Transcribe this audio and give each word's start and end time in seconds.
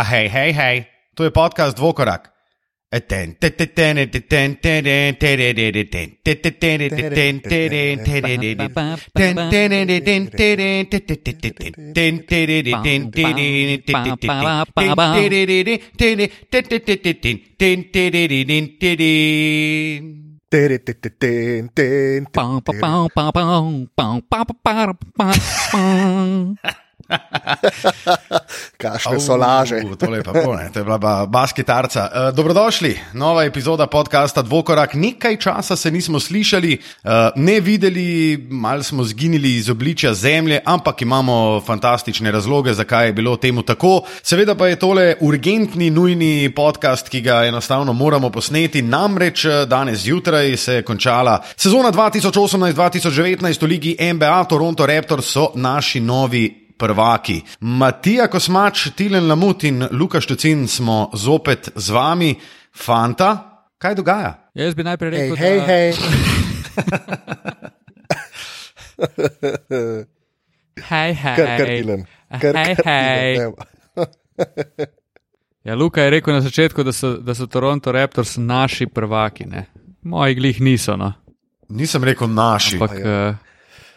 A 0.00 0.02
hej, 0.02 0.32
hej, 0.32 0.50
hej, 0.56 0.76
to 1.12 1.28
je 1.28 1.30
podcast 1.30 1.76
Dvokorak. 1.76 2.32
Kakšne 28.82 29.20
so 29.20 29.36
laže. 29.36 29.82
Tole 29.98 30.22
pa 30.22 30.32
pol, 30.32 30.56
ne, 30.56 30.70
to 30.72 30.80
je 30.80 30.84
bila 30.86 30.98
ba- 30.98 31.26
bas 31.26 31.52
kitarca. 31.52 32.08
Uh, 32.08 32.34
dobrodošli, 32.34 32.98
nova 33.12 33.44
epizoda 33.44 33.86
podcasta 33.86 34.42
Dvokorak. 34.42 34.94
Nekaj 34.94 35.36
časa 35.36 35.76
se 35.76 35.90
nismo 35.90 36.20
slišali, 36.20 36.78
uh, 36.78 37.10
ne 37.36 37.60
videli, 37.60 38.36
malo 38.50 38.82
smo 38.82 39.04
zginili 39.04 39.56
iz 39.56 39.70
obličja 39.70 40.14
zemlje, 40.14 40.60
ampak 40.64 41.02
imamo 41.02 41.60
fantastične 41.66 42.30
razloge, 42.30 42.74
zakaj 42.74 43.06
je 43.06 43.12
bilo 43.12 43.36
temu 43.36 43.62
tako. 43.62 44.02
Seveda 44.22 44.54
pa 44.54 44.68
je 44.68 44.78
tole 44.78 45.14
urgentni, 45.20 45.90
nujni 45.90 46.52
podcast, 46.56 47.08
ki 47.08 47.20
ga 47.20 47.44
enostavno 47.46 47.92
moramo 47.92 48.30
posneti. 48.30 48.82
Namreč 48.82 49.44
eh, 49.44 49.66
danes 49.66 49.98
zjutraj 49.98 50.56
se 50.56 50.74
je 50.74 50.82
končala 50.82 51.42
sezona 51.56 51.92
2018-2019 51.92 53.62
v 53.62 53.66
ligi 53.66 53.96
NBA, 54.12 54.44
Toronto 54.44 54.86
Raptors 54.86 55.26
so 55.26 55.52
naši 55.54 56.00
novi 56.00 56.59
prvaki. 56.80 57.40
Matija 57.60 58.28
Kosmač, 58.32 58.88
Tilen 58.96 59.28
Lamut 59.28 59.64
in 59.68 59.84
Luka 59.92 60.20
Štucin 60.20 60.64
smo 60.68 61.10
zopet 61.14 61.68
z 61.76 61.92
vami. 61.92 62.34
Fanta, 62.76 63.30
kaj 63.78 63.94
dogaja? 63.98 64.32
Jaz 64.54 64.74
bi 64.78 64.84
najprej 64.86 65.10
rekel, 65.10 65.36
hej, 65.36 65.58
da, 65.58 65.66
hej. 65.66 65.92
hej, 70.90 71.14
hej, 71.14 71.36
Kar, 71.36 71.46
kar 71.58 71.66
dilen. 71.66 72.06
Kar, 72.40 72.54
Hej, 72.56 72.76
kar 72.76 72.86
hej. 72.86 73.34
dilen, 73.34 73.46
evo. 73.50 73.56
Ja, 75.64 75.74
Luka 75.76 76.02
je 76.02 76.10
rekel 76.10 76.34
na 76.34 76.40
začetku, 76.40 76.82
da 76.82 76.92
so, 76.92 77.16
da 77.20 77.34
so 77.34 77.46
Toronto 77.46 77.92
Raptors 77.92 78.36
naši 78.40 78.86
prvaki. 78.86 79.44
Ne? 79.46 79.66
Moji 80.02 80.34
glih 80.34 80.60
niso. 80.60 80.96
No. 80.96 81.12
Nisem 81.68 82.04
rekel 82.04 82.28
naši. 82.32 82.76
Ampak, 82.76 82.98
ja. 82.98 83.36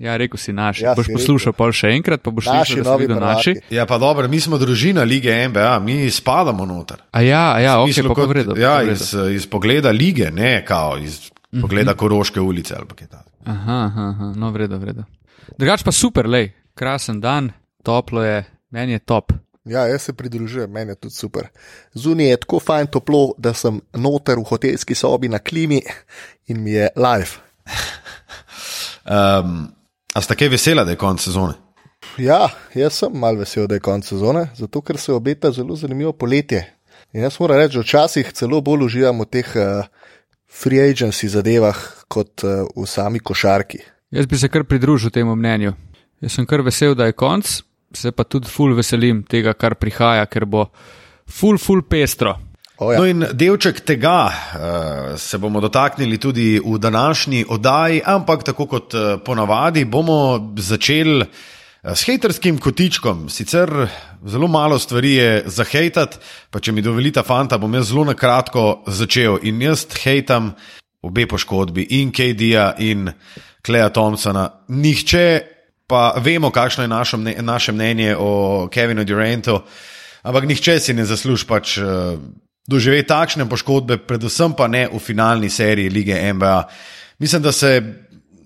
Ja, 0.04 0.18
rekel 0.18 0.38
si 0.38 0.52
naši. 0.52 0.84
Ja, 0.84 0.94
boš 0.94 1.08
si 1.08 1.14
poslušal 1.14 1.54
pol 1.54 1.72
še 1.72 1.94
enkrat, 1.96 2.20
pa 2.20 2.30
boš 2.30 2.46
Naši 2.46 2.73
slišal, 2.73 2.84
da 2.84 2.90
novi 2.90 3.04
videl 3.04 3.20
naši. 3.20 3.54
Ja, 3.72 3.86
pa 3.86 3.98
dobro, 3.98 4.28
mi 4.28 4.40
smo 4.40 4.58
družina 4.58 5.04
lige 5.04 5.32
NBA, 5.48 5.80
mi 5.80 6.12
spadamo 6.12 6.66
noter. 6.66 7.02
A 7.12 7.22
ja, 7.22 7.54
a 7.54 7.60
ja, 7.60 7.73
ok, 7.80 7.88
Smislu 7.88 8.10
pa 8.10 8.16
kot- 8.16 8.26
pa 8.26 8.30
vredo. 8.30 8.58
ja, 8.58 8.76
iz, 8.84 9.14
iz 9.32 9.48
pogleda 9.48 9.92
lige, 9.92 10.28
ne 10.30 10.60
kao 10.62 10.98
iz 10.98 11.30
pogleda 11.54 11.94
Koroške 11.94 12.42
ulice 12.42 12.76
ali 12.76 12.86
pa 12.86 12.95
kaj 12.95 13.08
takega. 13.08 13.30
Aha, 13.45 13.80
aha, 13.86 14.04
aha, 14.10 14.34
no, 14.36 14.52
vredo, 14.52 14.78
vredo. 14.78 15.04
Drugač 15.58 15.84
pa 15.84 15.92
super, 15.92 16.28
lej, 16.28 16.52
krasen 16.73 17.20
dan, 17.20 17.52
toplo 17.84 18.23
je, 18.23 18.44
meni 18.72 18.92
je 18.92 19.00
top. 19.02 19.32
Ja, 19.64 19.86
jaz 19.88 20.02
se 20.02 20.14
pridružujem, 20.14 20.67
meni 20.67 20.92
je 20.92 20.95
tudi 20.98 21.16
super. 21.16 21.48
Zunaj 21.94 22.28
je 22.28 22.38
tako 22.38 22.60
fajn 22.60 22.88
toplo, 22.88 23.32
da 23.38 23.54
sem 23.54 23.78
noter 23.94 24.36
v 24.36 24.44
hotelski 24.44 24.92
sobi 24.94 25.30
na 25.30 25.40
klimi 25.40 25.80
in 26.48 26.60
mi 26.60 26.72
je 26.72 26.90
live. 26.95 27.40
Um, 29.06 29.72
a 30.14 30.22
ste 30.22 30.36
kaj 30.36 30.52
vesela, 30.53 30.83
da 30.83 30.94
je 30.94 31.02
konec 31.02 31.22
sezone? 31.25 31.53
Ja, 32.17 32.47
jaz 32.75 33.00
sem 33.00 33.16
mal 33.17 33.38
vesel, 33.39 33.67
da 33.67 33.78
je 33.78 33.83
konec 33.83 34.08
sezone, 34.11 34.47
zato 34.55 34.81
ker 34.81 34.97
se 34.97 35.14
obeta 35.14 35.52
zelo 35.52 35.75
zanimivo 35.75 36.14
poletje. 36.14 36.64
In 37.14 37.22
jaz 37.22 37.39
moram 37.39 37.58
reči, 37.58 37.78
da 37.78 37.83
včasih 37.83 38.31
celo 38.33 38.61
bolj 38.61 38.88
uživam 38.88 39.22
v 39.22 39.30
teh 39.30 39.50
uh, 39.55 39.86
free 40.50 40.81
agency 40.81 41.30
zadevah 41.30 41.78
kot 42.08 42.45
uh, 42.45 42.66
v 42.75 42.88
sami 42.89 43.20
košarki. 43.20 43.81
Jaz 44.14 44.30
bi 44.30 44.38
se 44.38 44.49
kar 44.49 44.65
pridružil 44.70 45.14
temu 45.14 45.36
mnenju. 45.36 45.73
Jaz 46.21 46.38
sem 46.38 46.45
kar 46.45 46.61
vesel, 46.61 46.95
da 46.95 47.09
je 47.09 47.17
konc, 47.17 47.49
se 47.93 48.11
pa 48.11 48.23
tudi 48.23 48.49
ful 48.49 48.76
veselim 48.77 49.23
tega, 49.30 49.54
kar 49.54 49.76
prihaja, 49.76 50.26
ker 50.26 50.45
bo 50.45 50.67
ful, 51.30 51.58
ful 51.58 51.82
pestro. 51.89 52.38
O, 52.83 52.92
ja. 52.92 52.99
No, 52.99 53.08
in 53.08 53.23
delček 53.32 53.80
tega 53.88 54.27
uh, 54.27 55.16
se 55.20 55.38
bomo 55.39 55.61
dotaknili 55.64 56.17
tudi 56.17 56.60
v 56.60 56.77
današnji 56.77 57.45
oddaji, 57.49 58.02
ampak 58.05 58.44
tako 58.44 58.66
kot 58.67 58.94
uh, 58.94 59.02
ponavadi 59.26 59.86
bomo 59.86 60.54
začeli 60.58 61.21
uh, 61.21 61.27
s 61.83 62.04
hejterskim 62.04 62.58
kotičkom. 62.58 63.30
Sicer 63.30 63.88
zelo 64.26 64.48
malo 64.48 64.80
stvari 64.80 65.14
je 65.14 65.44
za 65.45 65.64
hejtat, 65.64 66.20
pa 66.52 66.60
če 66.60 66.71
mi 66.71 66.82
dovolite, 66.82 67.23
fanta, 67.23 67.58
bom 67.58 67.73
jaz 67.73 67.92
zelo 67.92 68.04
na 68.08 68.17
kratko 68.20 68.83
začel. 68.88 69.39
In 69.44 69.61
jaz 69.61 69.86
hejtam 70.04 70.54
obe 71.04 71.27
poškodbi, 71.27 71.88
in 72.00 72.11
KD-ja, 72.11 72.73
in 72.80 73.11
Kleja 73.64 73.89
Thompsona. 73.89 74.50
Nihče 74.67 75.42
pa 75.88 76.14
vemo, 76.23 76.52
kakšno 76.52 76.83
je 76.83 76.92
našo 76.92 77.17
mne, 77.20 77.36
naše 77.42 77.71
mnenje 77.71 78.15
o 78.20 78.67
Kevinu 78.71 79.04
Durantu, 79.04 79.61
ampak 80.23 80.48
nihče 80.48 80.80
si 80.80 80.95
ne 80.95 81.05
zasluži 81.05 81.48
pač. 81.48 81.77
Uh, 81.77 82.20
doživeti 82.68 83.08
takšne 83.08 83.50
poškodbe, 83.50 83.98
predvsem 84.08 84.54
pa 84.56 84.68
ne 84.68 84.88
v 84.88 85.00
finalni 85.00 85.50
seriji 85.50 85.90
lige 85.90 86.34
NBA. 86.34 86.64
Mislim, 87.20 87.42
da 87.42 87.52
se 87.52 87.82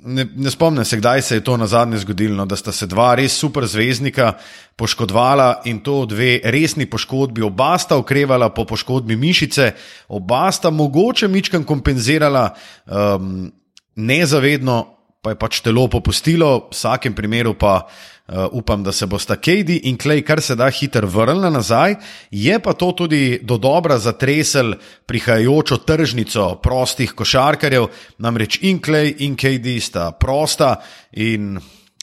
ne, 0.08 0.26
ne 0.36 0.52
spomnim 0.52 0.86
se, 0.86 0.98
kdaj 0.98 1.22
se 1.22 1.36
je 1.36 1.44
to 1.44 1.58
na 1.58 1.68
zadnje 1.68 1.98
zgodilo, 1.98 2.36
no, 2.36 2.46
da 2.46 2.56
sta 2.56 2.72
se 2.72 2.88
dva 2.88 3.16
res 3.16 3.36
super 3.36 3.66
zvezdnika 3.68 4.34
poškodovala 4.76 5.62
in 5.66 5.80
to 5.80 6.06
dve 6.06 6.40
resni 6.44 6.86
poškodbi. 6.86 7.42
Oba 7.42 7.78
sta 7.78 7.98
okrevala 7.98 8.50
po 8.50 8.66
poškodbi 8.66 9.16
mišice, 9.16 9.72
oba 10.08 10.52
sta 10.52 10.70
mogoče 10.70 11.28
mičkam 11.28 11.64
kompenzirala 11.64 12.50
um, 12.86 13.52
nezavedno, 13.96 14.97
pa 15.22 15.34
je 15.34 15.40
pač 15.40 15.62
telo 15.66 15.88
popustilo, 15.92 16.70
v 16.70 16.76
vsakem 16.76 17.16
primeru 17.16 17.58
pa. 17.58 17.88
Uh, 18.28 18.44
upam, 18.52 18.82
da 18.84 18.92
se 18.92 19.06
bosta 19.08 19.38
Kejdi 19.40 19.78
in 19.88 19.96
Klej 19.96 20.20
kar 20.28 20.42
se 20.44 20.56
da 20.60 20.68
hitro 20.68 21.08
vrnila 21.08 21.48
nazaj, 21.48 21.94
je 22.28 22.58
pa 22.60 22.74
to 22.76 22.90
tudi 22.92 23.40
do 23.40 23.56
dobra 23.56 23.96
zatresel 24.04 24.74
prihajajočo 25.08 25.78
tržnico 25.88 26.60
prostih 26.60 27.14
košarkarjev, 27.16 27.88
namreč 28.20 28.60
in 28.68 28.82
Klej 28.84 29.14
in 29.24 29.38
Kejdi 29.40 29.80
sta 29.80 30.10
prosta 30.12 30.74
in 31.16 31.56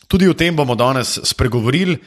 tudi 0.09 0.29
o 0.29 0.33
tem 0.33 0.57
bomo 0.57 0.73
danes 0.75 1.19
spregovorili, 1.29 1.99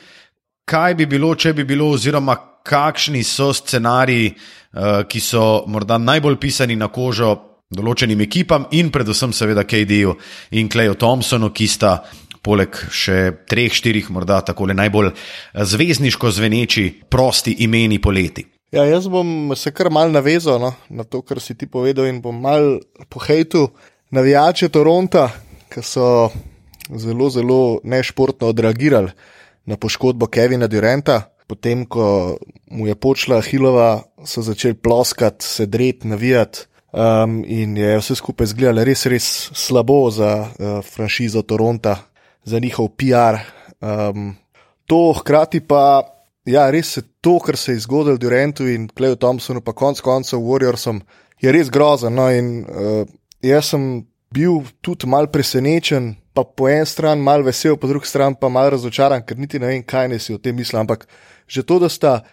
kaj 0.65 0.95
bi 0.95 1.05
bilo, 1.05 1.35
če 1.35 1.53
bi 1.53 1.63
bilo, 1.63 1.91
oziroma 1.93 2.39
kakšni 2.65 3.21
so 3.23 3.51
scenariji, 3.53 4.33
uh, 4.33 5.05
ki 5.05 5.21
so 5.21 5.61
morda 5.69 6.01
najbolj 6.01 6.39
pisani 6.41 6.75
na 6.75 6.89
kožo 6.89 7.35
določenim 7.73 8.21
ekipam 8.23 8.67
in 8.71 8.91
predvsem 8.93 9.33
seveda 9.35 9.65
KD-ju 9.67 10.15
in 10.55 10.69
Kleju 10.71 10.95
Thompsonu, 10.99 11.51
ki 11.51 11.67
sta 11.67 11.99
poleg 12.43 12.75
še 12.95 13.43
treh, 13.49 13.73
štirih, 13.73 14.07
morda 14.15 14.39
tako 14.45 14.69
najbolj 14.71 15.11
zvezdniško 15.51 16.31
zveneči, 16.31 16.85
prosti 17.11 17.57
imeni 17.65 17.99
poleti. 17.99 18.45
Ja, 18.71 18.83
jaz 18.87 19.07
bom 19.11 19.53
se 19.55 19.71
kar 19.71 19.89
mal 19.91 20.11
navezal 20.11 20.59
no, 20.59 20.73
na 20.89 21.03
to, 21.07 21.21
kar 21.23 21.39
si 21.43 21.55
ti 21.55 21.67
povedal, 21.71 22.07
in 22.07 22.21
bom 22.23 22.35
mal 22.35 22.79
pohejtu 23.11 23.67
navijače 24.15 24.69
Toronta, 24.71 25.27
ki 25.71 25.83
so 25.83 26.07
zelo, 26.87 27.29
zelo 27.31 27.59
nešportno 27.83 28.51
odreagirali 28.51 29.11
na 29.67 29.75
poškodbo 29.79 30.27
Kevina 30.31 30.67
Duranta. 30.71 31.33
Potem, 31.47 31.85
ko 31.87 32.35
mu 32.75 32.89
je 32.89 32.95
počela 32.99 33.39
Hilova, 33.39 34.01
so 34.27 34.43
začeli 34.43 34.75
ploskati, 34.75 35.47
se 35.47 35.65
dreti, 35.65 36.07
navijati. 36.11 36.67
Um, 36.97 37.43
in 37.45 37.77
je 37.77 37.97
vse 37.99 38.15
skupaj 38.17 38.47
izgledalo 38.49 38.81
res, 38.87 39.05
res 39.05 39.25
slabo 39.53 40.07
za 40.09 40.31
uh, 40.41 40.79
franšizo 40.81 41.43
Toronta, 41.45 41.93
za 42.43 42.59
njihov 42.59 42.87
PR. 42.97 43.37
Um, 43.77 44.31
to 44.89 45.13
hkrati 45.19 45.61
pa, 45.61 46.01
ja, 46.49 46.65
res 46.73 46.95
je 46.97 47.03
to, 47.21 47.35
kar 47.39 47.57
se 47.57 47.75
je 47.75 47.83
zgodilo 47.85 48.17
Durantu 48.17 48.65
in 48.65 48.87
Kleju 48.89 49.19
Thompsonu, 49.21 49.61
pa 49.61 49.75
konec 49.77 50.01
koncev 50.01 50.41
Warriorsom, 50.41 51.03
je 51.41 51.53
res 51.53 51.69
grozno. 51.69 52.09
No, 52.09 52.31
in 52.33 52.65
uh, 52.65 53.05
jaz 53.45 53.75
sem 53.75 54.07
bil 54.33 54.63
tudi 54.81 55.05
mal 55.05 55.29
presenečen, 55.29 56.15
pa 56.33 56.47
po 56.49 56.65
eni 56.71 56.89
strani 56.89 57.21
mal 57.21 57.45
vesel, 57.45 57.77
po 57.77 57.91
drugi 57.91 58.09
strani 58.09 58.41
pa 58.41 58.49
mal 58.49 58.71
razočaran, 58.73 59.21
ker 59.21 59.37
niti 59.37 59.61
ne 59.61 59.69
vem, 59.69 59.85
kaj 59.85 60.09
ne 60.09 60.17
si 60.17 60.33
o 60.33 60.41
tem 60.41 60.57
mislim. 60.57 60.81
Ampak 60.81 61.05
že 61.45 61.61
to, 61.61 61.77
da 61.77 61.93
sta 61.93 62.23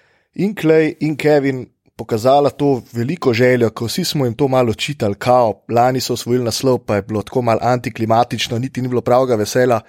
in 0.41 0.57
Klej 0.57 0.97
in 1.05 1.21
Kevin 1.21 1.67
pokazala 1.97 2.51
to 2.51 2.83
veliko 2.93 3.33
željo, 3.33 3.71
ko 3.71 3.87
vsi 3.87 4.05
smo 4.05 4.25
jim 4.25 4.35
to 4.35 4.49
malo 4.49 4.75
čitali, 4.75 5.15
kao, 5.15 5.63
lani 5.69 6.01
so 6.01 6.13
osvojili 6.13 6.45
naslov, 6.45 6.79
pa 6.79 6.97
je 6.97 7.03
bilo 7.03 7.23
tako 7.23 7.43
malo 7.43 7.59
antiklimatično, 7.63 8.59
niti 8.59 8.83
ni 8.83 8.89
bilo 8.89 9.01
pravega 9.01 9.35
vesela. 9.35 9.81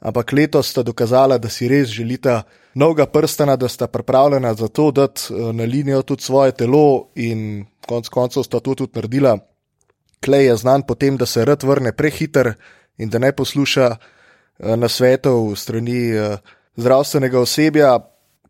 Ampak 0.00 0.32
letos 0.32 0.70
sta 0.70 0.82
dokazala, 0.82 1.38
da 1.38 1.48
si 1.48 1.68
res 1.68 1.88
želita 1.88 2.42
novega 2.74 3.06
prstana, 3.06 3.56
da 3.56 3.68
sta 3.68 3.86
pripravljena 3.86 4.54
za 4.54 4.68
to, 4.68 4.90
da 4.90 5.08
na 5.52 5.64
linijo 5.64 6.02
tudi 6.02 6.22
svoje 6.22 6.52
telo 6.52 7.08
in 7.14 7.64
konec 7.86 8.08
koncev 8.08 8.42
sta 8.42 8.60
to 8.60 8.74
tudi 8.74 8.92
naredila. 8.94 9.38
Klej 10.24 10.46
je 10.46 10.56
znan 10.56 10.82
po 10.82 10.94
tem, 10.94 11.16
da 11.16 11.26
se 11.26 11.44
rad 11.44 11.62
vrne 11.62 11.92
prehiter 11.92 12.52
in 12.98 13.08
da 13.10 13.18
ne 13.18 13.32
posluša 13.32 13.96
na 14.58 14.88
svetov 14.88 15.56
strani 15.56 16.12
zdravstvenega 16.76 17.40
osebja, 17.40 17.98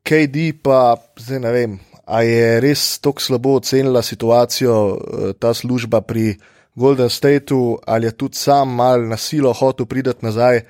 KD 0.02 0.62
pa 0.62 0.96
zdaj 1.16 1.40
ne 1.40 1.52
vem, 1.52 1.78
a 2.06 2.22
je 2.22 2.60
res 2.60 2.98
tako 2.98 3.22
slabo 3.22 3.54
ocenila 3.60 4.02
situacijo 4.02 4.74
eh, 4.74 5.32
ta 5.38 5.54
služba 5.54 6.00
pri 6.00 6.36
Golden 6.74 7.10
Stateu, 7.10 7.78
ali 7.86 8.06
je 8.06 8.12
tudi 8.12 8.36
sam 8.36 8.74
mal 8.74 9.08
na 9.08 9.16
silo 9.16 9.52
hotel 9.52 9.86
priti 9.86 10.10
nazaj, 10.20 10.60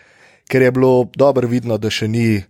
ker 0.48 0.62
je 0.62 0.70
bilo 0.70 1.08
dobro 1.16 1.48
vidno, 1.48 1.78
da 1.78 1.90
še 1.90 2.08
ni 2.08 2.42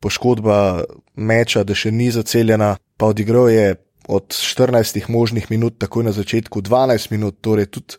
poškodba 0.00 0.84
meča, 1.16 1.64
da 1.64 1.74
še 1.74 1.90
ni 1.90 2.10
zaceljena, 2.12 2.76
pa 2.96 3.08
odigral 3.08 3.48
je 3.50 3.76
od 4.08 4.28
14 4.32 5.08
možnih 5.08 5.50
minut, 5.50 5.78
takoj 5.78 6.04
na 6.04 6.12
začetku 6.12 6.60
12 6.62 7.10
minut, 7.10 7.40
torej 7.40 7.66
tudi 7.72 7.96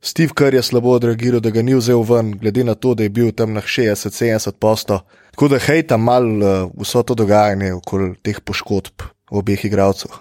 Steve 0.00 0.32
Kerr 0.36 0.54
je 0.54 0.62
slabo 0.62 0.94
odreagiral, 0.96 1.40
da 1.44 1.50
ga 1.52 1.62
ni 1.62 1.74
vzel 1.76 2.00
ven, 2.08 2.32
glede 2.40 2.64
na 2.64 2.74
to, 2.74 2.94
da 2.94 3.04
je 3.04 3.12
bil 3.12 3.32
tam 3.36 3.52
na 3.52 3.60
60-70 3.60 4.56
posto. 4.56 5.02
Tako 5.32 5.48
da 5.52 5.58
hejta 5.60 5.96
mal 6.00 6.24
uh, 6.24 6.70
vso 6.80 7.02
to 7.04 7.14
dogajanje 7.14 7.74
okoli 7.76 8.14
teh 8.24 8.40
poškodb 8.40 9.04
obeh 9.30 9.64
igralcev. 9.64 10.12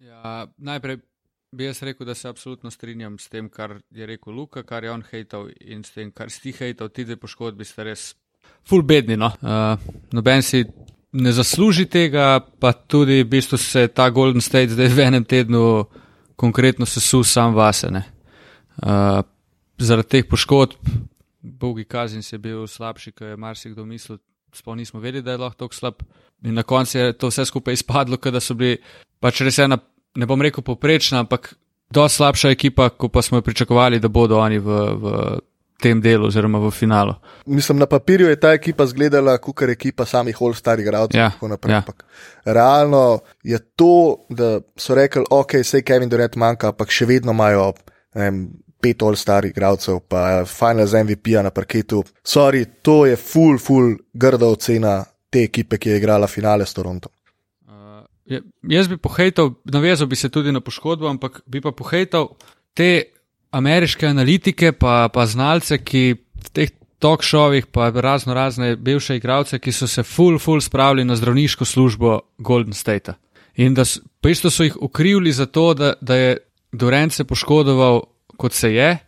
Ja, 0.00 0.46
najprej 0.56 1.00
bi 1.52 1.64
jaz 1.64 1.82
rekel, 1.82 2.06
da 2.06 2.14
se 2.14 2.28
absolutno 2.28 2.70
strinjam 2.70 3.18
s 3.18 3.28
tem, 3.28 3.48
kar 3.48 3.76
je 3.90 4.06
rekel 4.06 4.32
Luka, 4.32 4.62
kar 4.62 4.84
je 4.84 4.92
on 4.92 5.02
hejtal 5.10 5.50
in 5.60 5.84
s 5.84 5.92
tem, 5.92 6.12
kar 6.12 6.30
si 6.30 6.52
hejtal, 6.52 6.88
ti 6.88 7.04
dve 7.04 7.16
poškodbi 7.20 7.64
ste 7.64 7.84
res 7.84 8.12
full 8.68 8.82
bedni. 8.82 9.16
No? 9.16 9.32
Uh, 9.42 9.76
noben 10.12 10.42
si 10.42 10.64
ne 11.12 11.32
zasluži 11.32 11.86
tega, 11.86 12.40
pa 12.40 12.72
tudi 12.72 13.20
v 13.22 13.28
bistvu 13.28 13.58
se 13.60 13.88
ta 13.88 14.08
Golden 14.10 14.40
State 14.40 14.72
zdaj 14.72 14.88
v 14.88 15.06
enem 15.10 15.24
tednu 15.24 15.84
konkretno 16.36 16.86
sesul 16.88 17.24
sam 17.24 17.54
vasene. 17.54 18.06
Uh, 18.80 19.20
zaradi 19.78 20.08
teh 20.08 20.28
poškodb, 20.28 20.78
Bogi 21.42 21.84
Kazin 21.84 22.22
je 22.22 22.38
bil 22.38 22.66
slabši, 22.66 23.12
kot 23.12 23.26
je 23.26 23.36
marsikdo 23.36 23.84
mislil, 23.84 24.18
sploh 24.54 24.76
nismo 24.78 25.00
vedeli, 25.00 25.24
da 25.26 25.34
je 25.34 25.42
lahko 25.42 25.58
tako 25.58 25.74
slab. 25.74 26.02
In 26.44 26.54
na 26.54 26.62
koncu 26.62 26.98
je 26.98 27.12
to 27.12 27.30
vse 27.30 27.44
skupaj 27.46 27.74
izpadlo, 27.74 28.16
da 28.16 28.40
so 28.40 28.54
bili 28.54 28.76
pač 29.20 29.40
res 29.46 29.58
ena, 29.62 29.78
ne 30.16 30.26
bom 30.26 30.42
rekel 30.42 30.64
poprečna, 30.66 31.22
ampak 31.22 31.54
do 31.92 32.08
slabša 32.08 32.50
ekipa, 32.50 32.88
kot 32.90 33.12
pa 33.12 33.22
smo 33.22 33.38
jo 33.38 33.46
pričakovali, 33.46 34.00
da 34.00 34.08
bodo 34.08 34.38
oni 34.40 34.58
v, 34.58 34.78
v 34.96 35.14
tem 35.82 36.00
delu 36.00 36.26
oziroma 36.26 36.58
v 36.62 36.70
finalu. 36.70 37.14
Mislim, 37.46 37.78
na 37.78 37.86
papirju 37.86 38.28
je 38.28 38.40
ta 38.40 38.52
ekipa 38.52 38.84
izgledala 38.84 39.36
kot 39.38 39.62
ekipa 39.62 40.06
samih 40.06 40.42
all 40.42 40.54
starih 40.54 40.86
gradov. 40.86 41.18
Ja, 41.18 41.32
ja. 41.68 41.82
Realno 42.44 43.20
je 43.42 43.58
to, 43.76 44.26
da 44.30 44.60
so 44.76 44.94
rekli, 44.94 45.24
ok, 45.30 45.60
sej 45.64 45.82
Kevin 45.82 46.08
Durant 46.08 46.36
manjka, 46.36 46.72
ampak 46.72 46.90
še 46.90 47.06
vedno 47.10 47.34
imajo 47.34 47.72
vem, 48.14 48.46
pet 48.82 49.02
all 49.02 49.18
starih 49.18 49.54
gradov, 49.54 50.02
pa 50.08 50.44
final 50.48 50.86
z 50.86 51.04
MVP-ja 51.04 51.42
na 51.42 51.50
parketu. 51.50 52.02
Sorry, 52.24 52.64
to 52.82 53.04
je 53.06 53.16
full, 53.16 53.58
full 53.58 53.96
grda 54.14 54.50
ocena 54.50 55.00
te 55.32 55.46
ekipe, 55.48 55.78
ki 55.80 55.94
je 55.94 56.00
igrala 56.02 56.28
finale 56.28 56.66
s 56.68 56.76
Torontom. 56.76 57.12
Uh, 57.66 58.04
jaz 58.68 58.90
bi 58.90 59.00
pohejtal, 59.00 59.54
navezal 59.64 60.06
bi 60.10 60.18
se 60.20 60.28
tudi 60.28 60.52
na 60.52 60.60
poškodbo, 60.60 61.08
ampak 61.08 61.40
bi 61.46 61.64
pa 61.64 61.72
pohejtal 61.72 62.34
te 62.76 62.92
ameriške 63.52 64.06
analitike, 64.08 64.72
pa, 64.72 65.08
pa 65.12 65.26
znalce, 65.28 65.80
ki 65.84 66.04
v 66.16 66.52
teh 66.52 66.70
talk 67.02 67.24
showih, 67.26 67.66
pa 67.66 67.90
razno 67.90 68.34
razne 68.34 68.76
bivše 68.76 69.16
igralce, 69.16 69.58
ki 69.58 69.72
so 69.72 69.86
se 69.90 70.02
full, 70.02 70.38
full 70.38 70.60
spravili 70.60 71.04
na 71.04 71.16
zdravniško 71.16 71.64
službo 71.64 72.20
Golden 72.38 72.72
State. 72.72 73.16
In 73.56 73.74
da 73.74 73.84
so, 73.84 74.00
so 74.50 74.64
jih 74.64 74.76
ukrivili 74.80 75.32
za 75.32 75.46
to, 75.46 75.74
da, 75.74 75.92
da 76.00 76.16
je 76.16 76.36
Durant 76.72 77.12
se 77.12 77.24
poškodoval, 77.24 78.00
kot 78.36 78.52
se 78.52 78.74
je, 78.74 78.98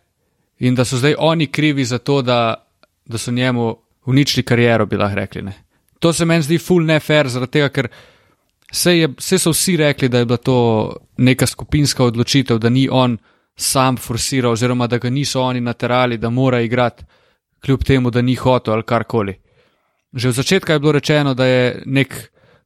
in 0.59 0.75
da 0.75 0.85
so 0.85 0.97
zdaj 0.97 1.15
oni 1.17 1.47
krivi 1.47 1.85
za 1.85 1.97
to, 1.97 2.21
da, 2.21 2.67
da 3.05 3.17
so 3.17 3.31
njemu 3.31 3.75
uničili 4.05 4.43
kariero, 4.43 4.85
bi 4.85 4.97
lahko 4.97 5.15
rekli. 5.15 5.41
Ne. 5.41 5.64
To 5.99 6.13
se 6.13 6.25
meni 6.25 6.43
zdi 6.43 6.57
full 6.57 6.85
nefer, 6.85 7.29
zaradi 7.29 7.51
tega, 7.51 7.69
ker 7.69 7.89
se, 8.71 8.97
je, 8.97 9.09
se 9.19 9.39
so 9.39 9.53
vsi 9.53 9.77
rekli, 9.77 10.09
da 10.09 10.19
je 10.19 10.25
bila 10.25 10.37
to 10.37 10.57
neka 11.17 11.47
skupinska 11.47 12.03
odločitev, 12.03 12.59
da 12.59 12.69
ni 12.69 12.87
on 12.91 13.17
sam 13.55 13.97
forsiral, 13.97 14.51
oziroma 14.51 14.87
da 14.87 14.97
ga 14.97 15.09
niso 15.09 15.41
oni 15.41 15.61
naterali, 15.61 16.17
da 16.17 16.29
mora 16.29 16.61
igrati, 16.61 17.05
kljub 17.65 17.83
temu, 17.83 18.11
da 18.11 18.21
ni 18.21 18.35
hotel 18.35 18.73
ali 18.73 18.83
karkoli. 18.83 19.37
Že 20.13 20.29
v 20.29 20.31
začetku 20.31 20.71
je 20.71 20.79
bilo 20.79 20.91
rečeno, 20.91 21.33
da 21.33 21.45
je 21.45 21.81
nek 21.85 22.13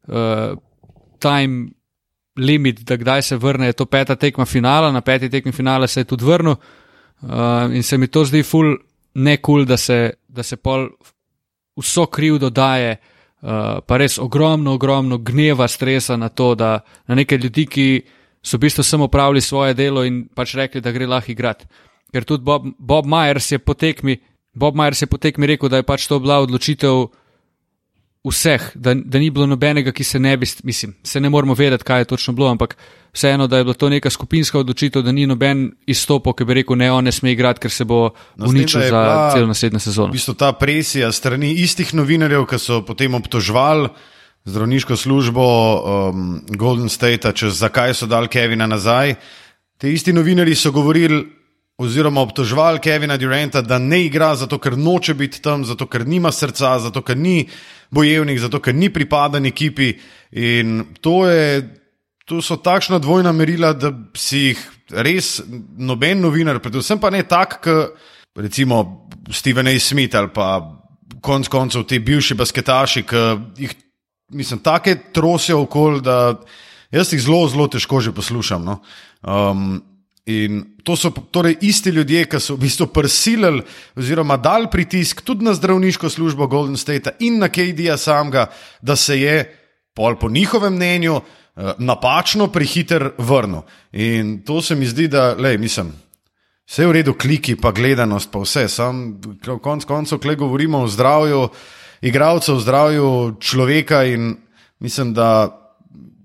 uh, 0.07 0.57
time 1.19 1.69
limit, 2.37 2.81
da 2.83 2.97
kdaj 2.97 3.21
se 3.21 3.37
vrne, 3.37 3.65
je 3.65 3.73
to 3.73 3.85
peta 3.85 4.15
tekma 4.15 4.45
finala, 4.45 4.91
na 4.91 5.01
peti 5.01 5.29
tekmi 5.29 5.51
finala 5.51 5.87
se 5.87 5.99
je 5.99 6.05
tudi 6.05 6.25
vrnil 6.25 6.55
uh, 6.55 7.73
in 7.73 7.83
se 7.83 7.97
mi 7.97 8.07
to 8.07 8.25
zdi 8.25 8.43
ful 8.43 8.77
nekul, 9.13 9.65
da 9.65 9.77
se, 9.77 10.13
da 10.27 10.43
se 10.43 10.57
pol 10.57 10.89
vso 11.77 12.05
kriv 12.05 12.37
dodaje, 12.37 12.97
uh, 13.41 13.79
pa 13.85 13.97
res 13.97 14.19
ogromno, 14.19 14.73
ogromno 14.73 15.17
gneva, 15.17 15.67
stresa 15.67 16.17
na 16.17 16.29
to, 16.29 16.55
da 16.55 16.79
na 17.07 17.15
neke 17.15 17.37
ljudi, 17.37 17.65
ki 17.65 17.87
so 18.43 18.57
v 18.57 18.67
bistvu 18.67 18.83
samo 18.83 19.07
pravili 19.07 19.41
svoje 19.41 19.73
delo 19.73 20.03
in 20.03 20.27
pač 20.35 20.55
rekli, 20.55 20.81
da 20.81 20.91
gre 20.91 21.07
lahko 21.07 21.31
igrati. 21.31 21.65
Ker 22.13 22.25
tudi 22.25 22.43
Bob, 22.43 22.65
Bob 22.79 23.05
Myers 23.05 23.51
je 23.51 23.59
po 23.59 23.73
tekmi, 23.73 24.17
Bob 24.53 24.75
Myers 24.75 25.01
je 25.01 25.07
po 25.07 25.17
tekmi 25.17 25.47
rekel, 25.47 25.69
da 25.69 25.77
je 25.77 25.87
pač 25.87 26.07
to 26.07 26.19
bila 26.19 26.39
odločitev 26.41 27.09
vseh, 28.27 28.71
da, 28.75 28.93
da 28.93 29.19
ni 29.19 29.29
bilo 29.31 29.45
nobenega, 29.47 29.91
ki 29.95 30.03
se 30.03 30.19
ne 30.19 30.37
bi, 30.37 30.47
mislim, 30.63 30.95
se 31.03 31.19
ne 31.19 31.29
moramo 31.29 31.53
vedeti, 31.53 31.83
kaj 31.83 32.01
je 32.01 32.05
točno 32.05 32.33
bilo, 32.33 32.49
ampak 32.51 32.75
vseeno, 33.13 33.47
da 33.47 33.57
je 33.57 33.63
bila 33.63 33.73
to 33.73 33.89
neka 33.89 34.09
skupinska 34.09 34.59
odločitev, 34.59 35.01
da 35.01 35.11
ni 35.11 35.27
noben 35.27 35.71
izstopil, 35.87 36.33
ki 36.33 36.45
bi 36.45 36.59
rekel, 36.59 36.77
ne, 36.77 36.91
on 36.91 37.03
ne 37.03 37.11
sme 37.15 37.31
igrati, 37.31 37.63
ker 37.63 37.71
se 37.71 37.85
bo 37.85 38.09
no, 38.35 38.49
uničil 38.49 38.81
za 38.89 39.31
celo 39.33 39.47
naslednjo 39.47 39.79
sezono. 39.79 40.11
V 40.11 40.19
bistvu 40.19 40.35
ta 40.35 40.51
presija 40.53 41.11
strani 41.11 41.53
istih 41.63 41.93
novinarjev, 41.95 42.45
ki 42.49 42.59
so 42.59 42.81
potem 42.85 43.15
obtožvali 43.15 43.89
zdravniško 44.45 44.95
službo 44.95 45.43
um, 45.43 46.41
Golden 46.49 46.89
State, 46.89 47.31
če 47.35 47.49
zakaj 47.55 47.93
so 47.93 48.07
dal 48.07 48.27
Kevina 48.27 48.67
nazaj. 48.67 49.15
Te 49.79 49.91
isti 49.93 50.13
novinari 50.13 50.55
so 50.55 50.71
govorili 50.75 51.23
oziroma 51.79 52.21
obtožvali 52.21 52.81
Kevina 52.83 53.17
Duranta, 53.17 53.61
da 53.61 53.77
ne 53.79 54.01
igra 54.05 54.33
zato, 54.35 54.59
ker 54.59 54.75
noče 54.77 55.13
biti 55.15 55.41
tam, 55.41 55.63
zato, 55.65 55.87
ker 55.87 56.03
nima 56.07 56.31
srca, 56.31 56.73
zato, 56.83 57.01
ker 57.01 57.17
ni 57.17 57.45
bojevnik, 57.95 58.39
zato, 58.39 58.59
ker 58.59 58.75
ni 58.75 58.89
pripadan 58.93 59.47
ekipi. 59.47 59.93
In 60.35 60.83
to, 61.01 61.23
je, 61.29 61.63
to 62.27 62.41
so 62.43 62.59
takšna 62.59 62.99
dvojna 62.99 63.31
merila, 63.31 63.71
da 63.73 63.93
si 64.17 64.49
jih 64.49 64.65
res 64.91 65.37
noben 65.77 66.19
novinar, 66.19 66.59
predvsem 66.59 66.99
pa 66.99 67.13
ne 67.15 67.23
tak, 67.23 67.61
kot 67.63 67.95
recimo 68.39 69.07
Steven 69.31 69.67
A. 69.67 69.79
Smith 69.79 70.15
ali 70.15 70.29
pa 70.33 70.59
konc 71.21 71.47
koncev 71.47 71.83
ti 71.87 71.99
bivši 71.99 72.35
basketaši, 72.35 73.03
ki 73.07 73.23
jih 73.57 73.75
mislim, 74.31 74.59
take 74.59 74.97
trosijo 75.13 75.61
okoli, 75.61 76.01
da 76.01 76.35
jaz 76.91 77.13
jih 77.13 77.21
zelo, 77.21 77.47
zelo 77.47 77.67
težko 77.67 78.01
že 78.01 78.11
poslušam. 78.11 78.65
No? 78.65 78.79
Um, 79.23 79.81
in 80.29 80.63
to 80.83 80.95
so 80.95 81.09
torej 81.09 81.57
isti 81.65 81.89
ljudje, 81.89 82.25
ki 82.29 82.39
so 82.39 82.55
v 82.55 82.65
bistvu 82.65 82.89
prisilili 82.93 83.63
oziroma 83.97 84.37
dali 84.37 84.69
pritisk 84.71 85.23
tudi 85.25 85.45
na 85.45 85.53
zdravniško 85.57 86.09
službo 86.09 86.47
Golden 86.47 86.77
State 86.77 87.15
in 87.19 87.39
na 87.41 87.49
KD-ja 87.49 87.97
samega, 87.97 88.49
da 88.81 88.95
se 88.95 89.19
je, 89.19 89.37
pol 89.93 90.19
po 90.19 90.29
njihovem 90.29 90.75
mnenju, 90.75 91.15
uh, 91.15 91.71
napačno 91.77 92.47
prehiter 92.47 93.11
vrnil. 93.17 93.65
In 93.91 94.41
to 94.45 94.61
se 94.61 94.75
mi 94.75 94.85
zdi, 94.85 95.07
da, 95.07 95.33
lej, 95.33 95.57
mislim. 95.57 95.91
Vse 96.69 96.83
je 96.83 96.87
v 96.87 96.93
redu, 96.99 97.15
kliki, 97.17 97.55
pa 97.57 97.71
gledanost, 97.73 98.29
pa 98.31 98.43
vse. 98.43 98.67
Sam, 98.69 99.17
konc 99.61 99.85
koncev, 99.89 100.21
klej 100.21 100.37
govorimo 100.37 100.83
o 100.85 100.87
zdravju, 100.87 101.47
igralcev, 102.05 102.59
zdravju 102.61 103.37
človeka 103.41 104.03
in 104.05 104.35
mislim, 104.79 105.13
da 105.13 105.58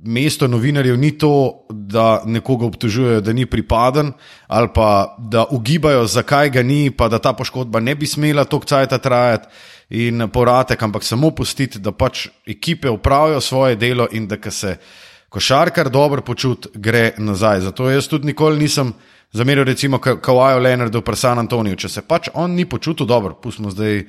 mesto 0.05 0.49
novinarjev 0.49 0.99
ni 0.99 1.11
to, 1.19 1.67
da 1.71 2.23
nekoga 2.27 2.67
obtožujejo, 2.67 3.21
da 3.21 3.33
ni 3.33 3.47
pripaden 3.47 4.13
ali 4.47 4.69
pa 4.75 5.17
da 5.19 5.45
ugibajo, 5.51 6.07
zakaj 6.07 6.51
ga 6.51 6.63
ni, 6.63 6.91
pa 6.91 7.09
da 7.09 7.19
ta 7.19 7.33
poškodba 7.33 7.81
ne 7.81 7.95
bi 7.95 8.07
smela 8.07 8.45
toliko 8.45 8.67
časa 8.67 8.99
trajati. 8.99 9.49
In 9.91 10.29
poratek, 10.33 10.83
ampak 10.83 11.05
samo 11.05 11.31
pustiti, 11.31 11.79
da 11.79 11.93
pač 11.93 12.29
ekipe 12.49 12.89
upravijo 12.91 13.41
svoje 13.41 13.77
delo 13.77 14.07
in 14.13 14.27
da 14.29 14.51
se 14.51 14.77
košarkar 15.29 15.91
dobro 15.91 16.23
počuti, 16.23 16.69
gre 16.75 17.13
nazaj. 17.19 17.61
Zato 17.61 17.91
jaz 17.91 18.09
tudi 18.09 18.27
nikoli 18.27 18.59
nisem 18.59 18.93
zameril, 19.33 19.65
recimo, 19.65 19.99
Kawaju 19.99 20.63
Leonardu, 20.63 21.03
pa 21.03 21.17
San 21.17 21.39
Antoniju. 21.39 21.77
Če 21.77 21.89
se 21.89 22.03
pač 22.03 22.29
on 22.35 22.55
ni 22.55 22.65
počutil 22.65 23.07
dobro, 23.07 23.35
pustimo 23.35 23.71
zdaj 23.71 24.05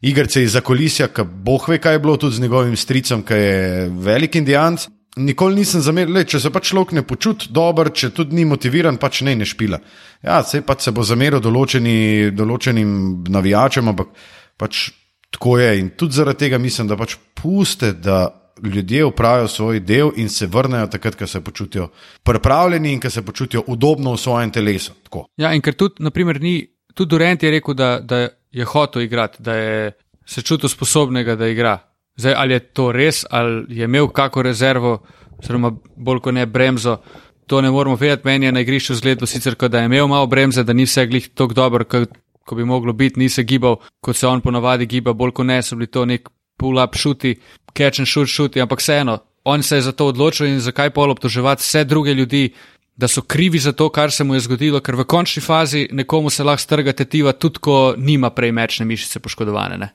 igrice 0.00 0.42
iz 0.42 0.54
zakolisja, 0.54 1.08
ki 1.10 1.26
boh 1.26 1.68
ve, 1.68 1.78
kaj 1.82 1.98
je 1.98 1.98
bilo 1.98 2.16
tudi 2.16 2.36
z 2.36 2.46
njegovim 2.46 2.76
stricem, 2.76 3.22
ki 3.22 3.34
je 3.34 3.88
velik 3.90 4.38
indijanc. 4.38 4.86
Nikoli 5.16 5.62
nisem 5.62 5.82
zameril, 5.82 6.20
če 6.28 6.38
se 6.38 6.50
pač 6.54 6.68
človek 6.70 6.92
ne 6.94 7.02
počuti 7.02 7.48
dobro, 7.50 7.90
če 7.90 8.12
tudi 8.14 8.36
ni 8.38 8.44
motiviran, 8.46 9.00
pač 9.00 9.22
ne, 9.26 9.34
ne 9.34 9.46
špila. 9.48 9.80
Ja, 10.22 10.42
se 10.46 10.60
pač 10.62 10.86
se 10.86 10.92
bo 10.94 11.02
zameril 11.02 11.40
določeni, 11.42 12.30
določenim 12.36 13.24
navijačem, 13.32 13.88
ampak 13.90 14.12
pač 14.60 14.90
tako 15.34 15.58
je. 15.58 15.72
In 15.80 15.90
tudi 15.98 16.18
zaradi 16.20 16.44
tega 16.44 16.60
mislim, 16.62 16.90
da 16.90 16.98
pač 17.00 17.16
puste, 17.34 17.92
da 17.98 18.28
ljudje 18.62 19.04
upravijo 19.04 19.48
svoj 19.48 19.80
del 19.80 20.12
in 20.16 20.28
se 20.28 20.46
vrnejo 20.46 20.86
takrat, 20.86 21.16
ko 21.18 21.26
se 21.26 21.40
počutijo 21.40 21.88
pripravljeni 22.22 22.92
in 22.92 23.00
ko 23.00 23.10
se 23.10 23.22
počutijo 23.22 23.64
udobno 23.66 24.12
v 24.12 24.22
svojem 24.22 24.50
telesu. 24.50 24.92
Tako. 25.02 25.26
Ja, 25.36 25.52
in 25.54 25.62
ker 25.62 25.74
tudi, 25.74 26.02
naprimer, 26.02 26.40
ni, 26.42 26.60
tudi 26.94 27.10
Durant 27.10 27.42
je 27.42 27.50
rekel, 27.50 27.74
da, 27.74 27.98
da 28.00 28.28
je 28.52 28.64
hotel 28.64 29.02
igrati, 29.02 29.42
da 29.42 29.54
je 29.54 29.92
se 30.28 30.42
čutil 30.42 30.68
sposobnega, 30.68 31.36
da 31.36 31.48
igra. 31.48 31.78
Zdaj, 32.18 32.34
ali 32.36 32.54
je 32.54 32.60
to 32.60 32.92
res, 32.92 33.24
ali 33.30 33.78
je 33.78 33.84
imel 33.84 34.08
kako 34.08 34.42
rezervo, 34.42 34.98
oziroma 35.38 35.72
bolj 35.96 36.20
kot 36.20 36.34
ne 36.34 36.46
bremzo. 36.46 36.98
To 37.46 37.60
ne 37.62 37.70
moramo 37.70 37.96
vedeti, 37.96 38.26
meni 38.26 38.46
je 38.46 38.52
na 38.52 38.60
igrišču 38.60 38.94
zgledal 38.94 39.26
sicer, 39.26 39.54
da 39.54 39.78
je 39.78 39.86
imel 39.86 40.06
malo 40.06 40.26
bremze, 40.26 40.64
da 40.64 40.72
ni 40.72 40.84
vse 40.84 41.06
glih 41.06 41.28
tako 41.34 41.54
dobro, 41.54 41.84
kot 41.84 42.56
bi 42.56 42.64
moglo 42.64 42.92
biti, 42.92 43.20
ni 43.20 43.28
se 43.28 43.42
gibal, 43.42 43.76
kot 44.00 44.16
se 44.16 44.26
on 44.26 44.40
ponavadi 44.40 44.86
giba, 44.86 45.12
bolj 45.12 45.32
kot 45.32 45.46
ne, 45.46 45.62
so 45.62 45.76
bili 45.76 45.86
to 45.86 46.04
nek 46.04 46.28
pull-up 46.58 46.98
šuti, 46.98 47.36
catch 47.72 48.00
and 48.00 48.08
shoot 48.08 48.28
šuti, 48.28 48.60
ampak 48.60 48.82
vseeno, 48.82 49.18
on 49.44 49.62
se 49.62 49.76
je 49.76 49.82
za 49.82 49.92
to 49.92 50.06
odločil 50.06 50.46
in 50.46 50.60
zakaj 50.60 50.90
pol 50.90 51.10
obtoževati 51.10 51.62
vse 51.62 51.84
druge 51.84 52.14
ljudi, 52.14 52.50
da 52.96 53.08
so 53.08 53.22
krivi 53.22 53.58
za 53.58 53.72
to, 53.72 53.88
kar 53.88 54.10
se 54.10 54.24
mu 54.24 54.34
je 54.34 54.40
zgodilo, 54.40 54.80
ker 54.80 54.96
v 54.98 55.04
končni 55.04 55.42
fazi 55.42 55.86
nekomu 55.92 56.30
se 56.30 56.44
lahko 56.44 56.62
strga 56.62 56.92
tetiva, 56.92 57.32
tudi 57.32 57.62
ko 57.62 57.94
nima 57.96 58.30
prej 58.30 58.52
mečne 58.52 58.86
mišice 58.86 59.20
poškodovane. 59.22 59.78
Ne? 59.78 59.88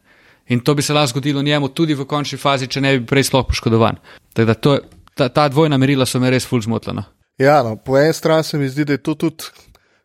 In 0.50 0.60
to 0.60 0.76
bi 0.76 0.82
se 0.82 0.94
lahko 0.94 1.08
zgodilo 1.08 1.42
njemu 1.42 1.70
tudi 1.70 1.96
v 1.96 2.06
končni 2.06 2.38
fazi, 2.38 2.68
če 2.68 2.82
ne 2.82 2.98
bi 3.00 3.06
prej 3.06 3.30
sploh 3.30 3.46
poškodovan. 3.48 4.00
Tako 4.34 4.46
da 4.46 4.80
ta, 5.16 5.30
ta 5.30 5.48
dvojna 5.50 5.78
merila 5.78 6.06
so 6.06 6.20
me 6.20 6.30
res 6.30 6.48
ful 6.48 6.62
zmotljena. 6.62 7.06
Ja, 7.38 7.64
no, 7.64 7.76
po 7.76 7.98
eni 7.98 8.14
strani 8.14 8.44
se 8.44 8.58
mi 8.58 8.70
zdi, 8.70 8.86
da 8.86 8.94
je 8.94 9.04
to 9.04 9.16
tudi 9.16 9.50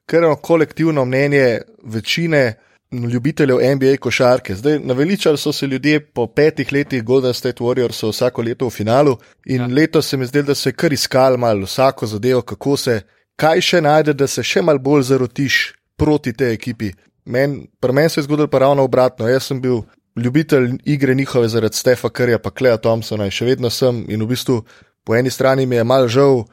kar 0.09 0.25
eno 0.25 0.37
kolektivno 0.37 1.04
mnenje 1.04 1.61
večine 1.85 2.54
ljubiteljev 2.92 3.59
NBA 3.75 3.97
košarke. 4.00 4.54
Zdaj, 4.54 4.78
naveličali 4.78 5.38
so 5.38 5.52
se 5.52 5.66
ljudje 5.66 6.00
po 6.00 6.26
petih 6.26 6.73
letih 6.73 7.02
Golden 7.02 7.35
State 7.35 7.64
Warriors 7.64 8.09
vsako 8.09 8.42
leto 8.42 8.66
v 8.66 8.71
finalu 8.71 9.16
in 9.47 9.61
ja. 9.61 9.66
letos 9.66 10.09
se 10.09 10.16
mi 10.16 10.26
zdi, 10.26 10.42
da 10.42 10.54
se 10.54 10.73
kar 10.73 10.92
iskal 10.92 11.37
malo 11.37 11.64
vsako 11.64 12.07
zadevo, 12.07 12.42
kako 12.42 12.76
se, 12.76 13.00
kaj 13.37 13.61
še 13.61 13.80
najde, 13.80 14.14
da 14.14 14.26
se 14.26 14.42
še 14.42 14.62
mal 14.62 14.78
bolj 14.78 15.02
zarotiš 15.02 15.75
proti 15.97 16.33
tej 16.33 16.52
ekipi. 16.52 16.92
Men, 17.25 17.66
pri 17.80 17.92
meni 17.92 18.09
se 18.09 18.21
je 18.21 18.25
zgodilo 18.25 18.49
pa 18.49 18.59
ravno 18.59 18.83
obratno. 18.83 19.28
Jaz 19.28 19.50
sem 19.50 19.61
bil 19.61 19.83
ljubitelj 20.23 20.79
igre 20.85 21.15
njihove 21.15 21.49
zaradi 21.49 21.77
Stefa 21.77 22.11
Krja, 22.11 22.39
pa 22.39 22.51
Kleja 22.51 22.77
Thompsona 22.77 23.25
in 23.29 23.35
še 23.35 23.47
vedno 23.49 23.71
sem. 23.71 24.05
In 24.09 24.23
v 24.23 24.31
bistvu 24.35 24.63
po 25.05 25.17
eni 25.17 25.31
strani 25.31 25.67
mi 25.67 25.77
je 25.77 25.85
mal 25.85 26.09
žal, 26.09 26.45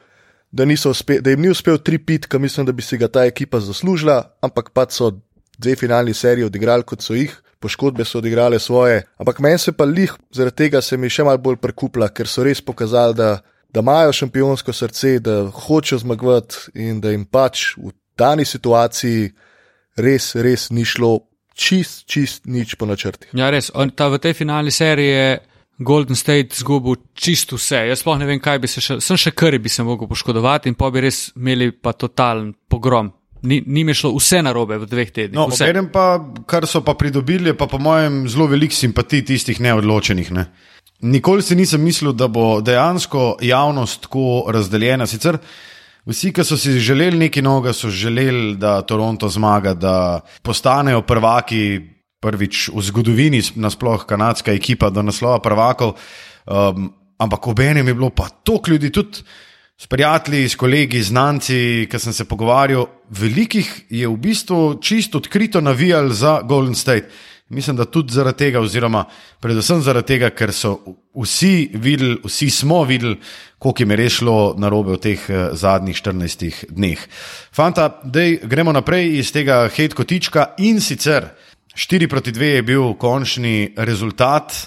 da, 0.50 0.64
uspe, 0.90 1.20
da 1.20 1.30
jim 1.30 1.42
ni 1.44 1.50
uspel 1.50 1.78
tri 1.78 1.98
pit, 1.98 2.26
ki 2.26 2.38
mislim, 2.38 2.66
da 2.66 2.72
bi 2.72 2.82
si 2.82 2.98
ga 2.98 3.08
ta 3.08 3.26
ekipa 3.26 3.60
zaslužila, 3.60 4.22
ampak 4.42 4.70
pa 4.72 4.86
so 4.90 5.12
dve 5.58 5.76
finalni 5.76 6.14
seriji 6.14 6.46
odigrali, 6.46 6.84
kot 6.84 7.02
so 7.02 7.14
jih, 7.14 7.34
poškodbe 7.60 8.04
so 8.04 8.18
odigrale 8.18 8.58
svoje. 8.58 9.02
Ampak 9.18 9.40
meni 9.40 9.58
se 9.58 9.72
pa 9.72 9.84
lih 9.84 10.12
zaradi 10.32 10.56
tega 10.56 10.80
se 10.80 10.96
mi 10.96 11.10
še 11.10 11.24
malo 11.24 11.38
bolj 11.38 11.60
prekupla, 11.60 12.08
ker 12.08 12.28
so 12.28 12.44
res 12.44 12.60
pokazali, 12.64 13.16
da, 13.16 13.30
da 13.72 13.84
imajo 13.84 14.12
šampionsko 14.12 14.72
srce, 14.72 15.18
da 15.20 15.42
hočejo 15.50 15.98
zmagovati 16.04 16.76
in 16.86 17.00
da 17.00 17.12
jim 17.12 17.24
pač 17.24 17.72
v 17.76 17.92
dani 18.16 18.44
situaciji 18.44 19.32
res, 19.96 20.34
res 20.36 20.70
ni 20.70 20.84
šlo 20.84 21.18
čist, 21.56 22.04
čist 22.06 22.46
nič 22.46 22.76
po 22.76 22.86
načrtih. 22.86 23.32
Ja, 23.36 23.50
res. 23.50 23.72
On, 23.74 23.90
ta, 23.90 24.10
v 24.12 24.20
tej 24.22 24.36
finalni 24.36 24.70
seriji 24.70 25.12
je 25.12 25.28
Golden 25.78 26.16
State 26.16 26.56
izgubil 26.56 27.00
čisto 27.16 27.56
vse. 27.56 27.86
Jaz 27.88 28.04
sploh 28.04 28.20
ne 28.20 28.28
vem, 28.28 28.40
kaj 28.40 28.60
bi 28.60 28.70
se 28.70 28.84
še, 28.84 29.00
sem 29.04 29.18
še 29.20 29.32
kar 29.36 29.56
bi 29.58 29.72
se 29.72 29.84
mogel 29.84 30.08
poškodovati 30.08 30.70
in 30.72 30.76
pa 30.78 30.92
bi 30.92 31.04
res 31.04 31.30
imeli 31.36 31.72
pa 31.72 31.96
totalen 31.96 32.52
pogrom 32.68 33.12
ni, 33.46 33.62
ni 33.66 33.84
mi 33.84 33.94
šlo 33.94 34.12
vse 34.16 34.42
narobe 34.42 34.78
v 34.78 34.88
dveh 34.90 35.10
tednih. 35.12 35.36
No, 35.38 35.48
Enem 35.66 35.90
pa, 35.92 36.18
kar 36.48 36.66
so 36.66 36.82
pa 36.84 36.96
pridobili, 36.98 37.54
pa 37.56 37.68
po 37.70 37.78
mojem 37.78 38.24
zelo 38.28 38.48
velik 38.50 38.74
simpatij 38.74 39.24
tistih 39.26 39.60
neodločenih. 39.60 40.32
Ne. 40.32 40.46
Nikoli 41.06 41.44
si 41.44 41.56
nisem 41.56 41.82
mislil, 41.84 42.14
da 42.16 42.28
bo 42.28 42.60
dejansko 42.64 43.36
javnost 43.44 44.06
tako 44.06 44.46
razdeljena. 44.52 45.06
Sicer 45.06 45.38
vsi, 46.06 46.32
ki 46.32 46.44
so 46.44 46.56
si 46.58 46.78
želeli 46.80 47.18
nekaj 47.26 47.42
novega, 47.42 47.74
so 47.74 47.90
želeli, 47.90 48.56
da 48.56 48.80
Toronto 48.82 49.28
zmaga, 49.28 49.74
da 49.74 50.20
postanejo 50.42 51.02
prvaki. 51.02 51.92
Prvič 52.16 52.70
v 52.72 52.80
zgodovini, 52.82 53.42
nasplošno 53.60 54.06
kanadska 54.08 54.50
ekipa, 54.56 54.88
do 54.90 55.02
naslova 55.04 55.36
prvakov, 55.44 55.92
um, 56.48 56.88
ampak 57.20 57.46
obenem 57.46 57.88
je 57.88 57.94
bilo 57.94 58.08
pa 58.10 58.28
toliko 58.28 58.70
ljudi, 58.70 58.90
tudi 58.90 59.20
s 59.76 59.86
prijatelji, 59.86 60.48
s 60.48 60.56
kolegi, 60.56 61.02
znanci, 61.02 61.86
ki 61.90 61.98
sem 62.00 62.12
se 62.12 62.24
pogovarjal, 62.24 62.86
velikih 63.12 63.68
je 63.90 64.08
v 64.08 64.16
bistvu 64.16 64.78
čisto 64.80 65.20
odkrito 65.20 65.60
navijal 65.60 66.08
za 66.08 66.40
Golden 66.42 66.74
State. 66.74 67.12
Mislim, 67.48 67.76
da 67.76 67.84
tudi 67.84 68.12
zaradi 68.12 68.38
tega, 68.38 68.60
oziroma 68.60 69.04
predvsem 69.40 69.78
zaradi 69.82 70.06
tega, 70.06 70.32
ker 70.34 70.50
so 70.52 70.72
vsi 71.14 71.70
videli, 71.78 72.16
vsi 72.24 72.50
smo 72.50 72.80
videli, 72.84 73.20
koliko 73.58 73.82
jim 73.82 73.90
je 73.94 73.98
res 74.00 74.16
šlo 74.18 74.38
na 74.58 74.68
robe 74.68 74.96
v 74.96 74.98
teh 75.04 75.28
uh, 75.30 75.44
zadnjih 75.54 75.96
14 76.02 76.64
dneh. 76.74 77.04
Fanta, 77.54 78.00
dej, 78.02 78.40
gremo 78.50 78.74
naprej 78.74 79.20
iz 79.20 79.30
tega 79.30 79.62
hate 79.70 79.94
kotička 79.94 80.56
in 80.58 80.82
sicer 80.82 81.30
4 81.76 82.10
proti 82.10 82.32
2 82.34 82.50
je 82.56 82.62
bil 82.66 82.94
končni 82.98 83.74
rezultat. 83.76 84.66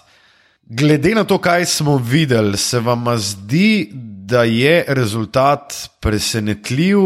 Glede 0.64 1.16
na 1.18 1.26
to, 1.28 1.42
kaj 1.42 1.66
smo 1.66 1.98
videli, 1.98 2.58
se 2.58 2.80
vam 2.80 3.12
zdi, 3.18 3.90
da 4.30 4.44
je 4.44 4.86
rezultat 4.88 5.74
presenetljiv, 6.00 7.00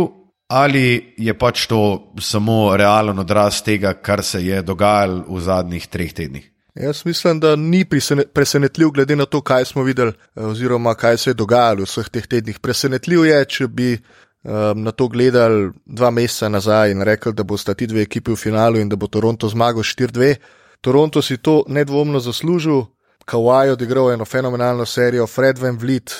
ali 0.53 1.13
je 1.17 1.33
pač 1.33 1.65
to 1.67 2.13
samo 2.21 2.75
realen 2.77 3.19
odraz 3.19 3.63
tega, 3.65 3.93
kar 3.93 4.21
se 4.23 4.43
je 4.45 4.61
dogajalo 4.61 5.25
v 5.29 5.41
zadnjih 5.41 5.87
treh 5.87 6.13
tednih? 6.13 6.49
Jaz 6.75 7.03
mislim, 7.05 7.39
da 7.39 7.55
ni 7.55 7.85
presenetljiv, 8.33 8.91
glede 8.93 9.15
na 9.15 9.25
to, 9.25 9.41
kaj 9.41 9.65
smo 9.65 9.83
videli, 9.83 10.13
eh, 10.13 10.45
oziroma 10.45 10.95
kaj 10.95 11.17
se 11.17 11.29
je 11.29 11.33
dogajalo 11.33 11.85
v 11.85 11.89
vseh 11.89 12.09
teh 12.09 12.27
tednih. 12.27 12.59
Presenetljiv 12.59 13.25
je, 13.25 13.45
če 13.45 13.67
bi 13.67 13.89
um, 13.97 14.83
na 14.83 14.91
to 14.91 15.07
gledali 15.07 15.71
dva 15.85 16.09
meseca 16.11 16.49
nazaj 16.49 16.91
in 16.91 17.01
rekli, 17.01 17.33
da 17.33 17.43
bosta 17.43 17.73
ti 17.73 17.87
dve 17.87 18.01
ekipi 18.01 18.31
v 18.31 18.37
finalu 18.37 18.81
in 18.81 18.89
da 18.89 18.95
bo 18.95 19.07
Toronto 19.07 19.49
zmagal 19.49 19.81
4-2. 19.81 20.35
Toronto 20.81 21.21
si 21.21 21.37
to 21.37 21.63
nedvomno 21.67 22.19
zaslužil, 22.19 22.85
Kawhi 23.25 23.71
odigral 23.71 24.11
eno 24.11 24.25
fenomenalno 24.25 24.85
serijo, 24.85 25.27
Fred 25.27 25.57
Van 25.57 25.77
Vliet 25.77 26.11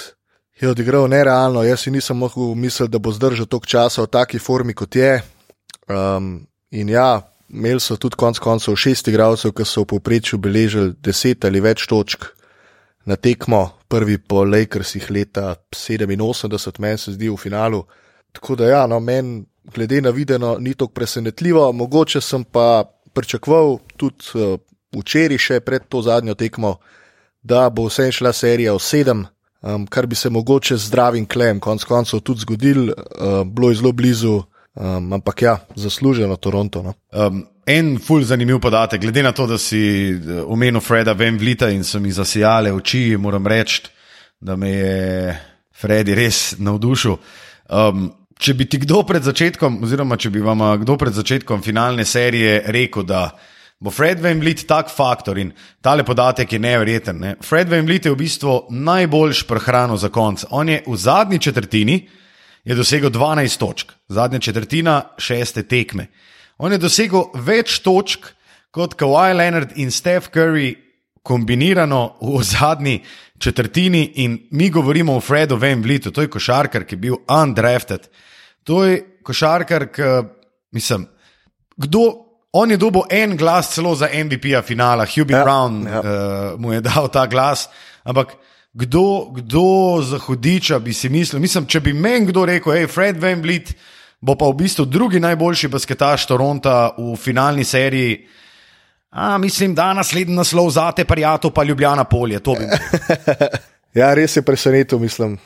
je 0.61 0.69
odigral 0.69 1.07
nerealno. 1.07 1.63
Jaz 1.63 1.85
si 1.85 1.91
nisem 1.91 2.17
mogel 2.17 2.55
misliti, 2.55 2.91
da 2.91 2.99
bo 2.99 3.11
zdržal 3.11 3.45
toliko 3.45 3.67
časa 3.67 4.03
v 4.03 4.07
taki 4.07 4.39
formi, 4.39 4.73
kot 4.73 4.95
je. 4.95 5.21
Um, 5.87 6.47
in 6.71 6.89
ja, 6.89 7.21
imeli 7.49 7.79
so 7.79 7.97
tudi 7.97 8.15
konec 8.15 8.39
koncev 8.39 8.75
šest 8.75 9.07
igralcev, 9.07 9.53
ki 9.53 9.65
so 9.65 9.83
v 9.83 9.93
povprečju 9.95 10.39
beležili 10.39 10.93
deset 11.03 11.45
ali 11.45 11.61
več 11.61 11.87
točk 11.89 12.29
na 13.05 13.15
tekmo, 13.15 13.69
prvi 13.87 14.17
po 14.17 14.43
Lakersih 14.47 15.09
leta 15.11 15.55
87, 15.75 16.79
meni 16.79 16.97
se 16.97 17.13
zdi 17.13 17.29
v 17.29 17.37
finalu. 17.37 17.83
Tako 18.31 18.55
da 18.55 18.69
ja, 18.69 18.87
no, 18.87 18.99
meni, 18.99 19.43
glede 19.75 20.01
na 20.01 20.09
videno, 20.09 20.57
ni 20.59 20.73
tako 20.73 20.93
presenetljivo, 20.93 21.71
mogoče 21.73 22.21
sem 22.21 22.43
pa 22.43 22.85
pričakoval 23.13 23.77
tudi 23.97 24.39
uh, 24.39 24.57
včeraj, 24.95 25.37
še 25.37 25.59
pred 25.59 25.85
to 25.89 26.01
zadnjo 26.01 26.33
tekmo, 26.33 26.77
da 27.43 27.67
bo 27.69 27.89
vse 27.89 28.11
šla 28.11 28.31
serija 28.33 28.73
v 28.73 28.81
sedem 28.81 29.25
um, 29.63 29.87
kar 29.87 30.07
bi 30.07 30.15
se 30.15 30.29
mogoče 30.29 30.77
z 30.77 30.87
zdravim 30.87 31.25
klem, 31.25 31.59
konec 31.59 31.83
koncev, 31.83 32.19
tudi 32.19 32.41
zgodil, 32.41 32.89
uh, 32.89 33.41
bilo 33.47 33.69
je 33.69 33.75
zelo 33.75 33.91
blizu, 33.91 34.41
um, 34.75 35.13
ampak 35.13 35.41
ja, 35.41 35.57
zasluženo 35.75 36.35
Toronto. 36.35 36.83
No. 36.83 36.93
Um, 37.11 37.45
en 37.65 37.97
ful 37.99 38.23
zanimiv 38.23 38.59
podatek, 38.59 39.01
glede 39.01 39.23
na 39.23 39.31
to, 39.31 39.47
da 39.47 39.57
si 39.57 40.13
uh, 40.13 40.43
omenil 40.47 40.81
Freda 40.81 41.13
Van 41.13 41.37
Vlita 41.37 41.69
in 41.69 41.83
so 41.83 41.99
mi 41.99 42.11
zasijale 42.11 42.73
oči, 42.73 43.17
moram 43.17 43.47
reči, 43.47 43.81
da 44.39 44.55
me 44.55 44.69
je 44.69 45.39
Fredi 45.81 46.15
res 46.15 46.55
navdušil. 46.59 47.17
Um, 47.69 48.11
če 48.39 48.53
bi 48.53 48.65
ti 48.67 48.77
kdo 48.83 49.03
pred 49.07 49.23
začetkom, 49.23 49.79
oziroma 49.83 50.17
če 50.19 50.29
bi 50.29 50.41
vam 50.43 50.61
kdo 50.81 50.97
pred 50.99 51.13
začetkom 51.15 51.63
finalne 51.63 52.05
serije 52.05 52.63
rekel, 52.67 53.03
da 53.07 53.29
bo 53.79 53.91
Fred 53.91 54.21
Van 54.21 54.39
Vliet 54.39 54.65
tak 54.67 54.89
faktor 54.89 55.37
in 55.37 55.53
tale 55.81 56.03
podatek 56.03 56.51
je 56.51 56.59
nevreten. 56.59 57.19
Ne? 57.19 57.35
Fred 57.41 57.69
Van 57.69 57.85
Vliet 57.85 58.05
je 58.05 58.11
v 58.11 58.19
bistvu 58.19 58.59
najboljš 58.69 59.43
prehrano 59.47 59.97
za 59.97 60.09
konc. 60.09 60.45
On 60.49 60.69
je 60.69 60.83
v 60.87 60.97
zadnji 60.97 61.39
četrtini 61.39 61.97
dosegel 62.65 63.09
12 63.09 63.59
točk, 63.59 63.91
zadnja 64.07 64.39
četrtina 64.39 65.01
šeste 65.17 65.63
tekme. 65.63 66.07
On 66.57 66.71
je 66.71 66.77
dosegel 66.77 67.27
več 67.33 67.81
točk 67.83 68.31
kot 68.71 68.95
Kawhi 68.95 69.35
Leonard 69.35 69.75
in 69.75 69.91
Steph 69.91 70.31
Curry 70.33 70.75
kombinirano 71.23 72.15
v 72.21 72.43
zadnji 72.43 73.01
četrtini 73.39 74.11
in 74.15 74.47
mi 74.51 74.69
govorimo 74.69 75.15
o 75.15 75.21
Fredu 75.21 75.57
Van 75.57 75.81
Vlietu, 75.81 76.11
to 76.11 76.21
je 76.21 76.29
košarkar, 76.31 76.85
ki 76.85 76.95
je 76.95 76.99
bil 76.99 77.17
undrafted. 77.27 78.07
To 78.63 78.83
je 78.85 79.01
košarkar, 79.23 79.87
ki, 79.91 80.09
mislim, 80.71 81.07
kdo 81.75 82.32
On 82.53 82.71
je 82.71 82.77
dobil 82.77 83.01
en 83.09 83.37
glas 83.37 83.71
celo 83.73 83.95
za 83.95 84.07
MVP-ja 84.13 84.61
finala, 84.61 85.07
Hubie 85.09 85.37
ja, 85.37 85.43
Brown 85.43 85.87
ja. 85.87 85.99
Uh, 85.99 86.59
mu 86.61 86.73
je 86.73 86.81
dal 86.85 87.09
ta 87.09 87.25
glas. 87.25 87.65
Ampak 88.03 88.35
kdo, 88.73 89.33
kdo 89.33 90.01
za 90.01 90.17
hudiča 90.17 90.79
bi 90.79 90.93
si 90.93 91.09
mislil? 91.09 91.41
Mislim, 91.41 91.65
če 91.65 91.79
bi 91.79 91.93
meni 91.93 92.29
kdo 92.29 92.45
rekel, 92.45 92.73
hej, 92.77 92.87
Fred 92.87 93.17
Van 93.21 93.41
Vliet 93.41 93.73
bo 94.21 94.37
pa 94.37 94.47
v 94.47 94.55
bistvu 94.61 94.85
drugi 94.85 95.19
najboljši 95.19 95.67
basketaš 95.67 96.27
Toronta 96.29 96.93
v 96.97 97.15
finalni 97.17 97.65
seriji. 97.65 98.21
A, 99.09 99.37
mislim, 99.37 99.73
da 99.75 99.89
naslednji 99.93 100.35
naslov 100.35 100.69
za 100.77 100.91
te 100.91 101.05
parijato 101.05 101.49
pa 101.49 101.63
Ljubljana 101.63 102.03
polje. 102.03 102.39
ja, 103.99 104.13
res 104.13 104.37
je 104.37 104.45
presenetil, 104.45 104.99
mislim. 104.99 105.37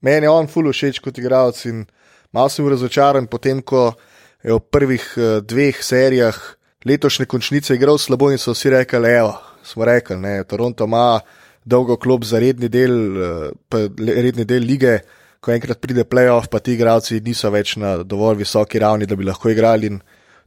Meni 0.00 0.26
je 0.26 0.30
on 0.30 0.50
ful 0.50 0.72
všeč 0.72 0.98
kot 0.98 1.18
igralec 1.18 1.62
in 1.70 1.86
malo 2.32 2.50
sem 2.50 2.68
razočaran 2.68 3.26
potem, 3.26 3.62
ko 3.62 3.94
je 4.42 4.52
v 4.52 4.60
prvih 4.60 5.06
uh, 5.16 5.24
dveh 5.46 5.78
serijah 5.82 6.55
letošnje 6.86 7.26
končnice 7.26 7.74
igral 7.74 7.98
slabo 7.98 8.30
in 8.30 8.38
so 8.38 8.54
vsi 8.54 8.70
rekli, 8.70 9.10
evo, 9.10 9.34
smo 9.64 9.84
rekli, 9.84 10.16
ne, 10.16 10.44
Toronto 10.44 10.84
ima 10.84 11.20
dolgo 11.64 11.96
klop 11.96 12.24
za 12.24 12.38
redni 12.38 12.68
del, 12.68 12.94
pa 13.68 13.86
redni 13.98 14.44
del 14.44 14.62
lige, 14.62 15.00
ko 15.40 15.52
enkrat 15.54 15.80
pride 15.82 16.04
playoff, 16.04 16.48
pa 16.50 16.58
ti 16.58 16.74
igralci 16.74 17.20
niso 17.22 17.50
več 17.54 17.76
na 17.78 17.96
dovolj 18.02 18.40
visoki 18.42 18.80
ravni, 18.82 19.06
da 19.06 19.16
bi 19.16 19.26
lahko 19.26 19.50
igrali. 19.50 19.92
In 19.92 20.00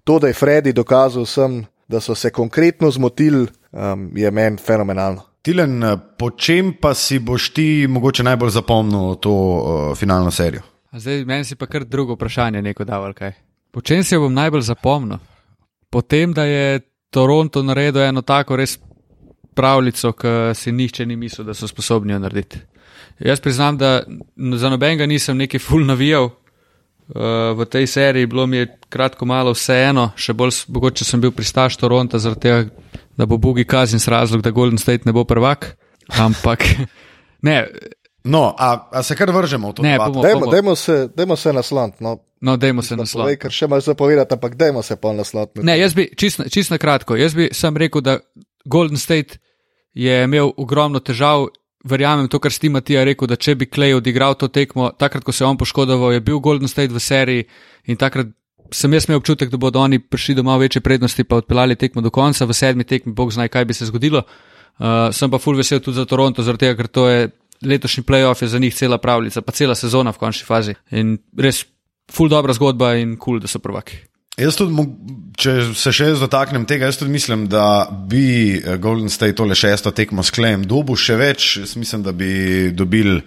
to, 0.04 0.20
da 0.20 0.28
je 0.28 0.36
Freddy 0.36 0.74
dokazal 0.76 1.28
vsem, 1.28 1.62
da 1.88 2.02
so 2.04 2.16
se 2.16 2.32
konkretno 2.36 2.92
zmotili, 2.92 3.48
um, 3.72 4.10
je 4.16 4.32
meni 4.32 4.58
fenomenalno. 4.58 5.24
Tilen, 5.42 5.80
po 6.20 6.32
čem 6.36 6.74
pa 6.82 6.92
si 6.94 7.20
boš 7.20 7.54
ti 7.56 7.88
mogoče 7.90 8.24
najbolj 8.28 8.52
zapomnil 8.58 9.16
to 9.24 9.32
uh, 9.32 9.98
finalno 9.98 10.32
serijo? 10.32 10.66
Zdaj, 10.92 11.24
meni 11.26 11.48
si 11.48 11.56
pa 11.56 11.68
kar 11.70 11.86
drugo 11.86 12.18
vprašanje, 12.18 12.62
neko 12.62 12.84
daval 12.84 13.14
kaj. 13.14 13.34
Po 13.72 13.82
čem 13.82 14.04
si 14.04 14.16
jo 14.16 14.26
bom 14.26 14.34
najbolj 14.34 14.68
zapomnil? 14.68 15.22
Po 15.90 16.02
tem, 16.02 16.34
da 16.34 16.46
je 16.46 16.80
Toronto 17.10 17.64
naredil 17.64 18.02
eno 18.02 18.22
tako 18.22 18.56
res 18.56 18.78
pravljico, 19.56 20.12
ki 20.14 20.34
si 20.56 20.72
nihče 20.72 21.06
ni 21.06 21.16
mislil, 21.16 21.48
da 21.48 21.54
so 21.54 21.68
sposobni 21.68 22.14
jo 22.14 22.20
narediti. 22.20 22.62
Jaz 23.20 23.42
priznam, 23.44 23.78
da 23.78 24.04
za 24.56 24.70
nobenega 24.70 25.06
nisem 25.06 25.38
neki 25.38 25.60
full 25.60 25.86
navijal 25.86 26.30
uh, 26.30 26.36
v 27.58 27.66
tej 27.66 27.88
seriji, 27.88 28.30
bilo 28.30 28.48
mi 28.48 28.58
je 28.58 28.70
kratko 28.90 29.26
malo 29.26 29.52
vseeno, 29.52 30.12
še 30.16 30.34
bolj 30.34 30.64
mogoče 30.72 31.06
sem 31.06 31.22
bil 31.22 31.34
pristaš 31.36 31.78
Toronto, 31.82 32.20
zaradi 32.20 32.46
tega, 32.46 33.02
da 33.18 33.26
bo 33.26 33.38
Bugi 33.38 33.66
kazin 33.68 34.00
s 34.00 34.08
razlog, 34.08 34.42
da 34.42 34.56
Golden 34.56 34.78
State 34.80 35.04
ne 35.06 35.14
bo 35.14 35.26
prvak. 35.28 35.74
Ampak 36.18 36.64
ne. 37.48 37.66
No, 38.24 38.54
a, 38.54 38.90
a 38.92 39.04
se 39.04 39.16
kar 39.16 39.32
vržemo 39.32 39.70
v 39.70 39.74
to? 39.74 39.82
Ne, 39.82 39.98
bomo- 39.98 40.22
Dajmo, 40.22 40.46
dajmo 40.48 40.76
se, 40.76 41.10
dajmo 41.16 41.36
se 41.36 41.54
nasloniti. 41.54 41.98
No, 42.00 42.20
No, 42.42 42.58
dajmo 42.58 42.82
se 42.82 42.90
povej, 42.90 43.00
nasloviti. 43.02 43.40
ker 43.40 43.52
še 43.52 43.66
imaš 43.66 43.84
za 43.84 43.94
povedati, 43.94 44.34
ampak 44.34 44.56
dajmo 44.56 44.82
se 44.82 44.96
pa 44.96 45.14
nasloniti. 45.14 45.60
Ne, 45.60 45.76
jaz 45.76 45.94
bi 45.94 46.10
čisto 46.10 46.44
čist 46.46 46.72
na 46.72 46.78
kratko. 46.78 47.16
Jaz 47.16 47.34
bi 47.34 47.50
sam 47.52 47.78
rekel, 47.78 48.02
da 48.02 48.20
Golden 48.66 48.98
State 48.98 49.40
je 49.94 50.24
imel 50.24 50.52
ogromno 50.58 51.00
težav. 51.00 51.48
Verjamem 51.84 52.28
to, 52.28 52.40
kar 52.40 52.52
Steve 52.52 52.74
Matija 52.74 53.04
rekel, 53.04 53.28
da 53.28 53.36
če 53.36 53.56
bi 53.56 53.66
Klej 53.66 53.94
odigral 53.94 54.36
to 54.36 54.48
tekmo, 54.48 54.92
takrat, 54.92 55.24
ko 55.24 55.32
se 55.32 55.44
je 55.44 55.48
on 55.48 55.58
poškodoval, 55.58 56.12
je 56.12 56.20
bil 56.22 56.40
Golden 56.40 56.68
State 56.68 56.92
v 56.92 57.00
seriji 57.00 57.44
in 57.86 57.96
takrat 57.98 58.28
sem 58.72 58.94
jaz 58.94 59.08
imel 59.08 59.18
občutek, 59.18 59.50
da 59.50 59.58
bodo 59.58 59.80
oni 59.80 60.00
prišli 60.00 60.36
do 60.36 60.44
malo 60.44 60.60
večje 60.60 60.82
prednosti, 60.82 61.24
pa 61.24 61.36
odpeljali 61.36 61.76
tekmo 61.76 62.02
do 62.02 62.10
konca, 62.10 62.46
v 62.46 62.54
sedmi 62.54 62.84
tekmi, 62.84 63.14
bog 63.14 63.32
zna, 63.32 63.48
kaj 63.48 63.66
bi 63.66 63.74
se 63.74 63.86
zgodilo. 63.86 64.22
Uh, 64.80 65.10
sem 65.12 65.28
pa 65.28 65.40
full 65.40 65.58
vesel 65.58 65.80
tudi 65.80 65.98
za 65.98 66.06
Toronto, 66.06 66.44
zaradi 66.44 66.60
tega, 66.62 66.76
ker 66.78 66.88
to 66.88 67.08
je 67.10 67.30
letošnji 67.66 68.04
playoff, 68.04 68.44
je 68.44 68.48
za 68.48 68.60
njih 68.60 68.76
cela 68.76 68.98
pravljica, 68.98 69.42
pa 69.42 69.52
cela 69.52 69.76
sezona 69.76 70.12
v 70.12 70.22
končni 70.22 70.46
fazi. 70.46 70.76
In 70.92 71.18
res 71.38 71.66
full 72.12 72.30
dobra 72.30 72.54
zgodba 72.54 72.96
in 72.96 73.18
kul, 73.18 73.38
cool, 73.38 73.44
da 73.44 73.48
so 73.48 73.60
prvaki. 73.60 74.10
Jaz 74.40 74.56
tudi, 74.56 74.84
če 75.40 75.54
se 75.76 75.92
še 75.92 76.14
dotaknem 76.20 76.64
tega, 76.68 76.88
jaz 76.88 77.00
tudi 77.02 77.12
mislim, 77.12 77.48
da 77.52 77.90
bi 77.92 78.56
eh, 78.56 78.78
Golden 78.80 79.12
State 79.12 79.36
tole 79.36 79.56
šesto 79.58 79.92
tekmo 79.92 80.24
s 80.24 80.32
Klejem 80.32 80.64
dobil 80.70 80.96
še 80.96 81.18
več. 81.20 81.50
Jaz 81.60 81.76
mislim, 81.80 82.06
da 82.06 82.14
bi 82.16 82.72
dobili 82.72 83.20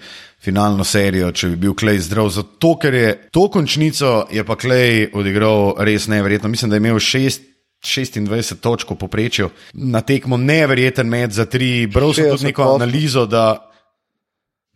finalno 0.42 0.86
serijo, 0.88 1.28
če 1.36 1.52
bi 1.52 1.60
bil 1.66 1.76
Klej 1.76 2.00
zdrav. 2.06 2.32
Zato, 2.32 2.74
ker 2.80 2.96
je 2.96 3.10
to 3.34 3.46
končnico, 3.52 4.22
je 4.32 4.44
pa 4.48 4.56
Klej 4.56 5.10
odigral 5.12 5.74
res 5.84 6.08
neverjetno. 6.08 6.48
Mislim, 6.52 6.72
da 6.72 6.80
je 6.80 6.86
imel 6.86 7.02
šest. 7.02 7.48
26 7.82 8.60
točk 8.62 8.92
v 8.92 8.94
povprečju, 8.94 9.48
na 9.74 10.04
tekmo 10.06 10.36
neverjeten 10.38 11.08
med 11.10 11.32
za 11.34 11.48
tri, 11.50 11.88
bral 11.90 12.12
sem 12.14 12.28
60 12.30 12.30
tudi 12.30 12.46
neko 12.52 12.68
analizo, 12.76 13.24
da 13.26 13.71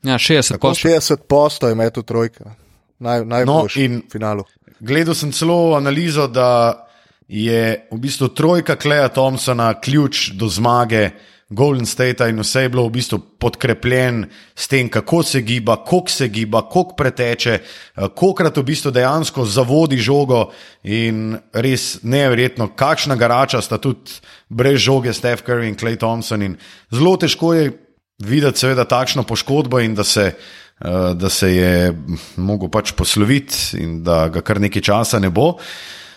Ja, 0.03 0.19
60 0.19 0.53
Po 0.53 0.69
posto. 0.69 0.89
60 0.89 1.17
posto 1.29 1.69
je 1.69 1.75
metu 1.75 2.03
trojka, 2.03 2.55
Naj, 2.99 3.25
najboljši 3.25 3.85
in- 3.85 4.03
v 4.09 4.13
finalu. 4.13 4.45
Gledal 4.81 5.15
sem 5.15 5.33
celo 5.33 5.75
analizo, 5.75 6.27
da 6.29 6.83
je 7.29 7.89
v 7.91 7.99
bistvu 7.99 8.29
trojka 8.29 8.77
Kleja 8.77 9.09
Thompsona 9.09 9.81
ključ 9.81 10.31
do 10.31 10.49
zmage 10.49 11.11
Golden 11.49 11.87
State 11.87 12.29
in 12.29 12.41
vse 12.41 12.63
je 12.63 12.69
bilo 12.69 12.87
v 12.87 12.91
bistvu 12.91 13.19
podkrepljen 13.39 14.27
s 14.55 14.69
tem, 14.69 14.89
kako 14.89 15.23
se 15.23 15.41
giba, 15.41 15.77
koliko 15.77 16.11
se 16.11 16.29
giba, 16.29 16.63
koliko 16.63 16.95
preteče, 16.95 17.53
eh, 17.53 18.09
kolikrat 18.15 18.57
v 18.57 18.63
bistvu 18.63 18.91
dejansko 18.91 19.45
zavodi 19.45 19.97
žogo 19.97 20.51
in 20.85 21.39
res 21.53 22.03
neverjetno, 22.03 22.69
kakšna 22.77 23.17
garača 23.17 23.61
sta 23.63 23.79
tudi 23.79 24.11
brez 24.49 24.81
žoge 24.81 25.13
Steph 25.13 25.43
Curry 25.43 25.69
in 25.69 25.77
Clay 25.77 25.97
Thompson. 25.97 26.43
In 26.43 26.57
zelo 26.91 27.17
težko 27.17 27.55
je 27.55 27.86
videti, 28.19 28.59
seveda, 28.59 28.85
takšno 28.85 29.23
poškodbo 29.23 29.81
in 29.81 29.95
da 29.95 30.05
se, 30.05 30.33
eh, 30.81 31.15
da 31.15 31.29
se 31.29 31.55
je 31.55 31.93
mogel 32.37 32.71
pač 32.71 32.93
posloviti 32.93 33.81
in 33.83 34.03
da 34.05 34.29
ga 34.29 34.41
kar 34.41 34.61
nekaj 34.61 34.83
časa 34.83 35.19
ne 35.19 35.31
bo. 35.31 35.57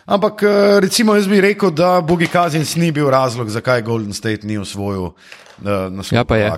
Ampak 0.05 0.43
eh, 0.43 0.79
recimo 0.79 1.15
jaz 1.15 1.27
bi 1.27 1.41
rekel, 1.41 1.71
da 1.71 2.01
Bogi 2.01 2.27
Kazins 2.27 2.75
ni 2.75 2.91
bil 2.91 3.09
razlog, 3.09 3.49
zakaj 3.49 3.81
Golden 3.81 4.13
State 4.13 4.47
ni 4.47 4.57
osvojil 4.57 5.03
uh, 5.03 5.13
naslova. 5.91 6.19
Ja, 6.19 6.25
pa 6.25 6.37
je. 6.37 6.51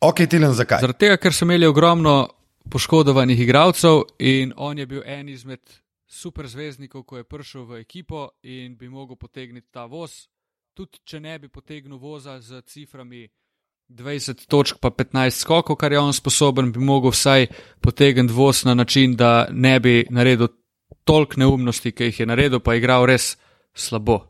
Ok, 0.00 0.22
Tilen, 0.30 0.52
zakaj? 0.52 0.80
Zaradi 0.80 0.98
tega, 0.98 1.16
ker 1.16 1.34
so 1.34 1.44
imeli 1.44 1.66
ogromno 1.66 2.28
poškodovanih 2.70 3.40
igralcev 3.40 4.02
in 4.18 4.52
on 4.56 4.78
je 4.78 4.86
bil 4.86 5.02
en 5.04 5.28
izmed 5.28 5.60
superzvezdnikov, 6.06 7.02
ko 7.02 7.16
je 7.16 7.24
prišel 7.24 7.64
v 7.64 7.80
ekipo 7.80 8.28
in 8.42 8.76
bi 8.76 8.88
mogel 8.88 9.16
potegniti 9.16 9.68
ta 9.72 9.84
voz. 9.84 10.26
Tudi 10.74 11.00
če 11.04 11.20
ne 11.20 11.38
bi 11.38 11.48
potegnil 11.48 11.98
voza 11.98 12.40
z 12.40 12.62
ciframi 12.62 13.26
20 13.88 14.46
točk 14.46 14.76
pa 14.80 14.90
15 14.90 15.30
skokov, 15.30 15.76
kar 15.76 15.92
je 15.92 15.98
on 15.98 16.12
sposoben, 16.12 16.72
bi 16.72 16.78
mogel 16.78 17.10
vsaj 17.10 17.46
potegniti 17.80 18.34
voz 18.34 18.64
na 18.64 18.74
način, 18.74 19.16
da 19.16 19.46
ne 19.50 19.80
bi 19.80 20.06
naredil 20.10 20.48
toliko 21.04 21.40
neumnosti, 21.40 21.92
ki 21.92 22.04
jih 22.04 22.20
je 22.20 22.26
naredil, 22.26 22.60
pa 22.60 22.74
je 22.74 22.78
igral 22.78 23.06
res 23.06 23.36
slabo. 23.74 24.20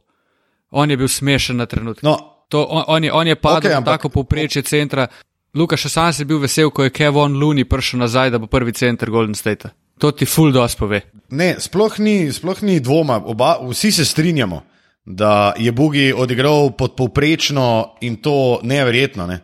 On 0.71 0.91
je 0.91 0.97
bil 0.97 1.09
smešen 1.09 1.57
na 1.57 1.67
trenutek. 1.67 2.03
No, 2.03 2.17
To, 2.49 2.63
on, 2.71 2.85
on, 2.87 3.05
je, 3.05 3.13
on 3.13 3.27
je 3.27 3.35
padel 3.37 3.71
okay, 3.71 3.77
ampak- 3.77 3.97
tako 3.99 4.09
povprečje 4.09 4.63
centra. 4.63 5.09
Luka 5.55 5.75
še 5.77 5.89
sam 5.89 6.13
si 6.13 6.25
bil 6.25 6.39
vesel, 6.39 6.71
ko 6.71 6.85
je 6.85 6.93
Kevin 6.95 7.35
Looney 7.35 7.65
prišel 7.65 7.99
nazaj, 7.99 8.31
da 8.31 8.39
bo 8.39 8.47
prvi 8.47 8.71
center 8.73 9.11
Golden 9.11 9.35
State. 9.35 9.73
To 9.99 10.13
ti 10.13 10.27
full 10.27 10.53
dos 10.53 10.77
pove. 10.79 11.01
Ne, 11.31 11.57
sploh 11.59 11.99
ni, 11.99 12.31
sploh 12.33 12.63
ni 12.63 12.79
dvoma, 12.81 13.19
Oba, 13.27 13.57
vsi 13.67 13.91
se 13.93 14.05
strinjamo, 14.05 14.61
da 15.07 15.55
je 15.59 15.73
Bogi 15.73 16.13
odigral 16.17 16.71
podpovprečno 16.79 17.97
in 18.01 18.17
to 18.17 18.61
neverjetno. 18.63 19.27
Ne? 19.27 19.41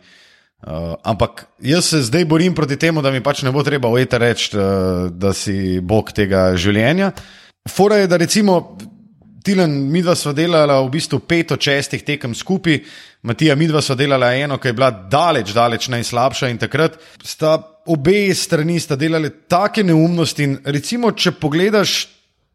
Uh, 0.63 0.93
ampak 1.03 1.45
jaz 1.59 1.85
se 1.85 2.01
zdaj 2.01 2.25
borim 2.25 2.55
proti 2.55 2.77
temu, 2.79 3.01
da 3.01 3.11
mi 3.11 3.23
pač 3.23 3.41
ne 3.43 3.51
bo 3.51 3.63
treba 3.63 3.89
ojta 3.91 4.17
reči, 4.17 4.57
uh, 4.57 5.09
da 5.11 5.33
si 5.33 5.79
bog 5.81 6.11
tega 6.15 6.53
življenja. 6.55 7.11
Fora 7.69 7.97
je, 7.99 8.07
da 8.07 8.17
recimo 8.17 8.77
Tilen, 9.43 9.71
midva 9.91 10.15
sva 10.15 10.31
delala 10.31 10.77
v 10.85 10.91
bistvu 10.93 11.19
pet 11.27 11.51
od 11.51 11.59
šestih 11.59 12.05
tekem 12.07 12.31
skupaj, 12.35 12.77
Matija, 13.27 13.57
midva 13.59 13.81
sva 13.83 13.97
delala 13.99 14.29
eno, 14.39 14.55
ki 14.55 14.69
je 14.69 14.75
bila 14.77 14.89
daleč, 14.91 15.51
daleč 15.55 15.89
najslabša 15.91 16.47
in 16.51 16.59
takrat 16.61 16.95
sta 17.23 17.57
obe 17.91 18.31
strani 18.35 18.79
sta 18.79 18.95
delali 18.95 19.31
take 19.51 19.83
neumnosti. 19.83 20.47
In 20.47 20.55
recimo, 20.63 21.11
če 21.11 21.35
pogledaš, 21.39 21.97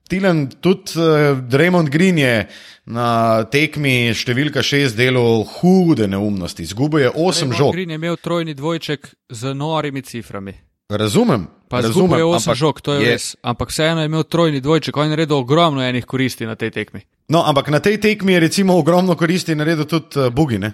Tilen, 0.09 0.47
tudi 0.64 0.97
uh, 0.97 1.37
Draymond 1.49 1.90
Green 1.92 2.18
je 2.18 2.47
na 2.88 3.44
tekmi 3.53 4.14
številka 4.16 4.62
šest 4.64 4.97
delal 4.97 5.44
hude 5.59 6.09
neumnosti, 6.09 6.64
izgubil 6.64 7.05
je 7.05 7.11
osem 7.12 7.53
Draymond 7.53 7.59
žog. 7.61 7.77
Green 7.77 7.92
je 7.92 8.01
imel 8.01 8.16
trojni 8.16 8.57
dvojček 8.57 9.12
z 9.29 9.55
norimi 9.55 10.03
ciframi. 10.03 10.57
Razumem. 10.88 11.44
Pa 11.68 11.83
razumem, 11.85 12.18
je 12.18 12.25
osem 12.25 12.49
ampak 12.49 12.57
žog, 12.57 12.81
to 12.81 12.94
je, 12.97 13.05
je 13.05 13.12
res. 13.12 13.25
Ampak 13.44 13.68
vseeno 13.68 14.01
je 14.01 14.09
imel 14.09 14.25
trojni 14.25 14.61
dvojček, 14.64 14.97
on 14.97 15.05
je 15.05 15.12
naredil 15.12 15.37
ogromno 15.37 15.85
enih 15.85 16.07
koristi 16.09 16.49
na 16.49 16.57
tej 16.57 16.73
tekmi. 16.73 17.05
No, 17.29 17.44
ampak 17.44 17.68
na 17.68 17.81
tej 17.85 18.01
tekmi 18.01 18.33
je 18.33 18.40
recimo 18.40 18.79
ogromno 18.81 19.12
koristi 19.12 19.53
naredil 19.53 19.85
tudi 19.85 20.16
uh, 20.16 20.33
Bugine. 20.33 20.73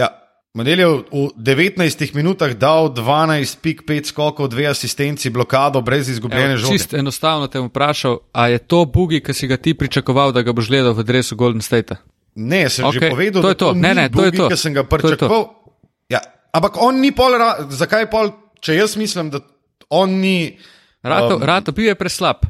Ja, 0.00 0.08
model 0.54 0.78
je 0.78 0.86
v, 0.86 0.96
v 1.10 1.78
19 1.78 2.14
minutah 2.14 2.50
dal 2.54 2.90
12 2.90 3.62
pik, 3.62 3.86
5 3.86 4.10
skokov, 4.10 4.50
2 4.50 4.70
asistenci, 4.70 5.30
blokado 5.30 5.80
brez 5.82 6.08
izgubljene 6.08 6.56
žoge. 6.56 6.78
čist 6.78 6.94
enostavno 6.94 7.46
te 7.46 7.58
bom 7.58 7.70
vprašal, 7.70 8.18
a 8.32 8.48
je 8.50 8.58
to 8.58 8.84
bugi, 8.84 9.22
ki 9.22 9.34
si 9.34 9.46
ga 9.46 9.56
ti 9.56 9.74
pričakoval, 9.74 10.32
da 10.32 10.42
ga 10.42 10.52
boš 10.52 10.68
gledal 10.68 10.94
v 10.94 11.06
dresu 11.06 11.36
Golden 11.36 11.62
State? 11.62 11.96
Ne, 12.34 12.70
sem 12.70 12.86
okay, 12.86 13.10
že 13.10 13.10
povedal, 13.10 13.42
to 13.42 13.48
je 13.50 13.58
to. 13.58 13.68
to 13.74 13.78
Ne, 13.78 13.94
ne, 13.94 14.06
to 14.08 14.24
je 14.24 14.32
to. 14.32 14.46
ki 14.48 14.56
sem 14.58 14.74
ga 14.74 14.86
pričakoval. 14.86 15.50
Ja, 16.10 16.22
ampak 16.54 16.78
on 16.82 17.02
ni 17.02 17.10
pol, 17.14 17.34
zakaj 17.70 18.06
pol, 18.10 18.34
če 18.62 18.78
jaz 18.78 18.94
mislim, 18.98 19.30
da 19.30 19.42
on 19.90 20.18
ni. 20.22 20.58
Rato, 21.02 21.36
Um, 21.36 21.42
um, 21.42 21.46
Rato 21.46 21.72
bil 21.72 21.90
je 21.90 21.94
preslab. 21.94 22.44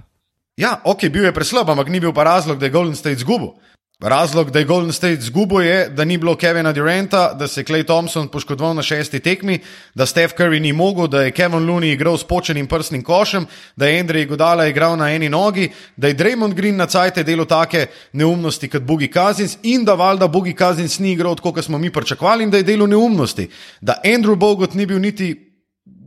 Ja, 0.58 0.80
ok, 0.84 1.08
bil 1.08 1.24
je 1.24 1.32
preslab, 1.32 1.70
ampak 1.70 1.88
ni 1.88 2.00
bil 2.00 2.12
pa 2.12 2.24
razlog, 2.26 2.58
da 2.58 2.66
je 2.68 2.74
Golden 2.74 2.96
State 2.96 3.16
izgubil. 3.16 3.56
Razlog, 4.00 4.50
da 4.50 4.58
je 4.58 4.64
Golden 4.64 4.92
State 4.92 5.18
izgubil, 5.18 5.60
je, 5.60 5.88
da 5.88 6.04
ni 6.04 6.18
bilo 6.18 6.36
Kevina 6.36 6.72
Duranta, 6.72 7.34
da 7.34 7.48
se 7.48 7.60
je 7.60 7.64
Clay 7.64 7.84
Thompson 7.84 8.28
poškodoval 8.28 8.74
na 8.74 8.82
šesti 8.82 9.20
tekmi, 9.20 9.58
da 9.94 10.06
Steph 10.06 10.34
Curry 10.34 10.60
ni 10.60 10.72
mogel, 10.72 11.06
da 11.06 11.22
je 11.22 11.30
Kevin 11.30 11.66
Looney 11.68 11.92
igral 11.92 12.16
s 12.16 12.24
počenim 12.24 12.66
prsnim 12.66 13.02
košem, 13.02 13.46
da 13.76 13.86
je 13.86 14.00
Andrej 14.00 14.24
Godala 14.26 14.66
igral 14.66 14.96
na 14.96 15.10
eni 15.12 15.28
nogi, 15.28 15.68
da 15.96 16.08
je 16.08 16.14
Draymond 16.14 16.54
Green 16.54 16.76
na 16.76 16.86
cajte 16.86 17.22
delal 17.22 17.46
take 17.46 17.86
neumnosti 18.12 18.68
kot 18.68 18.82
Bugi 18.82 19.08
Kazins 19.08 19.58
in 19.62 19.84
da 19.84 19.94
valjda 19.94 20.28
Bugi 20.28 20.54
Kazins 20.54 20.98
ni 20.98 21.12
igral 21.12 21.36
tako, 21.36 21.52
kot 21.52 21.64
smo 21.64 21.78
mi 21.78 21.92
pričakovali 21.92 22.44
in 22.44 22.50
da 22.50 22.56
je 22.56 22.62
delal 22.62 22.88
neumnosti. 22.88 23.50
Da 23.80 24.00
Andrew 24.04 24.34
Bogut 24.34 24.74
ni 24.74 24.86
bil 24.86 25.00
niti 25.00 25.49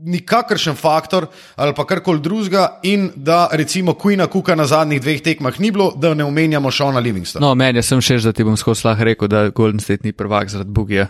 nikakršen 0.06 0.76
faktor 0.76 1.26
ali 1.56 1.74
pa 1.74 1.86
karkoli 1.86 2.20
drugega, 2.20 2.80
in 2.84 3.12
da 3.16 3.50
recimo 3.52 3.94
Queena 3.94 4.28
Kuka 4.28 4.56
na 4.56 4.66
zadnjih 4.66 5.02
dveh 5.02 5.22
tekmah 5.22 5.60
ni 5.60 5.72
bilo, 5.72 5.92
da 5.96 6.14
ne 6.14 6.24
omenjamo 6.24 6.72
Šona 6.72 7.00
Livingstona. 7.00 7.48
No, 7.48 7.56
meni 7.56 7.78
je 7.78 7.84
sem 7.84 8.02
še, 8.02 8.18
da 8.18 8.32
ti 8.32 8.44
bom 8.44 8.58
skozi 8.58 8.88
lahko 8.88 9.04
rekel, 9.04 9.28
da 9.28 9.50
Golden 9.50 9.80
State 9.80 10.04
ni 10.04 10.14
prvak 10.14 10.50
zaradi 10.50 10.72
bugija. 10.72 11.08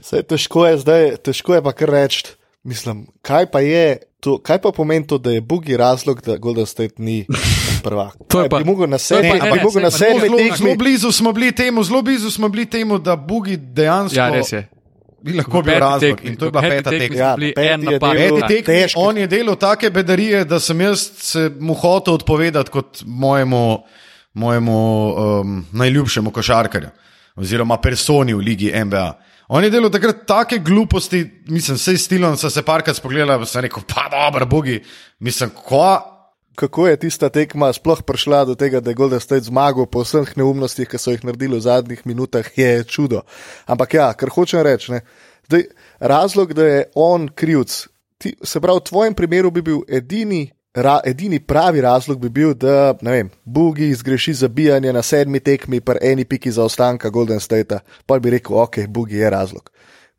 Sej, 0.00 0.22
težko 0.24 0.66
je 0.66 0.78
zdaj, 0.78 1.16
težko 1.18 1.54
je 1.54 1.62
pa 1.62 1.72
kar 1.72 1.90
reči. 1.90 2.24
Mislim, 2.64 3.06
kaj 3.22 3.46
pa 3.46 3.60
je 3.60 3.84
to, 4.20 4.38
kaj 4.38 4.58
pa 4.58 4.72
pomeni 4.72 5.06
to, 5.06 5.18
da 5.18 5.30
je 5.30 5.40
Bugi 5.40 5.76
razlog, 5.76 6.20
da 6.20 6.36
Golden 6.36 6.66
State 6.66 6.98
ni 6.98 7.22
prvak? 7.84 8.16
To 8.28 8.40
je 8.40 8.42
Kaj 8.42 8.50
pa- 8.50 8.58
bi 8.58 8.64
mogel 8.64 8.88
na 8.88 8.98
sebi, 8.98 9.30
pa- 9.30 9.46
ampak 9.46 9.72
saj 9.72 9.82
na 9.82 9.90
sebi 9.90 10.20
Zelo, 10.20 10.74
blizu 10.76 11.12
smo 11.12 11.32
bili 11.32 11.52
temu, 11.52 11.82
zelo 11.82 12.02
blizu 12.02 12.30
smo 12.30 12.48
bili 12.48 12.66
temu, 12.66 12.98
da 12.98 13.16
Bugi 13.16 13.56
dejansko 13.56 14.18
Ja, 14.18 14.28
res 14.28 14.52
je. 14.52 14.66
Bi 15.22 15.32
lahko 15.32 15.62
bil 15.62 15.74
razlog. 15.74 16.20
In 16.24 16.36
to 16.36 16.44
je 16.44 16.50
bila 16.50 16.62
peta 16.62 16.90
tekma. 16.90 17.16
Ja, 17.16 17.36
peti 17.36 17.60
en 17.60 17.82
je 17.82 17.98
delal- 17.98 18.48
Peti 18.48 18.62
težki. 18.62 18.94
on 18.96 19.16
je 19.18 19.26
delal 19.26 19.56
take 19.56 19.90
bedarije, 19.90 20.44
da 20.44 20.60
sem 20.60 20.80
jaz 20.80 21.10
se 21.16 21.50
mu 21.60 21.74
hotel 21.74 22.14
odpovedati 22.14 22.70
kot 22.70 23.02
mojemu, 23.06 23.78
mojemu 24.34 24.76
um, 25.08 25.66
najljubšemu 25.72 26.30
košarkarju 26.30 26.88
oziroma 27.36 27.76
personi 27.76 28.34
v 28.34 28.38
ligi 28.38 28.72
NBA. 28.84 29.18
On 29.48 29.64
je 29.64 29.70
delal 29.70 29.90
takrat 29.90 30.26
take 30.26 30.58
gluposti, 30.58 31.22
mislim, 31.46 31.76
vse 31.76 31.96
stilom, 31.98 32.36
so 32.36 32.50
se 32.50 32.62
parkrat 32.62 32.96
spogledali, 32.96 33.46
sem 33.46 33.62
rekel, 33.62 33.82
pa 33.88 34.08
dobro, 34.10 34.46
bogi, 34.46 34.82
mislim, 35.18 35.50
ko. 35.50 36.14
Kako 36.58 36.88
je 36.88 36.96
tista 36.96 37.28
tekma 37.30 37.72
sploh 37.72 38.00
prišla 38.02 38.44
do 38.44 38.54
tega, 38.58 38.80
da 38.80 38.90
je 38.90 38.98
Golden 38.98 39.20
State 39.20 39.46
zmagal 39.46 39.86
po 39.86 40.02
vseh 40.02 40.32
neumnostih, 40.36 40.88
ki 40.90 40.98
so 40.98 41.12
jih 41.14 41.22
naredili 41.22 41.54
v 41.54 41.62
zadnjih 41.62 42.00
minutah, 42.02 42.48
je 42.58 42.82
čudo. 42.84 43.20
Ampak 43.70 43.94
ja, 43.94 44.08
kar 44.18 44.32
hočem 44.34 44.64
reči, 44.66 44.90
ne, 44.96 45.04
zdaj, 45.46 45.68
razlog, 46.00 46.56
da 46.58 46.66
je 46.66 46.80
on 46.98 47.28
krivc, 47.30 47.76
ti, 48.18 48.34
se 48.42 48.60
pravi, 48.60 48.82
v 48.82 48.88
tvojem 48.90 49.14
primeru 49.14 49.52
bi 49.54 49.62
bil 49.62 49.84
edini. 49.86 50.48
Ra, 50.74 50.98
edini 51.06 51.38
pravi 51.40 51.80
razlog 51.80 52.18
bi 52.20 52.28
bil, 52.28 52.52
da 52.54 52.92
vem, 53.02 53.30
Bugi 53.44 53.88
zgreši 53.94 54.34
zabijanje 54.42 54.92
na 54.92 55.02
sedmi 55.02 55.40
tekmi, 55.40 55.80
pa 55.80 55.94
eni 56.02 56.24
piki 56.24 56.50
zaostanka 56.50 57.10
Golden 57.10 57.40
State, 57.40 57.78
pa 58.06 58.18
bi 58.18 58.34
rekel, 58.34 58.58
ok, 58.58 58.78
Bugi 58.88 59.16
je 59.16 59.30
razlog. 59.30 59.70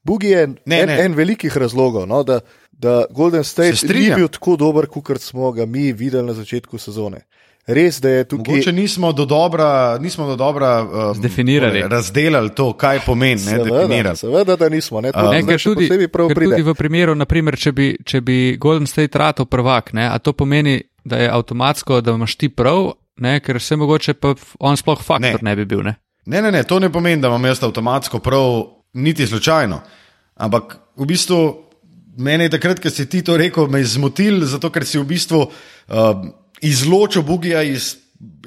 Bugi 0.04 0.28
je 0.28 0.47
Ne, 0.65 0.82
en, 0.82 0.88
ne. 0.88 0.97
en 1.06 1.13
velikih 1.13 1.58
razlogov, 1.58 2.08
no, 2.08 2.23
da, 2.23 2.39
da 2.79 3.05
Golden 3.09 3.43
State 3.43 3.75
Se 3.75 3.87
ni 3.87 4.15
bil 4.15 4.27
tako 4.27 4.55
dober, 4.55 4.87
kot 4.87 5.21
smo 5.21 5.51
ga 5.51 5.65
mi 5.65 5.91
videli 5.93 6.27
na 6.27 6.33
začetku 6.33 6.77
sezone. 6.77 7.25
Res, 7.67 7.99
da 8.01 8.09
je 8.09 8.23
tukaj. 8.23 8.53
Mogoče 8.53 8.71
nismo 8.71 9.11
do 9.13 9.25
dobra, 9.25 9.97
nismo 10.01 10.27
do 10.27 10.35
dobra 10.35 10.81
um, 10.81 11.15
Zdefinirali. 11.15 11.79
tole, 11.79 11.89
razdelali 11.89 12.49
to, 12.55 12.73
kaj 12.73 12.99
pomeni, 13.05 13.41
ne 13.45 13.51
Seveda, 13.51 14.15
seveda, 14.15 14.55
da 14.55 14.69
nismo. 14.69 15.01
Ne, 15.01 15.11
to 15.11 15.19
Ne, 15.19 15.43
zdaj 15.43 15.43
ker 15.45 15.61
še 15.61 15.69
tudi, 15.69 16.07
tudi 16.33 16.65
v 16.65 16.73
primeru, 16.73 17.13
naprimer, 17.15 17.57
če, 17.59 17.71
bi, 17.71 17.91
če 18.05 18.23
bi 18.25 18.39
Golden 18.57 18.87
State 18.89 19.19
rato 19.19 19.45
prvak, 19.45 19.93
ne, 19.93 20.07
a 20.09 20.17
to 20.17 20.33
pomeni, 20.33 20.79
da 21.05 21.19
je 21.21 21.29
avtomatsko, 21.29 22.01
da 22.01 22.17
imaš 22.17 22.39
ti 22.41 22.49
prav, 22.49 22.95
ne, 23.21 23.37
ker 23.43 23.61
vse 23.61 23.77
mogoče 23.77 24.17
pa 24.17 24.33
on 24.59 24.79
sploh 24.79 25.03
faktor 25.05 25.43
ne, 25.43 25.51
ne 25.51 25.55
bi 25.59 25.69
bil. 25.69 25.85
Ne. 25.85 25.99
Ne, 26.25 26.41
ne, 26.41 26.51
ne, 26.51 26.63
to 26.65 26.79
ne 26.79 26.89
pomeni, 26.89 27.21
da 27.21 27.29
imam 27.29 27.45
jaz 27.51 27.61
avtomatsko 27.69 28.23
prav, 28.23 28.63
niti 28.97 29.27
slučajno. 29.27 29.83
Ampak 30.41 30.79
v 30.97 31.05
bistvu 31.05 31.68
mene 32.19 32.47
je 32.47 32.55
takrat, 32.58 32.82
ko 32.84 32.91
si 32.91 33.08
ti 33.10 33.23
to 33.25 33.38
rekel, 33.39 33.69
me 33.71 33.82
zmotil, 33.84 34.43
zato 34.47 34.71
ker 34.73 34.86
si 34.88 34.99
v 34.99 35.08
bistvu 35.08 35.39
uh, 35.47 36.21
izločil 36.62 37.23
Bugija 37.27 37.63
iz 37.63 37.95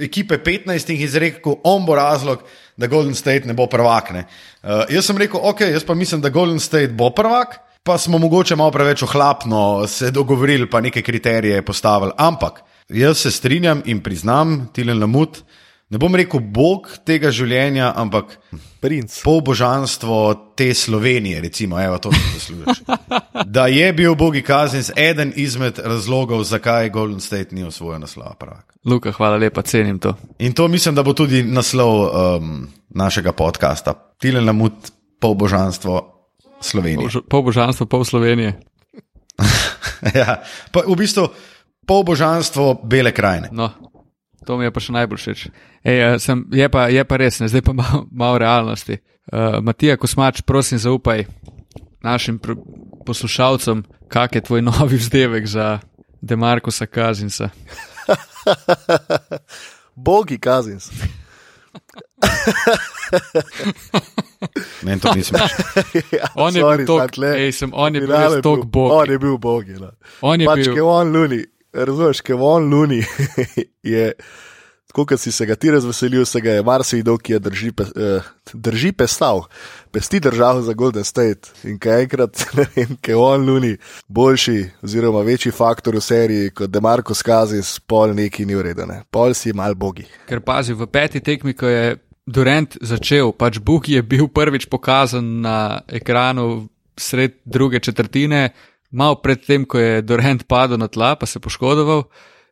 ekipe 0.01 0.37
15 0.45 0.93
in 0.93 1.01
izrekel, 1.07 1.57
on 1.65 1.87
bo 1.89 1.97
razlog, 1.97 2.45
da 2.77 2.89
Golden 2.89 3.15
State 3.17 3.49
ne 3.49 3.57
bo 3.57 3.67
prvak. 3.67 4.13
Ne. 4.13 4.27
Uh, 4.63 4.85
jaz 4.93 5.09
sem 5.09 5.19
rekel, 5.19 5.41
ok, 5.41 5.65
jaz 5.73 5.85
pa 5.89 5.97
mislim, 5.97 6.21
da 6.21 6.33
Golden 6.33 6.61
State 6.61 6.93
bo 6.93 7.11
prvak. 7.11 7.59
Pa 7.83 7.97
smo 7.99 8.19
mogoče 8.23 8.55
malo 8.57 8.71
preveč 8.71 9.03
ohlapno 9.03 9.89
se 9.91 10.13
dogovorili, 10.15 10.69
pa 10.71 10.81
neke 10.81 11.03
kriterije 11.03 11.65
postavili. 11.67 12.13
Ampak 12.17 12.61
jaz 12.89 13.19
se 13.19 13.31
strinjam 13.31 13.83
in 13.85 14.01
priznam, 14.01 14.69
Tilen 14.73 15.01
Lamut, 15.01 15.41
ne 15.93 16.01
bom 16.01 16.15
rekel 16.17 16.41
bog 16.41 16.89
tega 17.05 17.29
življenja, 17.31 17.93
ampak 17.97 18.39
Princ. 18.81 19.21
polbožanstvo 19.23 20.17
te 20.57 20.71
Slovenije, 20.75 21.41
recimo, 21.45 21.77
evo, 21.79 21.99
to 22.01 22.13
si 22.13 22.25
zaslužiš. 22.35 22.83
Da 23.53 23.67
je 23.67 23.93
bil 23.93 24.15
Bogi 24.15 24.41
Kazins 24.43 24.91
eden 24.97 25.33
izmed 25.37 25.79
razlogov, 25.79 26.45
zakaj 26.45 26.89
Golden 26.91 27.21
State 27.21 27.53
ni 27.55 27.65
osvojil 27.65 28.01
naslova 28.01 28.35
prvaka. 28.39 28.73
Luka, 28.85 29.13
hvala 29.13 29.37
lepa, 29.37 29.63
cenim 29.63 29.99
to. 29.99 30.15
In 30.39 30.53
to 30.53 30.69
mislim, 30.69 30.95
da 30.95 31.03
bo 31.03 31.13
tudi 31.13 31.43
naslov 31.43 31.93
um, 32.39 32.69
našega 32.89 33.33
podcasta. 33.33 33.93
Tilen 34.19 34.47
Lamut, 34.47 34.73
polbožanstvo 35.21 36.01
Slovenije. 36.61 37.09
Pol- 37.11 37.23
Pol 37.29 37.43
božanstva, 37.43 37.87
pol 37.87 38.05
Slovenije. 38.05 38.61
ja, 40.19 40.43
pa 40.73 40.81
v 40.87 40.97
bistvu 40.97 41.29
polbožanstvo 41.87 42.81
bele 42.85 43.13
krajine. 43.13 43.49
No, 43.53 43.71
to 44.47 44.59
mi 44.59 44.65
je 44.65 44.71
pa 44.71 44.81
še 44.81 44.93
najbolj 44.93 45.19
všeč. 45.19 45.41
Ej, 45.85 45.97
eh, 45.99 46.19
sem, 46.19 46.45
je, 46.53 46.69
pa, 46.69 46.89
je 46.89 47.05
pa 47.05 47.17
res, 47.17 47.41
ne, 47.41 47.49
zdaj 47.49 47.63
pa 47.63 47.73
malo, 47.73 48.07
malo 48.11 48.39
realnosti. 48.39 48.99
Uh, 49.23 49.63
Matija 49.63 49.97
Kosmač, 49.97 50.43
prosim, 50.43 50.79
zaupaj 50.79 51.25
našim 52.03 52.41
poslušalcem, 53.07 53.85
kak 54.09 54.35
je 54.35 54.41
tvoj 54.43 54.63
novi 54.69 54.97
vzdevek 54.97 55.47
za 55.47 55.79
Demarkosa 56.21 56.87
Kazinsa. 56.87 57.49
Bogi 59.97 60.39
Kazins. 60.39 60.91
Meni 64.83 65.01
to 65.01 65.15
ni 65.15 65.23
smešno. 65.23 65.47
ja, 66.13 66.27
On 66.35 66.57
je 66.57 66.63
sorry, 66.63 66.77
bil 66.77 66.87
tok, 66.87 67.11
ej, 67.37 67.53
sem, 67.53 67.71
on 67.75 67.95
je 67.95 68.01
bil 68.01 68.09
Finale 68.11 68.37
res 68.37 68.43
tok 68.43 68.57
bil- 68.57 68.67
bog. 68.67 68.91
On 68.93 69.11
je 69.11 69.19
bil 69.19 69.39
bog. 69.39 69.65
On 70.21 70.41
je 70.41 70.47
pač 70.47 70.59
bil- 70.59 70.75
Kevon 70.75 71.13
Luni, 71.13 71.45
razumeš, 71.73 72.21
Luni 72.71 73.05
je. 73.83 74.13
Tako 74.93 75.07
kot 75.07 75.21
si 75.21 75.33
se 75.33 75.47
ga 75.47 75.55
ti 75.57 75.71
razveselil, 75.71 76.25
se 76.25 76.41
ga 76.41 76.53
je 76.53 76.63
marsikdo, 76.63 77.15
ki 77.19 77.33
je 77.33 77.39
drži, 77.39 77.71
pe, 77.73 77.85
eh, 77.97 78.27
drži 78.53 78.91
pestal, 78.93 79.41
pesti 79.91 80.21
državo 80.21 80.63
za 80.63 80.73
Golden 80.73 81.05
State. 81.05 81.49
In 81.65 81.79
kaj 81.79 82.03
enkrat, 82.03 82.43
ne 82.59 82.67
vem, 82.77 82.97
kaj 83.01 83.15
on 83.15 83.47
luni, 83.49 83.77
boljši 84.09 84.67
oziroma 84.83 85.23
večji 85.25 85.53
faktor 85.53 85.97
v 85.97 86.01
seriji 86.01 86.51
kot 86.51 86.71
Demarko 86.71 87.15
Skazi, 87.15 87.63
pol 87.87 88.13
neki 88.15 88.45
ni 88.45 88.55
uredene. 88.55 89.03
Pol 89.11 89.33
si 89.35 89.53
mal 89.53 89.75
bogi. 89.75 90.05
Ker 90.29 90.45
pazi, 90.45 90.77
v 90.77 90.87
peti 90.93 91.25
tekmi, 91.25 91.57
ko 91.57 91.73
je 91.73 91.97
Durant 92.27 92.77
začel, 92.81 93.33
pač 93.33 93.59
Bug 93.59 93.89
je 93.89 94.03
bil 94.03 94.29
prvič 94.29 94.69
pokazan 94.69 95.41
na 95.41 95.81
ekranu 95.89 96.69
sred 97.01 97.41
druge 97.45 97.81
četrtine, 97.81 98.51
malo 98.93 99.19
pred 99.23 99.41
tem, 99.45 99.65
ko 99.65 99.81
je 99.81 100.03
Durant 100.07 100.45
padel 100.49 100.79
na 100.79 100.89
tla, 100.89 101.15
pa 101.17 101.27
se 101.27 101.41
poškodoval. 101.41 102.05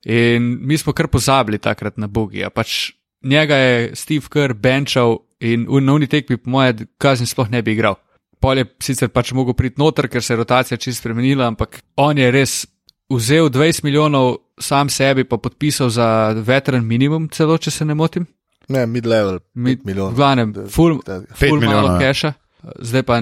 In 0.09 0.57
mi 0.65 0.79
smo 0.81 0.93
kar 0.97 1.11
pozabili 1.13 1.61
takrat 1.61 1.99
na 2.01 2.09
Bugija. 2.09 2.51
Pač 2.51 2.93
njega 3.23 3.57
je 3.57 3.97
Steve 3.97 4.29
Kerr 4.33 4.55
benčal 4.55 5.19
in 5.41 5.67
v 5.69 5.81
novni 5.81 6.09
tekmi, 6.09 6.37
po 6.41 6.51
mojem, 6.51 6.87
kazni 6.99 7.29
sploh 7.29 7.51
ne 7.51 7.63
bi 7.63 7.77
igral. 7.77 7.99
Pol 8.41 8.59
je 8.59 8.67
sicer 8.81 9.11
pač 9.13 9.35
mogel 9.37 9.55
priti 9.55 9.81
noter, 9.81 10.09
ker 10.09 10.25
se 10.25 10.33
je 10.33 10.41
rotacija 10.41 10.79
čisto 10.81 11.05
spremenila, 11.05 11.49
ampak 11.49 11.83
on 12.01 12.19
je 12.19 12.31
res 12.33 12.65
vzel 13.13 13.51
20 13.53 13.85
milijonov 13.85 14.39
sam 14.61 14.89
sebi, 14.89 15.25
pa 15.25 15.37
podpisal 15.37 15.91
za 15.91 16.33
veteran 16.33 16.85
minimum, 16.85 17.29
celo 17.29 17.59
če 17.59 17.71
se 17.71 17.85
ne 17.85 17.95
motim. 17.95 18.27
Ne, 18.69 18.87
mid-level, 18.87 19.41
Mi- 19.55 19.77
5 19.77 19.85
milijonov. 19.85 20.13
V 20.13 20.17
glavnem, 20.17 20.55
full, 20.71 21.01
full 21.35 21.59
malo 21.59 21.61
milijonov, 21.61 21.91
ja. 21.97 21.99
keša. 21.99 22.33
Zdaj 22.79 23.03
pa 23.03 23.21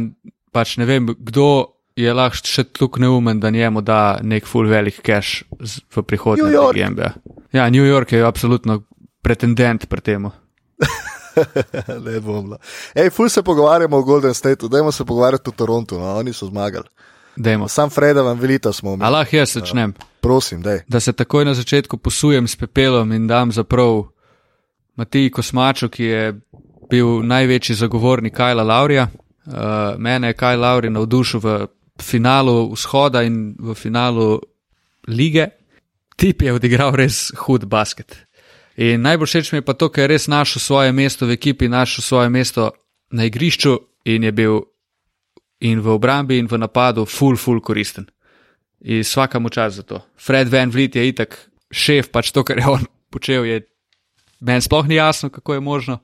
pač 0.53 0.77
ne 0.79 0.87
vem, 0.87 1.07
kdo 1.19 1.78
je 1.99 2.15
lahko 2.15 2.47
še 2.47 2.65
tako 2.71 3.03
neumen, 3.03 3.41
da 3.41 3.51
njemu 3.51 3.83
da 3.83 4.19
nek 4.23 4.47
full 4.47 4.71
velik 4.71 5.01
cash 5.07 5.43
v 5.97 6.03
prihodnje 6.03 6.45
New 6.45 6.55
York. 6.55 6.79
NBA. 6.91 7.13
Ja, 7.53 7.71
New 7.71 7.85
York 7.85 8.13
je 8.13 8.23
absolutno 8.25 8.83
pretendent 9.23 9.89
pri 9.89 10.01
tem. 10.01 10.29
ne 12.05 12.21
dvomno. 12.21 12.59
Ej, 12.95 13.11
ful 13.11 13.29
se 13.29 13.43
pogovarjamo 13.43 13.97
o 13.97 14.03
Golden 14.03 14.35
Stateu, 14.35 14.69
dajmo 14.69 14.93
se 14.93 15.05
pogovarjati 15.05 15.51
o 15.51 15.53
Torontu, 15.53 15.99
no, 15.99 16.15
oni 16.19 16.33
so 16.33 16.47
zmagali. 16.47 16.87
Dajmo. 17.37 17.69
Sam 17.69 17.91
Freda 17.91 18.23
vam 18.23 18.39
velita 18.39 18.73
smo 18.73 18.97
mi. 18.97 19.05
A 19.05 19.11
lahko 19.11 19.37
jaz 19.37 19.53
začnem, 19.55 19.95
Prosim, 20.21 20.63
daj. 20.63 20.83
da 20.89 21.01
se 21.01 21.13
takoj 21.13 21.45
na 21.45 21.55
začetku 21.55 21.97
posujem 21.97 22.49
s 22.49 22.57
pepelom 22.57 23.13
in 23.13 23.27
dam 23.27 23.53
zaprav 23.53 24.05
Matiji 24.97 25.31
Kosmaču, 25.31 25.89
ki 25.89 26.05
je 26.05 26.41
bil 26.91 27.23
največji 27.23 27.77
zagovornik 27.77 28.35
Kajla 28.35 28.63
Laurija. 28.63 29.07
Uh, 29.47 29.55
mene 29.99 30.29
je 30.29 30.35
Kaj 30.35 30.57
Lauri 30.57 30.91
navdušil 30.91 31.41
v 31.41 31.67
finalu 32.03 32.73
vzhoda 32.73 33.23
in 33.23 33.57
v 33.59 33.75
finalu 33.75 34.41
lige. 35.09 35.51
Tip 36.19 36.43
je 36.43 36.53
odigral 36.53 36.97
res 36.97 37.31
hud 37.47 37.69
basket. 37.71 38.17
In 38.79 39.03
najbolj 39.03 39.27
všeč 39.27 39.53
mi 39.53 39.59
je 39.59 39.67
pa 39.67 39.75
to, 39.75 39.89
ker 39.91 40.07
je 40.07 40.15
res 40.15 40.29
našel 40.31 40.63
svoje 40.63 40.93
mesto 40.95 41.27
v 41.27 41.35
ekipi, 41.35 41.69
našel 41.69 42.03
svoje 42.03 42.29
mesto 42.31 42.71
na 43.11 43.27
igrišču 43.27 43.75
in 44.07 44.23
je 44.23 44.33
bil 44.33 44.61
in 45.61 45.83
v 45.83 45.89
obrambi 45.91 46.39
in 46.39 46.47
v 46.47 46.59
napadu 46.59 47.07
full, 47.07 47.37
full 47.37 47.61
koristen. 47.61 48.07
In 48.87 49.03
vsakemu 49.03 49.51
čas 49.51 49.75
za 49.75 49.83
to. 49.83 49.99
Fred 50.15 50.47
Van 50.49 50.71
Vliet 50.71 50.95
je 50.95 51.03
itak 51.09 51.35
šef, 51.71 52.13
pač 52.15 52.31
to, 52.31 52.47
kar 52.47 52.59
je 52.59 52.67
on 52.71 52.87
počel, 53.11 53.45
je 53.45 53.67
meni 54.41 54.63
sploh 54.63 54.87
ni 54.87 54.95
jasno, 54.95 55.31
kako 55.31 55.55
je 55.55 55.61
možno. 55.61 55.99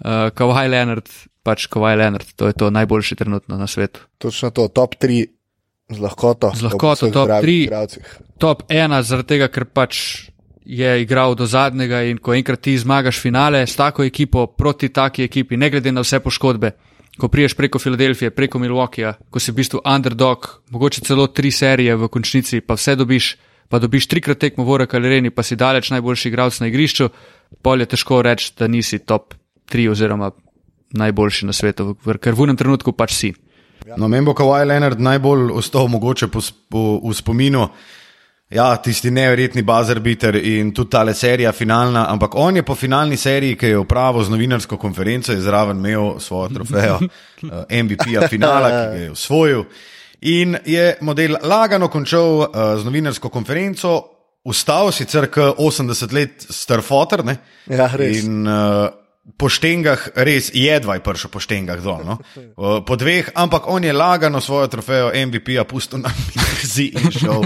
Uh, 0.00 0.32
Kawhi 0.32 0.68
Leonard, 0.68 1.08
pač 1.46 1.68
Kawhi 1.70 1.94
Leonard, 2.00 2.34
to 2.34 2.50
je 2.50 2.58
to 2.58 2.70
najboljši 2.74 3.18
trenutno 3.22 3.58
na 3.60 3.70
svetu. 3.70 4.02
Točno 4.18 4.50
to, 4.50 4.66
top 4.68 4.98
3 4.98 5.26
z 5.88 5.98
lahkoto. 6.02 6.50
Z 6.54 6.66
lahkoto, 6.66 7.10
top 7.10 7.30
zdravih 7.30 7.44
tri. 7.46 7.58
igralcih. 7.62 8.06
Top 8.42 8.66
ena, 8.68 9.02
zaradi 9.06 9.36
tega, 9.36 9.48
ker 9.52 9.68
pač 9.70 10.26
je 10.66 10.90
igral 11.02 11.36
do 11.38 11.46
zadnjega 11.46 12.02
in 12.10 12.18
ko 12.18 12.34
enkrat 12.34 12.60
ti 12.66 12.74
zmagaš 12.78 13.20
finale 13.22 13.62
s 13.66 13.78
tako 13.78 14.02
ekipo 14.04 14.46
proti 14.46 14.90
taki 14.90 15.22
ekipi, 15.22 15.56
ne 15.56 15.70
glede 15.70 15.92
na 15.94 16.02
vse 16.02 16.18
poškodbe, 16.20 16.72
ko 17.18 17.28
priješ 17.30 17.54
preko 17.54 17.78
Filadelfije, 17.78 18.32
preko 18.34 18.58
Milwaukeeja, 18.58 19.14
ko 19.30 19.40
si 19.40 19.54
v 19.54 19.62
bistvu 19.62 19.80
underdog, 19.86 20.48
mogoče 20.74 21.06
celo 21.06 21.28
tri 21.30 21.54
serije 21.54 21.94
v 21.96 22.08
končnici, 22.10 22.60
pa 22.60 22.74
vse 22.74 22.96
dobiš, 22.98 23.36
pa 23.70 23.78
dobiš 23.78 24.10
trikrat 24.10 24.42
tekmo 24.42 24.66
v 24.66 24.74
Orek 24.74 24.98
ali 24.98 25.14
Reni, 25.14 25.30
pa 25.30 25.46
si 25.46 25.56
daleč 25.56 25.92
najboljši 25.94 26.28
igralec 26.28 26.58
na 26.60 26.66
igrišču, 26.66 27.08
pol 27.62 27.80
je 27.80 27.86
težko 27.94 28.20
reči, 28.26 28.50
da 28.58 28.66
nisi 28.66 28.98
top 28.98 29.38
3 29.70 29.90
oziroma 29.94 30.32
najboljši 30.94 31.46
na 31.46 31.52
svetu, 31.52 31.94
ker 32.04 32.34
v 32.34 32.48
enem 32.48 32.56
trenutku 32.56 32.92
pač 32.92 33.14
si. 33.14 33.34
No, 33.96 34.08
meni 34.08 34.26
bo 34.26 34.34
Kawhi 34.34 34.66
Leonard 34.66 35.00
najbolj 35.00 35.52
ostal 35.54 35.86
mogoče 35.88 36.28
po, 36.28 36.42
po, 36.70 36.82
v 37.04 37.14
spominu. 37.14 37.68
Ja, 38.50 38.76
tisti 38.78 39.10
neverjetni 39.10 39.64
bazer 39.66 39.98
biter 40.00 40.36
in 40.38 40.70
tudi 40.74 40.90
ta 40.90 41.02
serija 41.14 41.50
finalna, 41.52 42.04
ampak 42.12 42.34
on 42.38 42.56
je 42.56 42.62
po 42.62 42.74
finalni 42.74 43.16
seriji, 43.16 43.56
ki 43.58 43.72
je 43.72 43.78
upravil 43.78 44.22
z 44.22 44.30
novinarsko 44.30 44.78
konferenco, 44.78 45.32
je 45.32 45.42
zraven 45.42 45.78
imel 45.78 46.20
svojo 46.22 46.48
trofejo 46.54 46.98
eh, 47.06 47.82
MVP-ja 47.82 48.28
finala, 48.28 48.68
ki 48.68 48.98
ga 48.98 49.02
je 49.02 49.10
osvojil. 49.10 49.64
In 50.20 50.56
je 50.64 50.94
model 51.00 51.36
lagano 51.42 51.88
končal 51.88 52.38
uh, 52.38 52.46
z 52.78 52.86
novinarsko 52.86 53.28
konferenco, 53.28 53.96
ustal 54.46 54.92
sicer 54.92 55.26
k 55.30 55.50
80 55.58 56.14
let 56.14 56.46
strfoter. 56.50 57.22
Ja, 57.68 57.90
res. 57.94 58.22
In, 58.24 58.46
uh, 58.46 58.88
Po 59.34 59.50
štengah, 59.50 60.14
res 60.22 60.52
jedva 60.54 60.94
je 60.94 61.02
prišel 61.02 61.30
po 61.34 61.42
štengah 61.42 61.82
dol. 61.82 62.06
No? 62.06 62.14
Po 62.86 62.94
dveh, 62.94 63.34
ampak 63.34 63.66
on 63.66 63.82
je 63.82 63.90
lagano 63.90 64.38
svojo 64.38 64.70
trofejo 64.70 65.10
MVP-ja 65.10 65.66
pustil 65.66 65.98
na 65.98 66.14
mizi 66.14 66.94
in 66.94 67.10
šel 67.10 67.42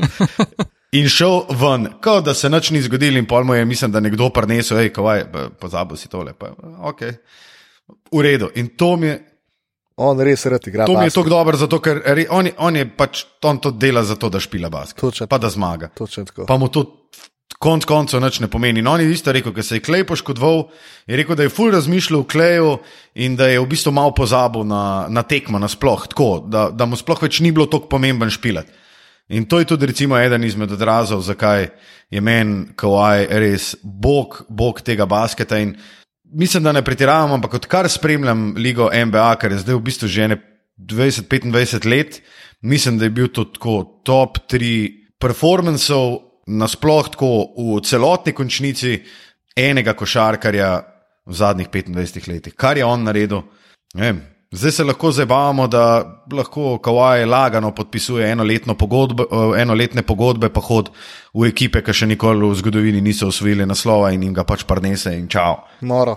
in 0.92 1.08
šel 1.08 1.46
ven, 1.56 1.88
kot 2.02 2.24
da 2.24 2.34
se 2.34 2.50
nič 2.50 2.70
ni 2.70 2.82
zgodilo, 2.82 3.18
in 3.18 3.26
pol 3.26 3.44
mu 3.44 3.54
je, 3.54 3.64
mislim, 3.64 3.92
da 3.92 4.00
nekdo 4.00 4.30
prinesel, 4.34 4.82
hej, 4.82 4.92
kaj, 4.94 5.24
pozabil 5.60 5.96
si 5.96 6.08
tole. 6.10 6.34
Pa, 6.34 6.52
ok, 6.90 7.02
v 8.12 8.22
redu. 8.22 8.50
In 8.54 8.74
to 8.76 8.96
mi 8.96 9.06
je. 9.06 9.18
On 10.00 10.20
res 10.20 10.46
rad 10.48 10.64
igra. 10.64 10.86
To 10.88 10.94
basket. 10.94 11.00
mi 11.00 11.06
je 11.06 11.14
tako 11.14 11.28
dobro, 11.28 11.56
zato, 11.60 11.80
ker 11.84 12.00
re, 12.04 12.24
on, 12.30 12.46
je, 12.46 12.54
on 12.58 12.76
je 12.76 12.86
pač 12.96 13.24
on 13.44 13.58
to 13.60 13.70
dela 13.70 14.02
zato, 14.04 14.30
da 14.32 14.40
špila 14.40 14.70
basket. 14.72 15.00
Točen, 15.00 15.28
pa 15.28 15.38
da 15.38 15.50
zmaga. 15.52 15.90
Točen, 15.94 16.24
pa 16.48 16.56
mu 16.56 16.70
to 16.72 16.86
konc 17.60 17.84
koncev 17.84 18.22
nič 18.24 18.40
ne 18.40 18.48
pomeni. 18.48 18.80
No, 18.80 18.94
on 18.96 19.02
je 19.04 19.10
isto 19.12 19.32
rekel, 19.36 19.52
ker 19.52 19.64
se 19.64 19.76
je 19.76 19.84
klej 19.84 20.06
poškodoval, 20.08 20.70
je 21.04 21.16
rekel, 21.20 21.36
da 21.36 21.44
je 21.44 21.52
ful 21.52 21.68
razmišljal 21.74 22.22
o 22.22 22.28
kleju 22.28 22.78
in 23.20 23.36
da 23.36 23.50
je 23.50 23.60
v 23.60 23.68
bistvu 23.68 23.92
malo 23.92 24.14
pozabil 24.16 24.64
na, 24.64 25.06
na 25.12 25.22
tekmo 25.22 25.60
nasploh, 25.60 26.06
tako 26.08 26.30
da, 26.48 26.70
da 26.72 26.88
mu 26.88 26.96
sploh 26.96 27.20
več 27.20 27.42
ni 27.44 27.52
bilo 27.52 27.68
tako 27.68 27.90
pomemben 27.92 28.32
špilat. 28.32 28.70
In 29.30 29.44
to 29.46 29.60
je 29.60 29.68
tudi 29.68 29.86
recimo, 29.86 30.16
eden 30.18 30.42
izmed 30.42 30.72
odrazov, 30.72 31.20
zakaj 31.22 31.68
je 32.10 32.20
meni 32.24 32.72
Kowaj 32.74 33.28
res 33.38 33.76
bog, 33.82 34.40
bog 34.48 34.80
tega 34.82 35.06
basketa. 35.06 35.60
In 35.60 35.76
mislim, 36.32 36.64
da 36.64 36.72
ne 36.72 36.82
pretiravam, 36.82 37.36
ampak 37.36 37.60
odkar 37.60 37.86
spremljam 37.92 38.54
ligo 38.56 38.88
NBA, 38.90 39.28
ker 39.38 39.52
je 39.52 39.60
zdaj 39.62 39.76
v 39.76 39.84
bistvu 39.86 40.08
že 40.08 40.40
20-25 40.80 41.86
let, 41.86 42.22
mislim, 42.62 42.98
da 42.98 43.04
je 43.04 43.14
bil 43.14 43.28
to 43.28 43.44
top 44.02 44.42
3 44.48 44.72
performancev 45.20 46.29
nasploh 46.50 47.10
tako 47.14 47.30
v 47.56 47.80
celotni 47.86 48.34
končnici 48.34 48.98
enega 49.56 49.94
košarkarja 49.94 50.70
v 51.26 51.36
zadnjih 51.36 51.70
25 51.70 52.28
letih. 52.28 52.54
Kar 52.54 52.78
je 52.78 52.84
on 52.84 53.04
naredil, 53.04 53.42
vem. 53.94 54.20
Zdaj 54.50 54.72
se 54.72 54.84
lahko 54.84 55.12
zabavamo, 55.14 55.68
da 55.70 55.82
lahko 56.32 56.78
Kowaj 56.82 57.24
lagano 57.24 57.70
podpisuje 57.74 58.32
enoletne 58.32 58.74
pogodbe, 58.74 59.22
eh, 59.22 59.60
enoletne 59.62 60.02
pogodbe, 60.02 60.48
pa 60.48 60.60
hod 60.60 60.90
v 61.34 61.46
ekipe, 61.46 61.84
ki 61.86 61.92
še 61.92 62.06
nikoli 62.10 62.50
v 62.50 62.58
zgodovini 62.58 63.00
niso 63.00 63.28
osvojili 63.30 63.66
naslova 63.66 64.10
in 64.10 64.22
jim 64.22 64.34
ga 64.34 64.44
pač 64.44 64.64
prnese 64.66 65.14
in 65.14 65.28
čau. 65.28 65.62
Moro. 65.80 66.16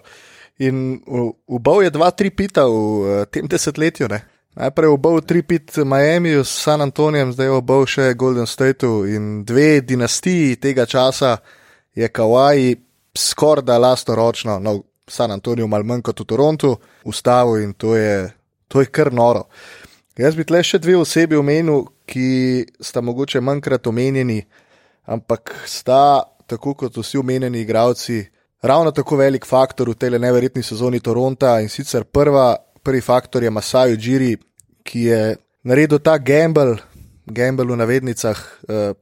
In 0.58 1.02
ubal 1.48 1.84
je 1.84 1.89
dva, 1.89 2.10
tri 2.12 2.32
pita 2.32 2.65
v 2.65 3.22
eh, 3.22 3.26
tem 3.30 3.46
desetletju. 3.48 4.10
Ne? 4.10 4.33
Najprej 4.54 4.89
ubal 4.94 5.22
tri 5.26 5.42
pit 5.42 5.78
Miami 5.82 6.30
s 6.30 6.62
San 6.62 6.82
Antonijem, 6.82 7.32
zdaj 7.34 7.48
je 7.48 7.54
ubal 7.58 7.88
še 7.89 8.12
Golden 8.13 8.46
State 8.46 8.86
in 9.10 9.42
dve 9.46 9.82
dinastiji 9.82 10.60
tega 10.62 10.86
časa 10.86 11.38
je 11.98 12.06
Kowaj 12.10 12.76
skoraj 13.18 13.66
da 13.66 13.78
lastoročno. 13.78 14.60
No, 14.60 14.84
San 15.10 15.32
Antonijo, 15.32 15.68
malo 15.68 15.84
manj 15.84 16.04
kot 16.06 16.22
v 16.22 16.26
Torontu, 16.26 16.76
ustavil 17.04 17.63
in 17.63 17.74
to 17.74 17.96
je, 17.96 18.30
to 18.68 18.82
je 18.82 18.92
kar 18.94 19.10
noro. 19.13 19.48
Jaz 20.18 20.38
bi 20.38 20.46
tle 20.46 20.62
še 20.63 20.78
dve 20.78 21.00
osebi 21.02 21.36
omenil, 21.36 21.88
ki 22.06 22.63
sta 22.78 23.02
mogoče 23.02 23.42
manjkrat 23.42 23.89
omenjeni, 23.89 24.38
ampak 25.10 25.56
sta, 25.66 26.24
tako 26.46 26.76
kot 26.78 26.98
vsi 27.02 27.18
omenjeni 27.18 27.63
igravci, 27.66 28.20
ravno 28.62 28.94
tako 28.94 29.18
velik 29.18 29.50
faktor 29.50 29.89
v 29.89 29.98
tej 29.98 30.20
neverjetni 30.22 30.62
sezoni 30.63 31.02
Toronta 31.02 31.58
in 31.60 31.74
sicer 31.74 32.06
prva, 32.06 32.54
prvi 32.84 33.02
faktor 33.02 33.43
je 33.43 33.50
Masaju 33.50 33.98
Džiri, 33.98 34.38
ki 34.84 35.02
je 35.02 35.36
naredil 35.63 36.00
ta 36.00 36.17
gamble, 36.17 36.78
gamble 37.26 37.65
v 37.65 37.78
navednicah. 37.78 38.38
Uh, 38.67 38.96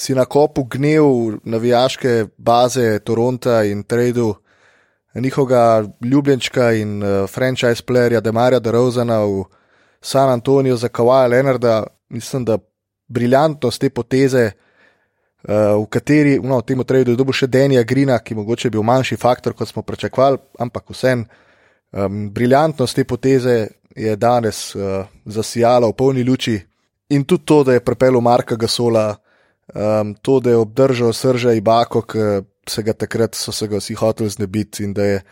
Si 0.00 0.14
na 0.14 0.24
kopu 0.24 0.62
gnev 0.64 1.04
navijaške 1.44 2.26
baze 2.38 2.98
Toronta 2.98 3.64
in 3.64 3.82
tradu 3.82 4.34
njihovega 5.14 5.84
ljubljenčka 6.00 6.72
in 6.72 7.02
uh, 7.02 7.28
franchise 7.30 7.82
playerja 7.86 8.20
Demarja 8.20 8.58
Derozana 8.58 9.18
v 9.24 9.44
San 10.00 10.30
Antonijo 10.30 10.76
za 10.76 10.88
Kawaja 10.88 11.28
Leonarda, 11.28 11.86
mislim, 12.08 12.44
da 12.44 12.58
briljantnost 13.08 13.80
te 13.80 13.90
poteze, 13.90 14.50
uh, 15.42 15.82
v 15.82 15.86
kateri, 15.90 16.38
no, 16.38 16.58
v 16.58 16.62
tem 16.62 16.84
tradu 16.84 17.12
je 17.12 17.16
dobil 17.16 17.36
še 17.36 17.46
Denija 17.46 17.82
Grina, 17.82 18.18
ki 18.18 18.34
mogoče 18.34 18.70
bil 18.70 18.82
manjši 18.82 19.16
faktor, 19.16 19.52
kot 19.52 19.68
smo 19.68 19.82
pričakovali, 19.82 20.38
ampak 20.58 20.94
vsem, 20.94 21.26
um, 21.92 22.30
briljantnost 22.30 22.96
te 22.96 23.04
poteze 23.04 23.66
je 23.96 24.16
danes 24.16 24.74
uh, 24.74 25.06
zasijala 25.24 25.88
v 25.88 25.96
polni 25.96 26.24
luči 26.24 26.60
in 27.08 27.24
tudi 27.24 27.44
to, 27.44 27.64
da 27.64 27.72
je 27.72 27.84
pripeljal 27.84 28.20
Marka 28.20 28.56
Gasola, 28.56 29.16
um, 29.74 30.14
to, 30.22 30.40
da 30.40 30.50
je 30.50 30.56
obdržal 30.56 31.12
Srža 31.12 31.52
Ibako, 31.52 32.02
ki 32.02 32.18
se 32.68 32.82
ga 32.82 32.92
takrat 32.92 33.34
so 33.34 33.52
se 33.52 33.66
ga 33.66 33.80
vsi 33.80 33.94
hoteli 33.94 34.30
znebiti 34.30 34.84
in 34.84 34.92
da 34.94 35.04
je 35.04 35.22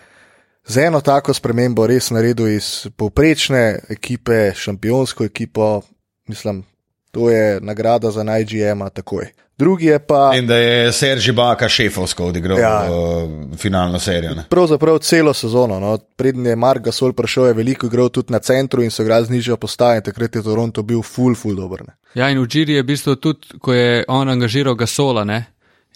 z 0.66 0.76
eno 0.84 1.00
tako 1.00 1.34
spremembo 1.34 1.86
res 1.86 2.10
naredil 2.10 2.48
iz 2.48 2.88
povprečne 2.96 3.78
ekipe, 3.88 4.52
šampionsko 4.54 5.24
ekipo, 5.24 5.80
mislim, 6.26 6.64
to 7.10 7.30
je 7.30 7.60
nagrada 7.60 8.10
za 8.10 8.22
najGM-a 8.22 8.90
takoj. 8.90 9.30
Drugi 9.58 9.86
je 9.86 9.98
pa. 9.98 10.32
In 10.38 10.46
da 10.46 10.56
je 10.56 10.92
Sergi 10.92 11.32
Baka 11.32 11.68
šefovsko 11.68 12.24
odigral 12.30 12.58
ja, 12.58 12.86
uh, 12.90 13.56
finalno 13.58 13.98
serijo. 13.98 14.34
Ne? 14.34 14.44
Pravzaprav 14.50 14.98
celo 14.98 15.34
sezono. 15.34 15.80
No. 15.80 15.98
Prednji 16.16 16.48
je 16.48 16.56
Mark 16.56 16.84
Gasol 16.84 17.12
prišel, 17.12 17.46
je 17.46 17.54
veliko 17.58 17.86
igral 17.86 18.08
tudi 18.08 18.32
na 18.32 18.38
centru 18.38 18.82
in 18.82 18.90
so 18.90 19.04
ga 19.04 19.22
znižali 19.22 19.58
postaje. 19.58 20.00
Takrat 20.00 20.36
je 20.36 20.42
Toronto 20.42 20.82
bil 20.82 21.02
full, 21.02 21.34
full 21.34 21.56
dobro. 21.56 21.84
Ja, 22.14 22.30
in 22.30 22.38
v 22.38 22.46
Džiri 22.46 22.78
je 22.78 22.82
v 22.82 22.86
bistvu 22.86 23.16
tudi, 23.16 23.58
ko 23.58 23.74
je 23.74 24.04
on 24.08 24.28
angažiral 24.28 24.74
Gasola, 24.74 25.24
ne? 25.24 25.44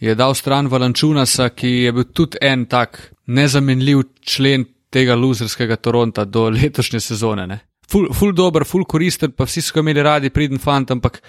je 0.02 0.14
dal 0.14 0.34
stran 0.34 0.66
Valančunasa, 0.66 1.52
ki 1.54 1.68
je 1.68 1.92
bil 1.94 2.04
tudi 2.10 2.40
en 2.42 2.64
tak 2.66 2.98
nezamenljiv 3.26 4.00
člen 4.26 4.64
tega 4.90 5.14
luzerskega 5.14 5.76
Toronta 5.76 6.24
do 6.24 6.48
letošnje 6.50 7.00
sezone. 7.00 7.46
Ne. 7.46 7.58
Ful, 7.88 8.08
ful 8.10 8.32
dober, 8.34 8.64
ful 8.66 8.82
koristen, 8.84 9.30
pa 9.30 9.46
vsi 9.46 9.62
so 9.62 9.76
ga 9.76 9.84
imeli 9.84 10.02
radi, 10.02 10.30
pridn 10.34 10.58
fant, 10.58 10.90
ampak 10.90 11.20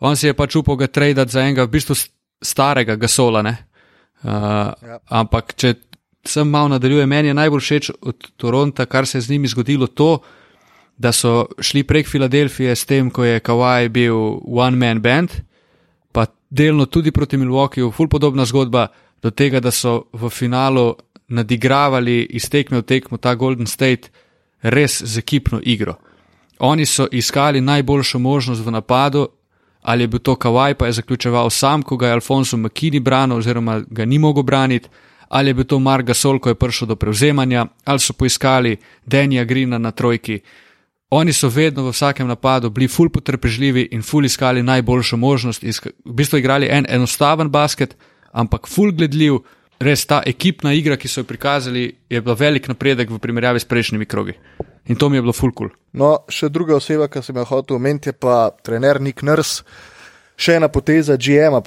on 0.00 0.16
si 0.16 0.26
je 0.26 0.34
pač 0.34 0.56
upal 0.56 0.76
ga 0.76 0.86
tradati 0.86 1.32
za 1.32 1.42
enega 1.42 1.64
v 1.64 1.72
bistvu 1.74 1.96
starega 2.42 2.96
gasola. 2.96 3.42
Uh, 3.42 3.52
ja. 4.82 4.98
Ampak 5.08 5.54
če 5.54 5.74
sem 6.26 6.48
malo 6.48 6.68
nadaljujem, 6.74 7.08
meni 7.08 7.28
je 7.28 7.34
najbolj 7.34 7.60
všeč 7.60 7.90
od 8.02 8.30
Toronta, 8.36 8.86
kar 8.86 9.06
se 9.06 9.18
je 9.18 9.22
z 9.22 9.30
njimi 9.30 9.48
zgodilo, 9.48 9.86
to, 9.86 10.18
da 10.98 11.12
so 11.12 11.46
šli 11.62 11.84
prek 11.86 12.08
Filadelfije 12.08 12.74
s 12.76 12.84
tem, 12.84 13.10
ko 13.10 13.24
je 13.24 13.40
Kawhi 13.40 13.88
bil 13.88 14.42
one 14.44 14.76
man 14.76 15.00
band 15.00 15.30
pa 16.12 16.26
delno 16.50 16.86
tudi 16.86 17.12
proti 17.12 17.36
Milwaukeeju, 17.36 17.92
ful 17.92 18.08
podobna 18.08 18.44
zgodba 18.44 18.88
do 19.22 19.30
tega, 19.30 19.60
da 19.60 19.70
so 19.70 20.08
v 20.12 20.30
finalu 20.30 20.94
nadigravali 21.28 22.22
iz 22.30 22.48
tekme 22.50 22.80
v 22.80 22.82
tekmo 22.82 23.18
ta 23.18 23.34
Golden 23.34 23.66
State 23.66 24.10
res 24.62 25.02
z 25.02 25.18
ekipno 25.18 25.60
igro. 25.62 25.94
Oni 26.58 26.86
so 26.86 27.06
iskali 27.12 27.60
najboljšo 27.60 28.18
možnost 28.18 28.64
v 28.64 28.70
napadu, 28.70 29.28
ali 29.88 30.02
je 30.02 30.08
bil 30.08 30.20
to 30.20 30.34
Kawaj, 30.36 30.74
pa 30.74 30.86
je 30.86 30.92
zaključeval 30.92 31.50
sam, 31.50 31.82
ko 31.82 31.96
ga 31.96 32.06
je 32.06 32.12
Alfonso 32.12 32.56
McKinney 32.56 33.00
branil, 33.00 33.38
oziroma 33.38 33.80
ga 33.90 34.04
ni 34.04 34.18
mogel 34.18 34.42
braniti, 34.42 34.88
ali 35.28 35.50
je 35.50 35.54
bil 35.54 35.64
to 35.64 35.78
Mark 35.78 36.06
Gasol, 36.06 36.38
ko 36.38 36.48
je 36.48 36.54
prišel 36.54 36.88
do 36.88 36.96
prevzemanja, 36.96 37.66
ali 37.84 37.98
so 37.98 38.12
poiskali 38.12 38.76
Denija 39.06 39.44
Grina 39.44 39.78
na 39.78 39.90
trojki. 39.90 40.40
Oni 41.10 41.32
so 41.32 41.48
vedno 41.48 41.86
v 41.86 41.94
vsakem 41.96 42.28
napadu 42.28 42.70
bili 42.70 42.88
ful 42.88 43.08
potrpežljivi 43.08 43.88
in 43.92 44.02
ful 44.02 44.24
iskali 44.24 44.62
najboljšo 44.62 45.16
možnost. 45.16 45.62
V 46.04 46.12
bistvu 46.12 46.38
igrali 46.38 46.68
en 46.70 46.86
enostaven 46.88 47.48
basket, 47.48 47.96
ampak 48.32 48.68
ful 48.68 48.92
gledljiv. 48.92 49.40
Res 49.80 50.06
ta 50.06 50.22
ekipna 50.26 50.72
igra, 50.74 50.96
ki 50.96 51.08
so 51.08 51.20
jo 51.20 51.24
prikazali, 51.24 51.92
je 52.10 52.20
bila 52.20 52.34
velik 52.34 52.68
napredek 52.68 53.10
v 53.10 53.18
primerjavi 53.18 53.60
s 53.60 53.64
prejšnjimi 53.64 54.04
krogi. 54.04 54.34
In 54.88 54.96
to 54.96 55.08
mi 55.08 55.16
je 55.16 55.22
bilo 55.22 55.32
ful 55.32 55.52
kul. 55.52 55.68
Cool. 55.68 55.76
No, 55.92 56.10
še 56.28 56.48
druga 56.52 56.76
oseba, 56.76 57.08
ki 57.08 57.22
sem 57.24 57.36
jo 57.36 57.44
hotel 57.48 57.76
omeniti, 57.76 58.12
je 58.12 58.16
pa 58.16 58.48
trener 58.64 59.00
Nik 59.00 59.22
Nrs. 59.22 59.62
še 60.38 60.54
ena 60.54 60.68
poteza 60.70 61.16
GM-a, 61.18 61.58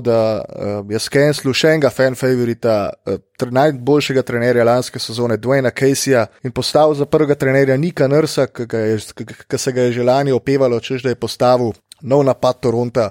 da 0.00 0.18
uh, 0.38 0.84
je 0.86 0.98
skenil 1.02 1.52
še 1.52 1.72
enega 1.74 1.90
fan 1.90 2.14
favorita, 2.14 2.92
uh, 3.10 3.18
najboljšega 3.50 4.22
trenerja 4.22 4.64
lanske 4.64 5.02
sezone, 5.02 5.36
Dwayna 5.36 5.72
Caseyja, 5.74 6.28
in 6.44 6.52
postavil 6.52 6.94
za 6.94 7.06
prvega 7.06 7.34
trenerja 7.34 7.76
Nika 7.76 8.06
Nursa, 8.06 8.46
ki 8.46 9.58
se 9.58 9.72
ga 9.72 9.88
je 9.88 9.92
že 9.92 10.04
lani 10.06 10.32
opevalo, 10.32 10.78
čež 10.80 11.02
da 11.02 11.10
je 11.10 11.18
postavil 11.18 11.72
nov 12.02 12.24
napad 12.24 12.60
Toronta. 12.60 13.10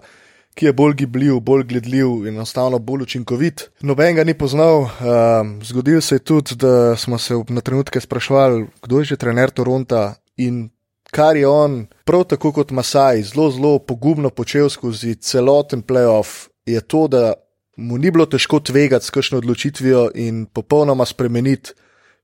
Ki 0.53 0.65
je 0.65 0.73
bolj 0.73 0.93
gibljiv, 0.93 1.39
bolj 1.39 1.63
gledljiv 1.63 2.27
in 2.27 2.35
enostavno 2.35 2.79
bolj 2.79 3.07
učinkovit. 3.07 3.69
Noben 3.81 4.15
ga 4.15 4.23
ni 4.23 4.35
poznal. 4.37 4.85
Um, 4.85 5.57
zgodil 5.65 6.01
se 6.01 6.15
je 6.15 6.19
tudi, 6.19 6.55
da 6.55 6.95
smo 6.95 7.17
se 7.17 7.33
na 7.49 7.61
trenutke 7.61 8.01
sprašvali, 8.01 8.67
kdo 8.81 8.99
je 8.99 9.05
že 9.05 9.17
trener 9.17 9.49
Toronta 9.49 10.13
in 10.37 10.69
kar 11.13 11.37
je 11.37 11.47
on, 11.47 11.85
prav 12.05 12.23
tako 12.23 12.51
kot 12.51 12.71
Masaj, 12.71 13.21
zelo, 13.21 13.51
zelo 13.51 13.79
pogumno 13.79 14.29
počel 14.29 14.69
skozi 14.69 15.15
celoten 15.15 15.81
playoff, 15.81 16.47
je 16.65 16.81
to, 16.81 17.07
da 17.07 17.33
mu 17.77 17.97
ni 17.97 18.11
bilo 18.11 18.25
težko 18.25 18.59
tvegati 18.59 19.05
s 19.05 19.09
kakšno 19.09 19.37
odločitvijo 19.37 20.09
in 20.15 20.45
popolnoma 20.45 21.05
spremeniti 21.05 21.73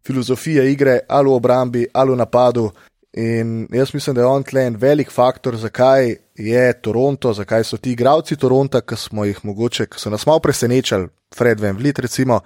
filozofijo 0.05 0.63
igre 0.63 0.99
ali 1.07 1.29
v 1.29 1.33
obrambi 1.33 1.87
ali 1.93 2.11
v 2.11 2.15
napadu. 2.15 2.71
In 3.17 3.67
jaz 3.73 3.93
mislim, 3.93 4.15
da 4.15 4.21
je 4.21 4.27
on 4.27 4.43
tle 4.43 4.67
en 4.67 4.75
velik 4.77 5.11
faktor, 5.11 5.57
zakaj 5.57 6.15
je 6.35 6.73
Toronto, 6.81 7.33
zakaj 7.33 7.63
so 7.63 7.77
ti 7.77 7.91
igravci 7.91 8.37
Toronta, 8.37 8.81
ki 8.81 8.95
smo 8.95 9.25
jih 9.25 9.39
mogoče, 9.43 9.87
ki 9.89 9.99
so 9.99 10.09
nas 10.13 10.25
malo 10.29 10.39
presenečali, 10.39 11.07
Fred 11.35 11.59
Van 11.59 11.77
Vliet, 11.77 11.99
recimo, 11.99 12.41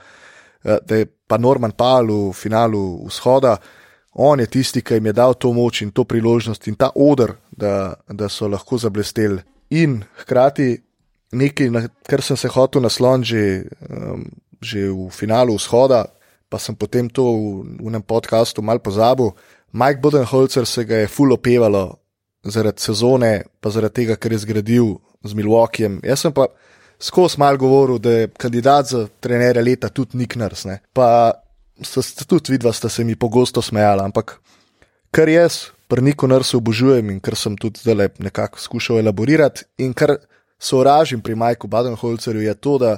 eh, 0.63 0.78
da 0.86 0.95
je 0.95 1.06
pa 1.28 1.38
Norman 1.38 1.71
Paul 1.71 2.08
v 2.30 2.34
finalu 2.34 3.06
vzhoda 3.08 3.58
on 4.13 4.39
je 4.39 4.47
tisti, 4.47 4.82
ki 4.82 4.93
jim 4.93 5.06
je 5.06 5.13
dal 5.13 5.34
to 5.34 5.54
moč 5.54 5.82
in 5.82 5.91
to 5.91 6.04
priložnost 6.04 6.67
in 6.67 6.76
ta 6.76 6.91
odr, 6.95 7.34
da, 7.52 7.93
da 8.10 8.30
so 8.30 8.47
lahko 8.47 8.78
zablesteli. 8.78 9.41
In 9.69 10.04
hkrati 10.21 10.78
nekaj, 11.34 11.69
na 11.73 11.88
kar 12.10 12.21
sem 12.21 12.38
se 12.38 12.47
hotel 12.47 12.86
nasloniti 12.86 13.30
že, 13.30 13.63
um, 13.89 14.26
že 14.62 14.89
v 14.89 15.10
finalu 15.10 15.56
vzhoda, 15.58 16.06
pa 16.49 16.60
sem 16.60 16.76
potem 16.76 17.10
to 17.10 17.26
v, 17.26 17.63
v 17.82 17.89
enem 17.89 18.06
podkastu 18.06 18.62
mal 18.62 18.80
pozabil. 18.80 19.34
Mike 19.74 20.00
Bodenholzer 20.02 20.66
se 20.66 20.86
ga 20.86 21.02
je 21.02 21.08
full 21.08 21.34
opevalo 21.34 21.88
zaradi 22.44 22.82
sezone, 22.82 23.32
pa 23.60 23.72
zaradi 23.74 24.04
tega, 24.04 24.18
ker 24.22 24.32
je 24.36 24.44
zgradil 24.44 24.92
z 25.24 25.34
Milwaukeeem. 25.34 26.00
Jaz 26.06 26.26
sem 26.26 26.34
pa 26.36 26.48
skozi 27.02 27.40
mal 27.42 27.58
govoril, 27.58 27.98
da 28.00 28.12
je 28.12 28.28
kandidat 28.38 28.92
za 28.92 29.08
trenere 29.20 29.64
leta 29.64 29.90
tudi 29.90 30.18
Nick 30.18 30.36
Nurse. 30.36 30.80
Pa 30.94 31.32
sta 31.82 32.26
tudi 32.26 32.54
vidva, 32.54 32.74
sta 32.74 32.90
se 32.90 33.04
mi 33.04 33.16
pogosto 33.16 33.62
smejala, 33.62 34.06
ampak 34.06 34.38
kar 35.12 35.30
jaz 35.30 35.74
pri 35.88 36.02
Niku 36.02 36.28
Nursu 36.28 36.58
obožujem 36.58 37.10
in 37.10 37.20
kar 37.20 37.36
sem 37.36 37.58
tudi 37.58 37.82
zdaj 37.82 38.14
nekako 38.20 38.60
skušal 38.60 39.00
elaborirati 39.00 39.66
in 39.78 39.94
kar 39.94 40.18
sovražim 40.60 41.22
pri 41.22 41.36
Majku 41.36 41.68
Badenholzerju, 41.68 42.42
je 42.42 42.54
to, 42.54 42.78
da 42.78 42.98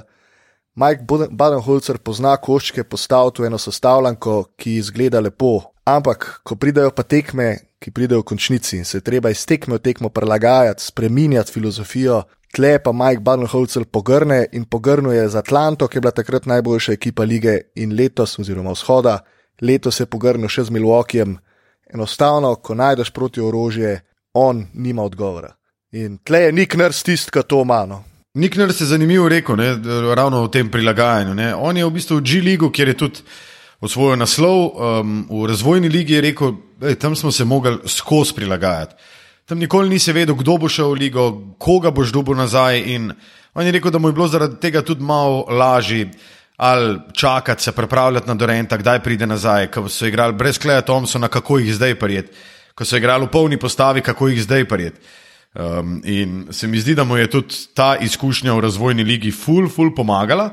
Mike 0.76 1.06
Badenholzer 1.30 1.96
pozna 2.04 2.34
koščke 2.36 2.82
postaviti 2.84 3.40
v 3.40 3.48
eno 3.48 3.56
sestavljanko, 3.58 4.32
ki 4.60 4.74
izgleda 4.76 5.22
lepo, 5.24 5.72
ampak 5.88 6.26
ko 6.44 6.56
pridajo 6.60 6.90
pa 6.92 7.02
tekme, 7.02 7.46
ki 7.80 7.92
pridejo 7.96 8.20
v 8.20 8.26
končnici 8.28 8.82
se 8.84 9.00
treba 9.00 9.30
iz 9.32 9.46
tekme 9.48 9.78
v 9.78 9.84
tekmo 9.86 10.10
prilagajati, 10.12 10.84
spreminjati 10.84 11.52
filozofijo, 11.52 12.18
tle 12.52 12.74
pa 12.84 12.92
Mike 12.92 13.24
Barnholzer 13.24 13.86
pogrne 13.88 14.42
in 14.52 14.66
pogrnuje 14.68 15.22
za 15.28 15.40
Atlanto, 15.40 15.88
ki 15.88 15.96
je 15.96 16.02
bila 16.04 16.12
takrat 16.12 16.46
najboljša 16.46 16.92
ekipa 16.92 17.24
lige 17.24 17.56
in 17.74 17.94
letos, 17.96 18.36
oziroma 18.38 18.74
vzhoda, 18.76 19.22
letos 19.60 20.00
je 20.00 20.06
pogrnil 20.06 20.52
še 20.52 20.66
z 20.68 20.76
Milwaukeeem. 20.76 21.38
Enostavno, 21.94 22.52
ko 22.60 22.76
najdeš 22.76 23.14
proti 23.16 23.40
orožje, 23.40 24.02
on 24.34 24.66
nima 24.74 25.08
odgovora. 25.08 25.54
In 25.96 26.18
tle 26.18 26.42
je 26.42 26.52
Nick 26.52 26.76
Nurse 26.76 27.04
tisti, 27.06 27.32
ki 27.32 27.46
to 27.48 27.64
mano. 27.64 28.02
Nick 28.36 28.56
Nurse 28.56 28.84
je 28.84 28.88
zanimivo 28.88 29.28
rekel, 29.28 29.56
ne, 29.56 29.70
ravno 30.14 30.42
v 30.44 30.50
tem 30.52 30.68
prilagajanju. 30.68 31.34
Ne. 31.34 31.54
On 31.54 31.76
je 31.76 31.84
v 31.84 31.90
bistvu 31.90 32.18
v 32.18 32.24
G-Leagu, 32.28 32.68
kjer 32.68 32.92
je 32.92 32.96
tudi 33.00 33.22
osvojil 33.80 34.18
naslov, 34.20 34.76
um, 34.76 35.14
v 35.30 35.46
razvojni 35.48 35.88
ligi 35.88 36.18
je 36.18 36.20
rekel, 36.20 36.52
da 36.76 36.92
tam 37.00 37.16
smo 37.16 37.32
se 37.32 37.44
mogli 37.44 37.78
skozi 37.88 38.34
prilagajati. 38.36 38.94
Tam 39.48 39.58
nikoli 39.58 39.88
nisi 39.88 40.12
vedel, 40.12 40.36
kdo 40.36 40.58
bo 40.60 40.68
šel 40.68 40.92
v 40.92 41.00
ligo, 41.00 41.24
koga 41.58 41.90
boš 41.90 42.12
dobil 42.12 42.36
nazaj. 42.36 42.82
In 42.92 43.12
on 43.54 43.64
je 43.64 43.72
rekel, 43.72 43.90
da 43.90 43.98
mu 43.98 44.12
je 44.12 44.16
bilo 44.18 44.28
zaradi 44.28 44.60
tega 44.60 44.82
tudi 44.82 45.04
malo 45.04 45.46
lažje. 45.48 46.10
Ali 46.56 46.98
čakati 47.12 47.62
se, 47.62 47.72
pripravljati 47.72 48.28
na 48.28 48.34
Dorenta, 48.34 48.76
kdaj 48.76 49.00
pride 49.04 49.26
nazaj, 49.26 49.70
ko 49.72 49.88
so 49.88 50.06
igrali 50.06 50.36
brez 50.36 50.58
Kleja 50.58 50.80
Thompsona, 50.80 51.28
kako 51.28 51.58
jih 51.58 51.74
zdaj 51.74 51.94
prijeti, 51.94 52.32
ko 52.74 52.84
so 52.84 52.96
igrali 52.96 53.24
v 53.24 53.32
polni 53.32 53.56
postavi, 53.56 54.00
kako 54.00 54.28
jih 54.28 54.42
zdaj 54.42 54.64
prijeti. 54.64 55.00
Um, 55.56 56.02
in 56.04 56.46
se 56.50 56.66
mi 56.66 56.76
zdi, 56.78 56.94
da 56.94 57.04
mu 57.04 57.16
je 57.16 57.30
tudi 57.32 57.54
ta 57.74 57.94
izkušnja 57.96 58.52
v 58.52 58.60
razvojni 58.60 59.04
ligi 59.04 59.30
full, 59.32 59.70
full 59.72 59.94
pomagala. 59.94 60.50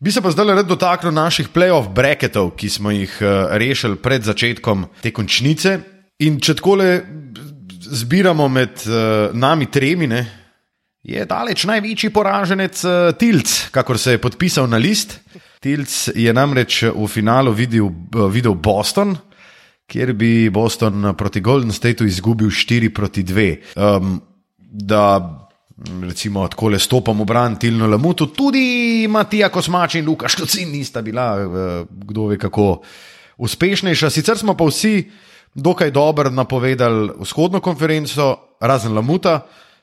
Bi 0.00 0.12
se 0.12 0.20
pa 0.20 0.30
zdaj 0.30 0.46
le 0.46 0.64
dotaknil 0.68 1.14
naših 1.16 1.48
playoff 1.48 1.88
bracketov, 1.94 2.52
ki 2.60 2.68
smo 2.68 2.92
jih 2.92 3.14
uh, 3.22 3.48
rešili 3.56 3.96
pred 3.96 4.22
začetkom 4.22 4.84
te 5.00 5.14
končnice. 5.16 5.78
In 6.20 6.36
če 6.44 6.58
tako 6.60 6.76
le 6.82 6.90
zbiramo 7.88 8.50
med 8.52 8.84
uh, 8.84 9.32
nami 9.32 9.70
tremi, 9.72 10.06
ne, 10.06 10.20
je 11.08 11.24
daleč 11.24 11.64
največji 11.64 12.12
poraženec 12.12 12.84
uh, 12.84 12.98
Tilc, 13.16 13.54
kakor 13.72 13.98
se 13.98 14.18
je 14.18 14.20
podpisal 14.20 14.68
na 14.68 14.76
list. 14.76 15.18
Tilc 15.64 15.94
je 16.14 16.32
namreč 16.36 16.82
v 16.92 17.08
finalu 17.08 17.56
videl, 17.56 17.88
uh, 17.88 18.28
videl 18.28 18.54
Boston, 18.54 19.16
kjer 19.88 20.12
bi 20.12 20.50
Boston 20.50 21.14
proti 21.16 21.40
Golden 21.40 21.72
Stateu 21.72 22.06
izgubil 22.06 22.50
4 22.52 22.94
proti 22.94 23.22
2. 23.24 23.56
Um, 23.76 24.20
da 24.58 25.34
recimo 26.02 26.48
tako 26.48 26.68
le 26.68 26.78
stopamo 26.78 27.24
v 27.24 27.26
bran 27.26 27.56
Tilno 27.58 27.86
Lamutu, 27.86 28.26
tudi 28.26 29.06
Matija 29.08 29.48
Kosmač 29.48 29.94
in 29.94 30.06
Lukaš 30.06 30.34
Kocin 30.34 30.72
nista 30.72 31.02
bila, 31.02 31.28
uh, 31.36 31.86
kdo 31.88 32.26
ve 32.26 32.38
kako 32.38 32.80
uspešnejša. 33.38 34.10
Sicer 34.10 34.38
smo 34.38 34.56
pa 34.56 34.66
vsi 34.66 35.10
dokaj 35.54 35.90
dobro 35.90 36.30
napovedali 36.30 37.10
vzhodno 37.20 37.60
konferenco, 37.60 38.36
razen 38.60 38.94
Lamuta, 38.94 39.40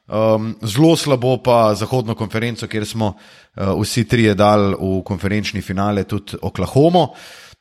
um, 0.08 0.54
zelo 0.62 0.96
slabo 0.96 1.38
pa 1.44 1.74
zahodno 1.76 2.16
konferenco, 2.16 2.68
kjer 2.68 2.86
smo 2.86 3.08
uh, 3.08 3.82
vsi 3.82 4.04
trije 4.08 4.36
dali 4.36 4.76
v 4.76 5.02
konferenčni 5.04 5.62
finale 5.62 6.04
tudi 6.04 6.38
Oklahoma. 6.42 7.08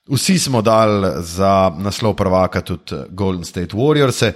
Vsi 0.09 0.39
smo 0.39 0.63
dali 0.63 1.09
za 1.25 1.73
naslov 1.79 2.15
prvaka 2.17 2.61
tudi 2.61 2.97
Golden 3.11 3.45
State 3.45 3.77
Warriors, 3.77 4.33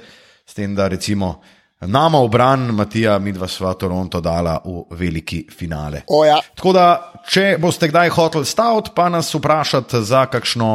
s 0.46 0.54
tem, 0.54 0.74
da 0.74 0.88
recimo 0.88 1.42
nama 1.80 2.18
obran, 2.18 2.60
Matija, 2.60 3.18
mi 3.18 3.32
dva 3.32 3.48
sva 3.48 3.74
Toronto 3.74 4.20
dala 4.20 4.58
v 4.64 4.82
veliki 4.96 5.46
finale. 5.58 6.02
Ja. 6.26 6.40
Tako 6.56 6.72
da, 6.72 6.86
če 7.28 7.58
boste 7.60 7.88
kdaj 7.88 8.10
hotel 8.16 8.44
staviti, 8.44 8.90
pa 8.94 9.08
nas 9.08 9.34
vprašati 9.34 10.02
za 10.02 10.26
kakšno. 10.26 10.70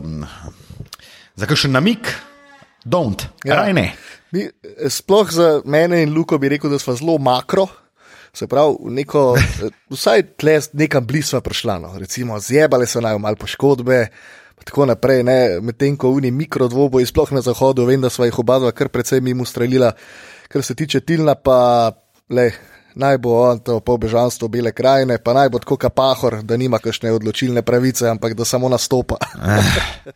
Uh, 0.00 0.52
za 1.34 1.46
kakšen 1.50 1.74
namik, 1.74 2.14
don't, 2.84 3.26
ja. 3.44 3.56
raj 3.58 3.72
ne. 3.74 3.88
Mi, 4.30 4.46
sploh 4.90 5.30
za 5.30 5.48
mene 5.64 6.02
in 6.02 6.14
Luko 6.14 6.38
bi 6.38 6.48
rekel, 6.48 6.70
da 6.70 6.78
smo 6.78 6.94
zelo 6.94 7.18
makro. 7.18 7.66
Se 8.34 8.46
pravi, 8.50 8.76
neko, 8.90 9.36
vsaj 9.94 10.22
tle 10.36 10.58
nekam 10.72 11.06
blizu 11.06 11.40
prišla, 11.40 11.78
no. 11.78 11.92
recimo 11.98 12.40
zjebale 12.40 12.86
so 12.86 13.00
naj 13.00 13.18
malo 13.18 13.36
poškodbe. 13.36 14.06
Tako 14.64 14.86
naprej, 14.86 15.22
medtem 15.62 15.96
ko 15.96 16.08
oni 16.16 16.30
mikrodvoboji, 16.30 17.06
sploh 17.06 17.32
na 17.36 17.42
zahodu, 17.44 17.84
vem, 17.84 18.00
da 18.00 18.08
so 18.10 18.24
jih 18.24 18.38
oba 18.38 18.56
dva 18.62 18.70
kar 18.72 18.88
precej 18.88 19.20
mimo 19.20 19.44
streljila, 19.44 19.90
kar 20.48 20.62
se 20.64 20.74
tiče 20.74 21.00
Tilna, 21.04 21.34
pa 21.34 21.92
le, 22.30 22.46
naj 22.94 23.18
bo 23.18 23.34
on 23.42 23.60
to 23.60 23.80
pobežanstvo 23.80 24.48
bele 24.48 24.72
krajine, 24.72 25.18
pa 25.18 25.34
naj 25.34 25.48
bo 25.52 25.58
tako 25.58 25.76
kapahor, 25.76 26.40
da 26.42 26.56
nima 26.56 26.78
kakšne 26.78 27.12
odločilne 27.12 27.62
pravice, 27.62 28.08
ampak 28.08 28.34
da 28.34 28.44
samo 28.44 28.68
nastopa. 28.68 29.18
Eh. 29.20 30.12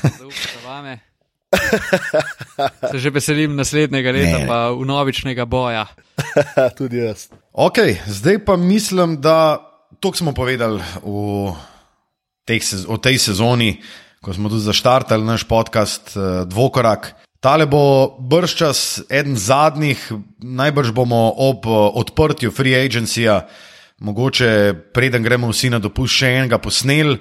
Zaupajte 0.18 0.58
vame. 0.64 1.09
Se 2.90 2.98
že 2.98 3.10
veselim 3.10 3.56
naslednjega 3.58 4.12
leta, 4.14 4.38
ne. 4.38 4.46
pa 4.46 4.70
v 4.70 4.86
novičnega 4.86 5.44
boja. 5.44 5.86
Tudi 6.78 7.02
jaz. 7.02 7.26
Okay, 7.50 7.98
zdaj 8.06 8.44
pa 8.44 8.56
mislim, 8.56 9.18
da 9.20 9.58
to 10.00 10.14
smo 10.14 10.32
povedali 10.32 10.78
v 11.02 11.50
tej, 12.46 12.86
v 12.86 12.98
tej 13.02 13.16
sezoni, 13.18 13.70
ko 14.20 14.32
smo 14.32 14.52
tudi 14.52 14.62
zaštartali 14.68 15.24
naš 15.24 15.48
podcast 15.48 16.14
eh, 16.14 16.44
Dvokorak. 16.46 17.16
Tale 17.40 17.64
bo 17.64 18.16
brščas 18.20 19.08
eden 19.08 19.36
zadnjih, 19.36 19.96
najbrž 20.38 20.92
bomo 20.92 21.32
ob 21.40 21.64
eh, 21.66 21.72
odprtju 21.72 22.52
free 22.52 22.76
agencija, 22.76 23.48
mogoče 23.98 24.74
preden 24.94 25.24
gremo 25.24 25.50
vsi 25.50 25.72
na 25.72 25.80
dopust, 25.82 26.20
še 26.20 26.36
enega 26.40 26.60
posneli. 26.60 27.18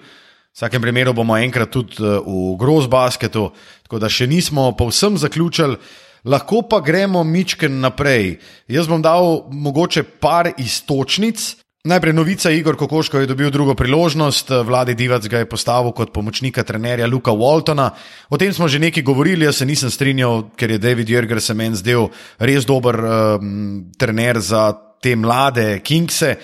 V 0.50 0.58
vsakem 0.58 0.82
primeru 0.82 1.14
bomo 1.14 1.38
enkrat 1.38 1.72
tudi 1.72 2.02
eh, 2.02 2.20
v 2.26 2.58
groz 2.60 2.90
basketu, 2.92 3.52
tako 3.86 4.00
da 4.02 4.10
še 4.10 4.28
nismo 4.28 4.72
povsem 4.78 5.18
zaključili, 5.18 5.78
lahko 6.26 6.64
pa 6.68 6.82
gremo 6.84 7.24
mičken 7.24 7.80
naprej. 7.80 8.40
Jaz 8.68 8.90
bom 8.90 9.02
dal 9.02 9.48
mogoče 9.52 10.04
par 10.20 10.52
istočnic, 10.58 11.56
Najprej 11.80 12.14
novica, 12.14 12.52
Igor 12.52 12.76
Kokoško 12.76 13.20
je 13.20 13.28
dobil 13.28 13.50
drugo 13.52 13.72
priložnost, 13.74 14.50
Vladi 14.68 14.98
Divac 15.00 15.24
ga 15.32 15.40
je 15.40 15.48
postavil 15.48 15.94
kot 15.96 16.12
pomočnika 16.12 16.64
trenerja 16.64 17.08
Luka 17.08 17.32
Waltona. 17.32 17.90
O 18.30 18.38
tem 18.38 18.52
smo 18.54 18.68
že 18.68 18.84
nekaj 18.84 19.04
govorili, 19.04 19.46
jaz 19.46 19.64
se 19.64 19.66
nisem 19.66 19.90
strinjal, 19.90 20.52
ker 20.60 20.72
je 20.72 20.78
David 20.78 21.08
Jürger 21.08 21.40
se 21.40 21.54
meni 21.54 21.80
zdel 21.80 22.10
res 22.38 22.68
dober 22.68 23.00
um, 23.00 23.86
trener 23.98 24.42
za 24.44 24.74
te 25.02 25.16
mlade 25.16 25.80
Kingse. 25.80 26.36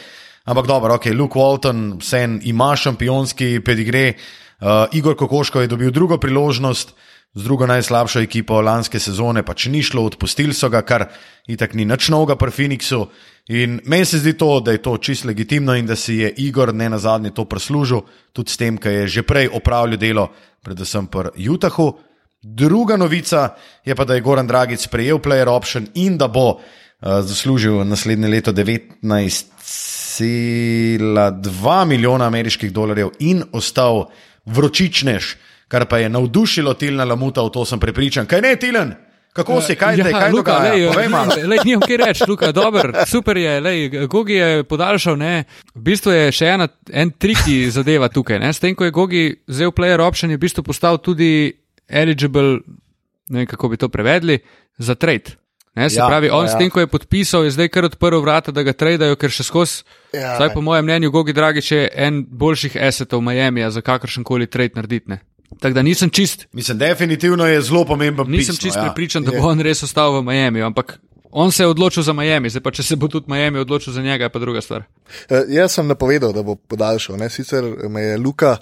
Ampak 0.45 0.67
dobro, 0.67 0.93
ok, 0.93 1.05
Luke 1.17 1.39
Walton, 1.39 1.97
vsem 1.97 2.37
ima 2.43 2.75
šampionski 2.77 3.59
pedigre, 3.65 4.13
uh, 4.13 4.85
Igor 4.93 5.15
Kokoško 5.17 5.61
je 5.61 5.67
dobil 5.67 5.91
drugo 5.91 6.19
priložnost 6.21 6.93
z 7.33 7.43
drugo 7.43 7.65
najslabšo 7.67 8.21
ekipo 8.21 8.61
lanske 8.61 8.99
sezone, 8.99 9.41
pač 9.43 9.65
ni 9.73 9.81
šlo, 9.83 10.05
odpustili 10.05 10.53
so 10.53 10.69
ga, 10.69 10.83
kar 10.85 11.07
itak 11.49 11.73
ni 11.73 11.83
nič 11.85 12.11
novega 12.13 12.37
pri 12.37 12.53
Phoenixu. 12.53 13.07
In 13.57 13.79
meni 13.89 14.05
se 14.05 14.21
zdi 14.21 14.35
to, 14.37 14.59
da 14.61 14.71
je 14.71 14.83
to 14.85 14.95
čisto 14.97 15.27
legitimno 15.27 15.73
in 15.75 15.89
da 15.89 15.97
si 15.97 16.21
je 16.21 16.29
Igor 16.45 16.73
ne 16.73 16.89
na 16.93 17.01
zadnje 17.01 17.33
to 17.33 17.45
prislužil, 17.49 18.05
tudi 18.31 18.53
s 18.53 18.57
tem, 18.61 18.77
ker 18.77 19.01
je 19.01 19.07
že 19.17 19.25
prej 19.25 19.49
opravljal 19.49 19.97
delo, 19.97 20.29
predvsem 20.61 21.09
pri 21.09 21.33
Utahu. 21.49 21.89
Druga 22.41 22.97
novica 23.01 23.57
je 23.85 23.95
pa, 23.95 24.05
da 24.05 24.13
je 24.13 24.21
Goran 24.21 24.47
Dragic 24.47 24.87
prejel 24.87 25.17
player 25.17 25.49
option 25.49 25.89
in 25.93 26.17
da 26.17 26.27
bo 26.27 26.49
uh, 26.53 26.61
zaslužil 27.01 27.81
naslednje 27.83 28.27
leto 28.29 28.53
19,2 30.19 31.85
milijona 31.85 32.25
ameriških 32.25 32.71
dolarjev 32.73 33.09
in 33.19 33.43
ostal 33.51 34.05
vročičnež, 34.45 35.35
kar 35.67 35.85
pa 35.85 35.97
je 35.97 36.09
navdušilo 36.09 36.73
Tilna 36.73 37.03
Lamuta, 37.03 37.41
v 37.41 37.49
to 37.49 37.65
sem 37.65 37.79
prepričan. 37.79 38.25
Kaj 38.25 38.41
ne, 38.41 38.55
Tilen? 38.55 38.95
Kako 39.35 39.59
si, 39.61 39.75
kaj 39.75 39.97
te, 39.99 40.09
ja, 40.09 40.19
kaj 40.19 40.31
Luka, 40.31 40.53
lej, 40.63 40.85
Povej 40.87 41.09
malo. 41.11 41.35
Nimam 41.65 41.81
kaj 41.83 41.97
reči, 41.97 42.23
Luka, 42.27 42.53
dober, 42.55 42.93
super 43.07 43.37
je, 43.37 43.59
lej, 43.59 43.89
Gogi 44.07 44.33
je 44.33 44.63
podaljšal, 44.63 45.17
ne. 45.19 45.43
V 45.75 45.81
bistvu 45.89 46.13
je 46.13 46.29
še 46.31 46.53
ena, 46.53 46.69
en 46.87 47.11
triki 47.11 47.65
zadeva 47.67 48.07
tukaj, 48.07 48.39
ne. 48.39 48.53
S 48.55 48.63
tem, 48.63 48.71
ko 48.79 48.87
je 48.87 48.93
Gogi 48.95 49.23
vzel 49.51 49.75
player 49.75 49.99
option, 49.99 50.31
je 50.31 50.39
v 50.39 50.43
bistvu 50.45 50.63
postal 50.63 51.01
tudi 51.03 51.51
eligible, 51.91 52.61
ne 53.27 53.43
vem, 53.43 53.49
kako 53.49 53.73
bi 53.73 53.81
to 53.81 53.91
prevedli, 53.91 54.39
za 54.79 54.95
trade. 54.95 55.35
Ne, 55.75 55.89
se 55.89 55.99
ja, 55.99 56.07
pravi, 56.07 56.29
on 56.31 56.45
ja. 56.45 56.53
s 56.53 56.57
tem, 56.57 56.69
ko 56.71 56.79
je 56.79 56.87
podpisal, 56.87 57.43
je 57.43 57.51
zdaj 57.51 57.67
kar 57.67 57.85
odprl 57.89 58.21
vrata, 58.23 58.51
da 58.55 58.63
ga 58.63 58.71
tradejo, 58.73 59.17
ker 59.19 59.31
še 59.31 59.43
skozi, 59.43 59.83
ja, 60.15 60.37
po 60.53 60.63
mojem 60.63 60.87
mnenju, 60.87 61.11
Gogi 61.11 61.35
Dragi, 61.35 61.63
če 61.65 61.79
je 61.81 61.89
en 62.07 62.21
boljših 62.23 62.77
esetov 62.79 63.23
Miami 63.25 63.65
za 63.71 63.83
kakršen 63.83 64.23
koli 64.23 64.47
trade 64.47 64.79
narediti. 64.79 65.19
Tako 65.59 65.73
da 65.75 65.83
nisem 65.83 66.09
čist. 66.09 66.47
Mislim, 66.55 66.77
definitivno 66.79 67.45
je 67.47 67.59
zelo 67.61 67.83
pomemben. 67.85 68.31
Nisem 68.31 68.55
pismo, 68.55 68.61
čist 68.63 68.79
ja. 68.79 68.85
pripričan, 68.87 69.27
da 69.27 69.35
bo 69.35 69.51
on 69.51 69.59
res 69.63 69.83
ostal 69.83 70.15
v 70.15 70.23
Miami, 70.23 70.63
ampak 70.63 70.97
on 71.31 71.51
se 71.51 71.63
je 71.63 71.67
odločil 71.67 72.03
za 72.03 72.13
Miami, 72.15 72.49
zdaj 72.49 72.63
pa 72.63 72.71
če 72.71 72.83
se 72.83 72.95
bo 72.95 73.11
tudi 73.11 73.27
Miami 73.31 73.59
odločil 73.59 73.93
za 73.93 74.01
njega, 74.01 74.29
pa 74.31 74.39
druga 74.39 74.63
stvar. 74.63 74.87
Uh, 75.27 75.43
jaz 75.51 75.75
sem 75.75 75.87
napovedal, 75.87 76.31
da 76.33 76.43
bo 76.43 76.55
podaljšal, 76.55 77.19
ne? 77.19 77.29
sicer 77.29 77.67
me 77.91 78.01
je 78.01 78.17
Luka. 78.17 78.55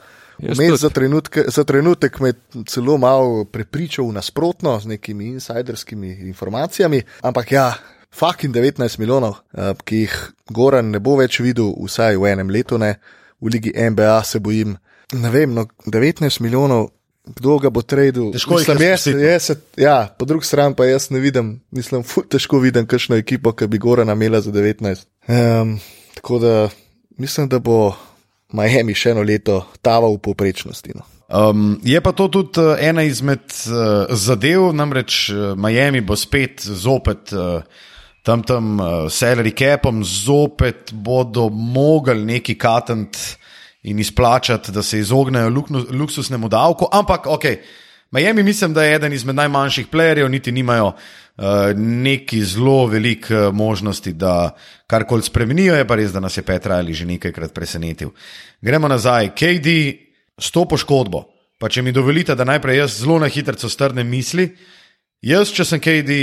Za, 0.78 0.90
trenutke, 0.90 1.44
za 1.48 1.64
trenutek 1.64 2.20
me 2.20 2.34
je 2.34 2.64
celo 2.68 2.98
malo 2.98 3.46
prepričal 3.46 4.12
nasprotno 4.12 4.80
z 4.80 4.86
nekimi 4.86 5.26
insiderskimi 5.26 6.12
informacijami, 6.12 7.02
ampak 7.22 7.52
ja, 7.52 7.74
fucking 8.14 8.56
19 8.56 9.00
milijonov, 9.00 9.36
uh, 9.54 9.74
ki 9.86 10.06
jih 10.06 10.16
Goran 10.50 10.92
ne 10.94 11.00
bo 11.00 11.18
več 11.18 11.40
videl, 11.40 11.74
vsaj 11.86 12.18
v 12.18 12.34
enem 12.34 12.50
letu, 12.50 12.78
ne? 12.78 12.96
v 13.44 13.52
Ligi 13.52 13.74
NBA 13.76 14.24
se 14.24 14.40
bojim 14.40 14.78
ne 15.14 15.30
vem, 15.30 15.54
no, 15.54 15.68
19 15.86 16.42
milijonov, 16.42 16.90
kdo 17.26 17.58
ga 17.60 17.70
bo 17.70 17.82
tradil. 17.82 18.32
Težko 18.32 18.58
mislim, 18.60 18.80
je 19.20 19.40
to. 19.40 19.56
Ja, 19.78 20.16
po 20.20 20.26
drugi 20.26 20.46
strani 20.46 20.76
pa 20.76 20.86
jaz 20.86 21.10
ne 21.10 21.20
vidim, 21.20 21.60
mislim, 21.72 22.04
fut, 22.04 22.28
težko 22.32 22.60
vidim, 22.60 22.88
kakšno 22.88 23.16
ekipo, 23.20 23.54
ki 23.56 23.68
bi 23.68 23.80
Gora 23.80 24.04
namela 24.04 24.42
za 24.42 24.52
19. 24.52 25.06
Um, 25.28 25.78
tako 26.16 26.40
da 26.40 26.70
mislim, 27.18 27.50
da 27.50 27.60
bo 27.60 27.96
Miami 28.54 28.96
še 28.96 29.12
eno 29.14 29.26
leto 29.26 29.64
taval 29.82 30.18
v 30.18 30.24
poprečnosti. 30.24 30.94
No. 30.96 31.06
Um, 31.34 31.80
je 31.82 31.98
pa 32.02 32.14
to 32.14 32.28
tudi 32.30 32.62
uh, 32.62 32.78
ena 32.78 33.02
izmed 33.04 33.46
uh, 33.66 34.06
zadev, 34.14 34.70
namreč 34.76 35.30
uh, 35.34 35.54
Miami 35.58 36.04
bo 36.06 36.16
spet 36.20 36.62
zopet 36.62 37.34
uh, 37.34 37.66
tam 38.24 38.44
tam 38.46 38.78
uh, 38.80 38.88
salary 39.10 39.52
capom, 39.58 40.04
zopet 40.06 40.94
bodo 40.94 41.50
mogli 41.50 42.22
neki 42.26 42.56
katent 42.56 43.18
uh, 43.18 43.44
in 43.84 44.00
izplačati, 44.00 44.72
da 44.72 44.84
se 44.84 45.00
izognejo 45.00 45.52
luksusnemu 45.92 46.50
davku. 46.50 46.88
Ampak, 46.92 47.28
ok, 47.28 47.44
Miami 48.14 48.44
mislim, 48.44 48.74
da 48.74 48.84
je 48.84 48.96
eden 48.96 49.14
izmed 49.14 49.36
najmanjših 49.36 49.88
playerjev, 49.92 50.28
niti 50.28 50.52
nimajo 50.52 50.88
uh, 50.88 51.44
neki 51.76 52.44
zelo 52.46 52.86
velik 52.86 53.26
uh, 53.32 53.54
možnosti, 53.54 54.14
da 54.14 54.56
karkoli 54.88 55.24
spremenijo. 55.24 55.76
Je 55.76 55.88
pa 55.88 55.96
res, 55.96 56.12
da 56.14 56.20
nas 56.20 56.38
je 56.38 56.44
Petra 56.44 56.76
ali 56.76 56.94
že 56.94 57.06
nekajkrat 57.06 57.54
presenetil. 57.54 58.12
Gremo 58.62 58.88
nazaj. 58.88 59.32
KD 59.34 59.98
s 60.38 60.52
to 60.52 60.66
poškodbo. 60.66 61.24
Pa 61.60 61.70
če 61.70 61.82
mi 61.82 61.92
dovolite, 61.92 62.36
da 62.36 62.46
najprej 62.46 62.78
jaz 62.78 63.00
zelo 63.00 63.18
na 63.20 63.28
hitro 63.28 63.70
strnem 63.70 64.08
misli. 64.08 64.50
Jaz, 65.22 65.50
če 65.50 65.66
sem 65.66 65.80
KD 65.80 66.20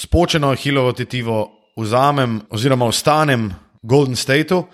spočeno 0.00 0.54
Hilovo 0.54 0.92
tetivo, 0.92 1.50
vzamem 1.76 2.40
oziroma 2.50 2.88
ostanem 2.88 3.50
v 3.50 3.54
Golden 3.82 4.16
Stateu. 4.16 4.64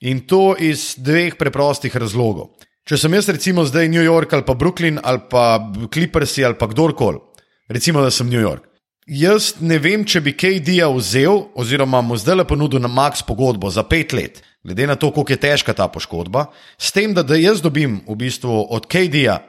In 0.00 0.26
to 0.26 0.56
iz 0.58 0.96
dveh 0.98 1.36
preprostih 1.38 1.96
razlogov. 1.96 2.50
Če 2.88 2.98
sem 2.98 3.14
jaz, 3.14 3.28
recimo, 3.28 3.64
zdaj 3.68 3.90
New 3.92 4.02
York 4.02 4.32
ali 4.34 4.46
pa 4.46 4.54
Brooklyn 4.54 4.98
ali 5.02 5.22
pa 5.30 5.60
Clippersi 5.92 6.44
ali 6.44 6.58
pa 6.58 6.66
kdorkoli, 6.70 7.20
recimo, 7.68 8.02
da 8.02 8.10
sem 8.10 8.28
New 8.30 8.40
York. 8.40 8.66
Jaz 9.10 9.56
ne 9.60 9.78
vem, 9.82 10.04
če 10.06 10.20
bi 10.22 10.36
KD-ja 10.38 10.86
vzel, 10.94 11.50
oziroma 11.58 12.02
mu 12.04 12.18
zdaj 12.20 12.40
le 12.40 12.46
ponudil 12.46 12.82
na 12.82 12.88
max 12.88 13.24
pogodbo 13.26 13.70
za 13.72 13.82
pet 13.82 14.12
let, 14.14 14.42
glede 14.62 14.86
na 14.86 14.94
to, 14.94 15.10
koliko 15.10 15.34
je 15.34 15.40
težka 15.40 15.74
ta 15.74 15.88
poškodba, 15.90 16.46
s 16.78 16.92
tem, 16.94 17.14
da, 17.16 17.24
da 17.26 17.38
jaz 17.40 17.62
dobim 17.64 18.00
v 18.06 18.16
bistvu 18.20 18.68
od 18.70 18.86
KD-ja 18.86 19.40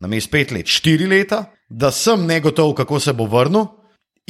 na 0.00 0.08
mest 0.08 0.30
pet 0.30 0.52
let, 0.54 0.70
štiri 0.70 1.08
leta, 1.10 1.48
da 1.68 1.90
sem 1.90 2.22
negotov, 2.26 2.74
kako 2.78 3.00
se 3.00 3.12
bo 3.12 3.26
vrnil, 3.30 3.66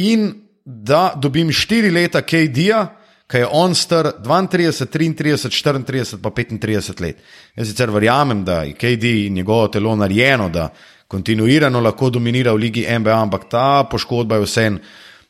in 0.00 0.32
da 0.64 1.12
dobim 1.16 1.52
štiri 1.52 1.90
leta 1.92 2.22
KD-ja, 2.22 2.86
ki 3.30 3.44
je 3.44 3.46
on 3.46 3.74
star 3.74 4.12
32, 4.22 4.86
33, 4.86 5.48
34, 5.48 6.18
pa 6.22 6.30
35 6.30 7.00
let. 7.00 7.20
Jaz 7.56 7.68
sicer 7.68 7.90
verjamem, 7.90 8.44
da 8.44 8.62
je 8.62 8.74
KD 8.74 9.12
in 9.26 9.34
njegovo 9.34 9.68
telo 9.68 9.94
narejeno, 9.96 10.48
da 10.48 10.68
kontinuirano 11.08 11.80
lahko 11.80 12.10
dominira 12.10 12.52
v 12.52 12.56
Ligi 12.56 12.86
NBA, 12.98 13.22
ampak 13.22 13.48
ta 13.50 13.84
poškodba 13.90 14.40
je 14.40 14.46
vsem. 14.46 14.78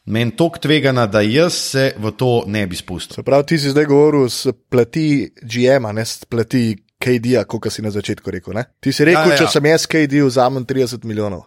Meni 0.07 0.31
je 0.31 0.37
tako 0.37 0.59
tvegana, 0.59 1.07
da 1.07 1.21
jaz 1.21 1.55
se 1.55 1.93
v 1.99 2.13
to 2.17 2.45
ne 2.47 2.67
bi 2.67 2.77
spustil. 2.77 3.25
Prav 3.25 3.45
ti 3.47 3.59
si 3.59 3.71
zdaj 3.71 3.85
govoril 3.85 4.29
s 4.29 4.49
plati 4.71 5.31
GM-a, 5.43 5.93
ne 5.93 6.05
s 6.05 6.25
plati 6.25 6.77
KD-a, 7.01 7.45
kot 7.45 7.69
si 7.73 7.83
na 7.83 7.91
začetku 7.91 8.31
rekel. 8.31 8.57
Ne? 8.57 8.65
Ti 8.81 8.93
si 8.93 9.05
rekel, 9.05 9.33
ja, 9.33 9.37
ja. 9.37 9.45
če 9.45 9.53
sem 9.53 9.69
jaz 9.69 9.87
KD, 9.87 10.25
vzamem 10.25 10.67
30 10.67 11.05
milijonov. 11.05 11.45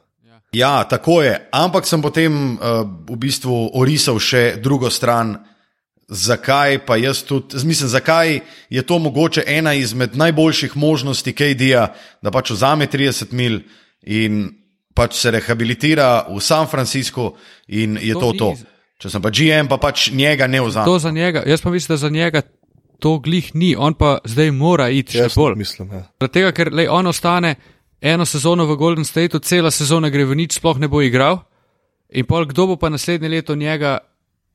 Ja, 0.53 0.83
tako 0.89 1.23
je. 1.25 1.33
Ampak 1.51 1.89
sem 1.89 2.01
potem 2.01 2.33
uh, 2.53 2.85
v 3.09 3.17
bistvu 3.17 3.73
orisal 3.73 4.19
še 4.21 4.43
drugo 4.61 4.89
stran 4.93 5.33
zakaj 6.07 6.85
pa 6.85 6.97
jaz 6.97 7.23
tudi, 7.23 7.55
mislim, 7.65 7.89
zakaj 7.89 8.39
je 8.69 8.81
to 8.81 8.99
mogoče 8.99 9.43
ena 9.47 9.73
izmed 9.73 10.17
najboljših 10.17 10.77
možnosti 10.77 11.33
KD-ja, 11.33 11.93
da 12.21 12.31
pač 12.31 12.51
vzame 12.51 12.87
30 12.87 13.33
mil 13.33 13.59
in 14.03 14.49
pač 14.93 15.17
se 15.17 15.31
rehabilitira 15.31 16.25
v 16.29 16.39
San 16.41 16.67
Franciscu 16.67 17.33
in 17.67 17.97
je 18.01 18.13
to 18.13 18.19
to. 18.19 18.33
to. 18.37 18.53
Če 19.03 19.09
sem 19.09 19.21
pa 19.21 19.29
GM, 19.33 19.67
pa 19.67 19.77
pač 19.81 20.11
njega 20.15 20.47
ne 20.47 20.61
vzame. 20.61 20.85
To 20.85 20.99
za 20.99 21.11
njega, 21.11 21.43
jaz 21.47 21.61
pa 21.61 21.71
mislim, 21.71 21.93
da 21.93 21.97
za 21.97 22.09
njega 22.09 22.41
to 22.99 23.17
glih 23.19 23.55
ni, 23.55 23.75
on 23.75 23.93
pa 23.93 24.17
zdaj 24.23 24.51
mora 24.51 24.87
iti 24.89 25.17
še 25.17 25.27
bolj. 25.35 25.57
Mislim, 25.59 25.91
ja. 25.91 26.05
Zato, 26.23 26.51
ker 26.55 26.71
lej, 26.71 26.87
on 26.87 27.09
ostane 27.11 27.55
eno 27.99 28.25
sezono 28.25 28.65
v 28.69 28.77
Golden 28.79 29.05
Stateu, 29.05 29.39
cela 29.43 29.71
sezona 29.71 30.11
gre 30.13 30.23
v 30.27 30.37
nič, 30.39 30.55
sploh 30.59 30.79
ne 30.79 30.87
bo 30.87 31.01
igral. 31.03 31.41
In 32.13 32.27
pol, 32.29 32.45
kdo 32.47 32.69
bo 32.71 32.75
pa 32.79 32.91
naslednje 32.93 33.31
leto 33.31 33.55
njega 33.59 33.97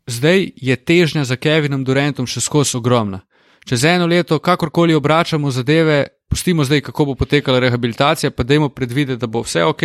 zdaj 0.09 0.51
je 0.57 0.77
težnja 0.77 1.25
za 1.25 1.37
Kevinom 1.37 1.85
Durantom 1.85 2.27
še 2.27 2.41
skozi 2.41 2.77
ogromna. 2.77 3.21
Čez 3.69 3.85
eno 3.85 4.07
leto, 4.07 4.39
kakorkoli 4.39 4.95
obračamo 4.95 5.51
zadeve, 5.51 6.07
pustimo 6.29 6.65
zdaj, 6.65 6.81
kako 6.81 7.05
bo 7.05 7.15
potekala 7.15 7.61
rehabilitacija, 7.61 8.31
pa 8.31 8.43
dajmo 8.43 8.69
predvideti, 8.69 9.21
da 9.21 9.27
bo 9.27 9.43
vse 9.45 9.65
ok, 9.65 9.83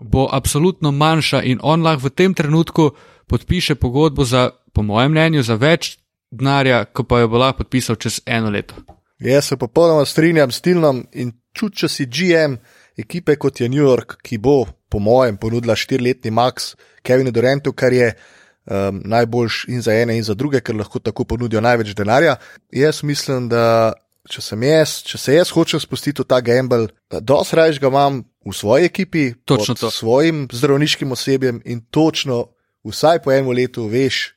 bo 0.00 0.28
absolutno 0.32 0.92
manjša 0.92 1.42
in 1.42 1.60
on 1.62 1.82
lahko 1.82 2.08
v 2.08 2.10
tem 2.10 2.34
trenutku 2.34 2.90
podpiše 3.28 3.74
pogodbo 3.74 4.24
za, 4.24 4.50
po 4.72 4.82
mojem 4.82 5.12
mnenju, 5.12 5.42
za 5.42 5.54
več 5.54 5.98
denarja, 6.30 6.84
kot 6.84 7.08
pa 7.08 7.20
jo 7.20 7.28
bo 7.28 7.38
lahko 7.38 7.64
podpisal 7.64 7.96
čez 7.96 8.22
eno 8.26 8.50
leto. 8.50 8.74
Jaz 9.20 9.50
se 9.50 9.56
popolnoma 9.56 10.06
strinjam 10.06 10.50
s 10.50 10.60
Tilnom 10.60 11.02
in 11.12 11.32
čutim, 11.52 11.76
če 11.76 11.88
si 11.88 12.06
GM 12.06 12.56
ekipe 12.96 13.36
kot 13.36 13.60
je 13.60 13.68
New 13.68 13.82
York, 13.82 14.18
ki 14.22 14.38
bo, 14.38 14.64
po 14.88 14.98
mojem, 14.98 15.36
ponudila 15.36 15.76
štiriletni 15.76 16.30
max 16.30 16.74
Kevinu 17.02 17.30
Durantu, 17.34 17.72
kar 17.72 17.92
je 17.92 18.12
um, 18.70 19.00
najboljš 19.04 19.64
in 19.68 19.82
za 19.82 19.94
ene 19.94 20.16
in 20.16 20.24
za 20.24 20.34
druge, 20.34 20.60
ker 20.60 20.76
lahko 20.76 20.98
tako 20.98 21.24
ponudijo 21.24 21.60
največ 21.60 21.94
denarja. 21.96 22.36
Jaz 22.70 23.02
mislim, 23.02 23.48
da 23.48 23.92
če, 24.28 24.42
jaz, 24.62 24.98
če 25.08 25.18
se 25.18 25.34
jaz 25.34 25.52
hočem 25.56 25.80
spustiti 25.80 26.22
v 26.22 26.28
ta 26.28 26.40
gamble, 26.44 26.88
da 27.10 27.20
dosti 27.20 27.56
raje 27.56 27.78
ga 27.80 27.88
imam 27.88 28.22
v 28.44 28.54
svoji 28.54 28.88
ekipi, 28.88 29.32
točno 29.44 29.76
s 29.76 29.94
svojim 30.00 30.46
zdravniškim 30.52 31.12
osebjem 31.12 31.62
in 31.64 31.80
točno 31.90 32.46
vsaj 32.84 33.22
po 33.24 33.32
enem 33.32 33.50
letu 33.56 33.88
veš, 33.88 34.34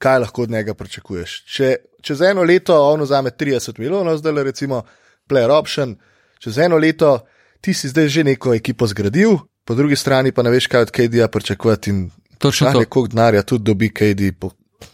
kaj 0.00 0.24
lahko 0.24 0.46
od 0.46 0.50
njega 0.50 0.74
pričakuješ. 0.74 1.44
Če 1.48 1.76
čez 2.02 2.22
eno 2.24 2.44
leto 2.44 2.76
on 2.76 3.02
vzame 3.04 3.30
30 3.30 3.78
milijonov, 3.78 4.20
zdaj 4.20 4.32
le 4.32 4.44
recimo 4.44 4.82
player 5.28 5.52
option, 5.52 5.96
čez 6.40 6.58
eno 6.58 6.78
leto 6.80 7.18
ti 7.60 7.74
si 7.74 7.88
zdaj 7.88 8.08
že 8.08 8.24
neko 8.24 8.54
ekipo 8.54 8.86
zgradil, 8.86 9.36
po 9.64 9.74
drugi 9.74 9.96
strani 9.96 10.32
pa 10.32 10.42
ne 10.42 10.50
veš, 10.50 10.66
kaj 10.66 10.88
od 10.88 10.90
KD-ja 10.90 11.28
pričakovati 11.28 11.90
in 11.90 12.08
Točno 12.40 12.72
to. 12.72 12.72
koliko 12.72 13.06
denarja 13.06 13.42
tudi 13.42 13.64
dobi 13.64 13.90
KD 13.92 14.32
po 14.40 14.50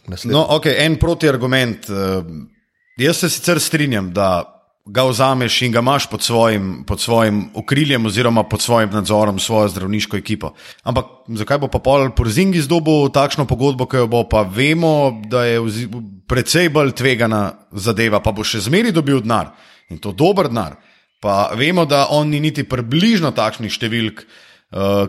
naslednjem. 0.07 0.35
No, 0.35 0.47
ok, 0.57 0.67
en 0.67 0.97
protiargument. 0.99 1.89
Uh, 1.89 2.27
jaz 2.99 3.23
se 3.23 3.31
sicer 3.31 3.61
strinjam, 3.61 4.11
da 4.13 4.53
ga 4.87 5.03
vzameš 5.07 5.61
in 5.63 5.73
ga 5.75 5.83
imaš 5.83 6.09
pod 6.11 6.23
svojim, 6.23 6.85
pod 6.87 7.01
svojim 7.01 7.45
okriljem 7.55 8.07
oziroma 8.07 8.43
pod 8.43 8.63
svojim 8.63 8.91
nadzorom, 8.91 9.39
svojo 9.39 9.69
zdravniško 9.69 10.17
ekipo. 10.17 10.53
Ampak 10.83 11.07
zakaj 11.29 11.59
bo 11.59 11.69
pa 11.69 11.79
pol 11.79 12.11
Porzingi 12.17 12.63
zdobil 12.63 13.11
takšno 13.15 13.47
pogodbo, 13.47 13.87
ki 13.87 14.05
jo 14.05 14.07
bo 14.07 14.25
pa 14.29 14.43
vemo, 14.43 15.23
da 15.27 15.45
je 15.45 15.61
precej 16.27 16.69
bolj 16.69 16.95
tvegana 16.99 17.53
zadeva, 17.73 18.21
pa 18.23 18.33
bo 18.33 18.47
še 18.47 18.63
zmeri 18.67 18.95
dobil 18.95 19.23
denar 19.23 19.55
in 19.91 19.99
to 20.03 20.13
dober 20.13 20.51
denar. 20.51 20.79
Pa 21.23 21.51
vemo, 21.55 21.87
da 21.87 22.07
on 22.11 22.31
ni 22.31 22.41
niti 22.41 22.67
približno 22.67 23.31
takšnih 23.35 23.73
številk 23.73 24.23
uh, 24.23 24.46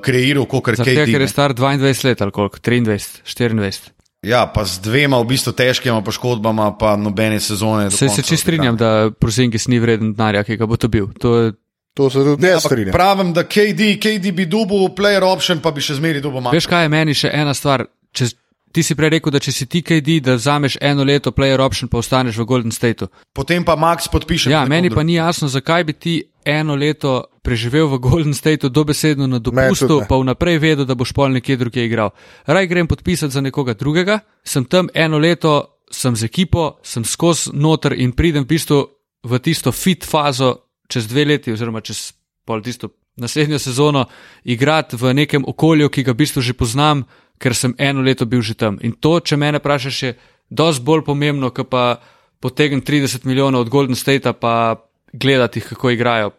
kreiral, 0.01 0.45
kot 0.45 0.75
Zato, 0.75 0.85
KD. 0.89 1.05
ker 1.11 1.21
je 1.21 1.27
star 1.27 1.53
22 1.53 2.05
let 2.05 2.21
ali 2.21 2.31
koliko, 2.31 2.57
23, 2.57 3.21
24. 3.25 3.91
Ja, 4.25 4.47
pa 4.49 4.65
z 4.65 4.81
dvema 4.81 5.19
v 5.21 5.29
bistvu 5.29 5.53
težkima 5.53 6.01
poškodbama, 6.01 6.71
pa 6.77 6.95
nobene 6.97 7.39
sezone. 7.39 7.89
do 7.89 7.91
Se, 7.91 7.97
se 7.97 8.07
konca 8.07 8.21
čist 8.21 8.43
strinjam, 8.43 8.77
da 8.77 9.11
Prozingis 9.13 9.67
ni 9.67 9.79
vreden 9.79 10.13
denarja, 10.17 10.43
ki 10.43 10.57
ga 10.57 10.65
bo 10.65 10.75
dobil. 10.77 11.07
To 11.21 11.37
je, 11.37 11.53
To 11.97 12.09
se 12.09 12.21
tudi 12.21 12.41
ne 12.45 12.51
Ampak 12.53 12.65
strinjam. 12.71 12.93
Pravim, 12.93 13.33
da 13.33 13.43
KD, 13.43 13.97
KD 13.97 14.31
bi 14.31 14.45
dobil 14.45 14.89
player 14.93 15.23
option, 15.25 15.61
pa 15.61 15.71
bi 15.71 15.81
še 15.81 15.97
zmeri 15.97 16.21
dobil 16.21 16.41
manj. 16.45 16.53
veš 16.53 16.67
kaj 16.69 16.85
je 16.85 16.89
meni 16.93 17.13
še 17.17 17.31
ena 17.33 17.53
stvar. 17.57 17.87
Če, 18.13 18.29
ti 18.77 18.83
si 18.85 18.93
prej 18.93 19.09
rekel, 19.17 19.33
da 19.33 19.39
če 19.41 19.51
si 19.55 19.65
ti 19.65 19.81
KD, 19.81 20.19
da 20.21 20.35
vzameš 20.37 20.75
eno 20.85 21.01
leto 21.01 21.31
player 21.33 21.57
option, 21.65 21.89
pa 21.89 21.97
ostaneš 21.97 22.37
v 22.37 22.45
Golden 22.45 22.73
Stateu. 22.73 23.09
Potem 23.33 23.65
pa 23.65 23.73
Max 23.73 24.05
podpiše. 24.05 24.51
Ja, 24.53 24.67
meni 24.69 24.91
pa 24.93 25.01
ni 25.01 25.17
jasno, 25.17 25.49
zakaj 25.49 25.85
bi 25.87 25.95
ti 25.97 26.13
eno 26.45 26.75
leto 26.77 27.23
preživel 27.41 27.89
v 27.89 27.97
Golden 27.97 28.37
Stateu 28.37 28.69
dobesedno 28.69 29.25
na 29.25 29.41
dopustu, 29.41 30.03
pa 30.05 30.19
vnaprej 30.21 30.61
vedel, 30.61 30.85
da 30.85 30.93
boš 30.93 31.15
pol 31.17 31.33
nekje 31.33 31.57
drugje 31.57 31.87
igral. 31.89 32.13
Raj 32.45 32.69
grem 32.69 32.85
podpisati 32.85 33.33
za 33.33 33.41
nekoga 33.41 33.73
drugega, 33.73 34.19
sem 34.45 34.67
tam 34.69 34.93
eno 34.93 35.17
leto, 35.17 35.81
sem 35.89 36.13
z 36.13 36.29
ekipo, 36.29 36.77
sem 36.85 37.01
skozi 37.01 37.57
noter 37.57 37.97
in 37.97 38.13
pridem 38.13 38.45
v 38.45 38.53
bistvu 38.53 38.79
v 39.25 39.41
tisto 39.41 39.73
fit 39.73 40.05
fazo 40.05 40.69
čez 40.85 41.09
dve 41.09 41.25
leti, 41.25 41.49
oziroma 41.49 41.81
čez 41.81 42.13
pol 42.45 42.61
tisto 42.61 42.93
naslednjo 43.17 43.57
sezono, 43.59 44.05
igrati 44.45 44.95
v 44.95 45.13
nekem 45.13 45.41
okolju, 45.47 45.89
ki 45.89 46.05
ga 46.05 46.13
v 46.13 46.21
bistvu 46.21 46.45
že 46.45 46.53
poznam, 46.53 47.07
ker 47.37 47.53
sem 47.53 47.75
eno 47.77 48.01
leto 48.01 48.25
bil 48.25 48.41
že 48.41 48.53
tam. 48.53 48.77
In 48.81 48.93
to, 48.93 49.19
če 49.19 49.35
mene 49.35 49.57
vprašaš, 49.57 50.03
je 50.03 50.11
dosti 50.49 50.83
bolj 50.83 51.03
pomembno, 51.03 51.49
kot 51.49 51.69
pa 51.69 51.99
potegn 52.39 52.81
30 52.81 53.25
milijonov 53.25 53.61
od 53.61 53.69
Golden 53.69 53.95
Statea, 53.95 54.33
pa 54.33 54.75
gledati, 55.13 55.61
kako 55.61 55.89
igrajo. 55.89 56.31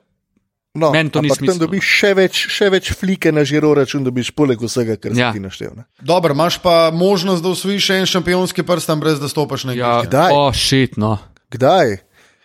No, 0.74 0.92
Meni 0.92 1.10
to 1.10 1.18
ni 1.18 1.26
ampak 1.26 1.42
tam 1.44 1.58
dobiš 1.58 1.82
še 1.82 2.10
več, 2.14 2.34
še 2.46 2.68
več 2.70 2.92
flike 2.92 3.32
na 3.32 3.42
žiro 3.42 3.72
račun, 3.72 4.04
dobiš 4.04 4.30
poleg 4.30 4.60
vsega, 4.60 4.94
kar 4.96 5.10
si 5.10 5.18
Ja. 5.18 5.32
ti 5.32 5.40
naštel. 5.40 5.72
Ne? 5.74 5.84
Dobro, 5.98 6.30
imaš 6.30 6.58
pa 6.58 6.90
možnost, 6.90 7.42
da 7.42 7.48
osvojiš 7.48 7.82
še 7.82 7.94
en 7.96 8.06
šampionski 8.06 8.62
prst, 8.62 8.92
brez 8.96 9.18
da 9.18 9.26
stopiš 9.26 9.64
na 9.64 9.72
Ja, 9.72 9.98
igrišče. 9.98 10.06
Kdaj? 10.06 10.30
O, 10.32 10.52
šit, 10.52 10.96
no. 10.96 11.18
Kdaj? 11.50 11.96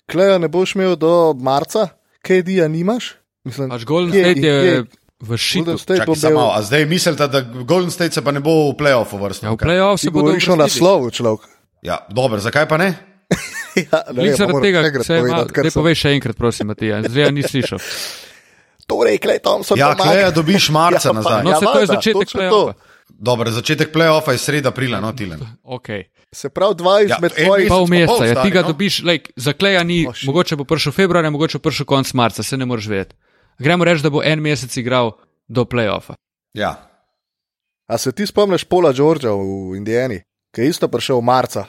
Kleja 0.06 0.38
ne 0.38 0.47
boš 0.47 0.74
imel 0.74 0.95
do 0.95 1.12
marca, 1.36 1.89
KD-ja 2.22 2.66
nimaš? 2.66 3.14
Mislim, 3.43 3.70
Pač 3.70 3.84
Golden 3.84 4.16
State 4.16 4.39
je 4.39 4.56
kje- 4.56 4.86
v 5.24 5.38
šitu. 5.38 5.71
Bo 5.71 5.78
Čakaj, 5.80 6.15
samo, 6.17 6.36
imel. 6.36 6.51
a 6.51 6.61
zdaj 6.61 6.86
mislite, 6.86 7.28
da 7.28 7.39
Golden 7.41 7.89
State 7.89 8.11
se 8.11 8.21
pa 8.21 8.32
ne 8.32 8.39
bo 8.39 8.67
v 8.67 8.76
playoffu 8.76 9.15
vrstil? 9.17 9.47
Ja, 9.47 9.51
v 9.51 9.57
playoff 9.57 9.97
Ti 9.97 10.01
se 10.01 10.11
bodo 10.11 10.26
govoriš 10.26 10.43
o 10.43 10.51
uvrstili. 10.51 10.61
naslovu, 10.61 11.05
človek. 11.09 11.41
Ja, 11.82 11.97
dobro, 12.09 12.39
zakaj 12.39 12.67
pa 12.67 12.78
ne? 12.78 12.89
Ja, 13.76 14.03
ne 14.07 14.21
vem, 14.21 14.36
zaradi 14.36 14.61
tega, 14.61 14.84
enkrat 14.84 15.01
se 15.03 15.15
ima, 15.17 15.38
kar 15.47 15.65
sem- 15.65 15.74
povej 15.74 15.95
še 15.95 16.09
enkrat, 16.11 16.36
prosim, 16.36 16.67
Matija, 16.67 17.01
zdaj 17.03 17.24
ja 17.24 17.32
ni 17.32 17.41
slišal. 17.41 17.80
Torej, 18.86 19.17
Klej 19.17 19.39
Thompson. 19.39 19.74
Ja, 19.74 19.88
pomaga. 19.89 20.03
Kleja 20.05 20.30
dobiš 20.32 20.69
marca 20.69 21.07
Ja, 21.07 21.13
nazaj. 21.13 21.41
No, 21.41 21.49
Ja, 21.49 21.57
se 21.57 21.65
to 21.65 21.80
je 21.80 21.88
začetek 21.88 22.28
playoffa. 22.30 22.74
Dobro, 23.09 23.47
začetek 23.49 23.89
playoffa 23.89 24.32
je 24.32 24.38
sreda 24.38 24.69
aprila, 24.69 24.99
no, 24.99 25.09
Tilen. 25.11 25.39
Okay. 25.63 26.03
Se 26.30 26.49
pravi, 26.49 26.76
dva 26.76 26.99
Ja, 26.99 27.05
izmed 27.07 27.32
en 27.32 27.45
tvojih. 27.45 27.67
Pol 27.67 27.84
pa 27.84 27.89
meseca, 27.89 28.13
pol 28.13 28.26
ja, 28.28 28.36
ti 28.38 28.49
ga 28.51 28.61
no. 28.61 28.67
dobiš, 28.67 28.93
lejk, 29.01 29.30
za 29.36 29.53
kleja 29.53 29.84
ni, 29.84 30.03
Oh, 30.03 30.13
mogoče 30.24 30.55
bo 30.55 30.63
prišel 30.63 30.91
februarja, 30.91 31.30
mogoče 31.30 31.57
bo 31.57 31.63
prišel 31.63 31.86
konc 31.86 32.13
marca, 32.13 32.43
se 32.43 32.57
ne 32.57 32.65
moreš 32.65 32.88
vedeti. 32.88 33.15
Gremo 33.60 33.84
reči, 33.84 34.04
da 34.04 34.10
bo 34.10 34.24
en 34.24 34.41
mesec 34.41 34.78
igral 34.78 35.12
do 35.47 35.66
playoffa. 35.66 36.16
Ja. 36.54 36.89
A 37.88 37.97
se 37.97 38.12
ti 38.12 38.26
spomniš 38.26 38.64
Pola 38.64 38.93
Georgea 38.93 39.32
v 39.32 39.76
Indijani, 39.76 40.22
ki 40.49 40.62
je 40.62 40.70
isto 40.70 40.88
prišel 40.88 41.22
marca? 41.22 41.66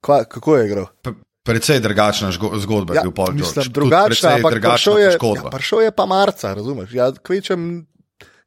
Kva, 0.00 0.24
kako 0.24 0.56
je 0.56 0.66
igral? 0.66 0.86
P- 1.02 1.14
Precej 1.42 1.80
drugačna 1.80 2.30
zgodba 2.32 2.94
je 2.94 3.00
bil 3.02 3.10
Paul 3.12 3.26
George. 3.28 3.40
mislim, 3.40 3.64
Tudi 3.64 3.74
drugačna, 3.74 4.30
ampak 4.30 4.62
prišel 4.62 4.98
je, 4.98 5.10
ja, 5.10 5.50
prišel 5.50 5.80
je 5.80 5.90
pa 5.90 6.06
marca, 6.06 6.54
razumeš? 6.54 6.92
Ja, 6.92 7.12
kvečem 7.12 7.86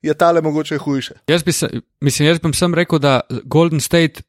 je 0.02 0.14
tale 0.14 0.41
mogoče 0.41 0.78
hujše. 0.78 1.14
Jaz 1.28 1.43
bi, 1.43 1.52
se, 1.52 1.68
mislim, 2.02 2.28
jaz 2.28 2.39
bi 2.39 2.54
sem 2.54 2.74
rekel, 2.74 3.00
da 3.00 3.20
Golden 3.43 3.80
State, 3.80 4.24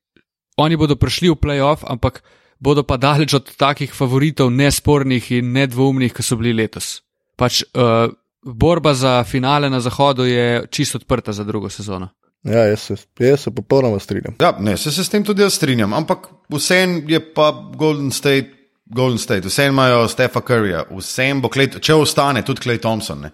oni 0.56 0.76
bodo 0.76 0.96
prišli 0.96 1.30
v 1.30 1.36
playoff, 1.36 1.84
ampak 1.84 2.22
bodo 2.58 2.82
pa 2.82 2.96
daleč 2.96 3.34
od 3.34 3.56
takih 3.56 3.94
favoritov, 3.94 4.50
nespornih 4.50 5.30
in 5.32 5.52
nedvoumnih, 5.52 6.10
ki 6.10 6.22
so 6.22 6.36
bili 6.36 6.52
letos. 6.52 7.05
Pač 7.36 7.62
uh, 7.62 8.12
borba 8.42 8.94
za 8.94 9.24
finale 9.24 9.70
na 9.70 9.80
zahodu 9.80 10.24
je 10.24 10.66
čisto 10.70 10.98
odprta 10.98 11.32
za 11.32 11.44
drugo 11.44 11.70
sezono. 11.70 12.08
Ja, 12.46 12.64
jaz 12.64 12.80
se, 12.80 12.94
jaz 13.18 13.40
se 13.40 13.50
popolnoma 13.50 13.98
strinjam. 13.98 14.34
Ja, 14.40 14.56
ne, 14.60 14.76
se, 14.76 14.92
se 14.92 15.04
s 15.04 15.10
tem 15.10 15.24
tudi 15.24 15.42
jaz 15.42 15.54
strinjam, 15.54 15.92
ampak 15.92 16.28
vsem 16.48 17.02
je 17.08 17.20
pa 17.34 17.50
Golden 17.74 18.10
State, 18.10 18.52
Golden 18.86 19.18
State, 19.18 19.48
vsem 19.48 19.72
imajo 19.74 20.08
Stefa 20.08 20.40
Curryja, 20.40 20.84
vsem 20.90 21.40
bo 21.42 21.50
Clay, 21.50 21.80
če 21.80 21.94
ostane 21.94 22.44
tudi 22.46 22.62
Clay 22.62 22.78
Thompson. 22.78 23.26
Ne. 23.26 23.32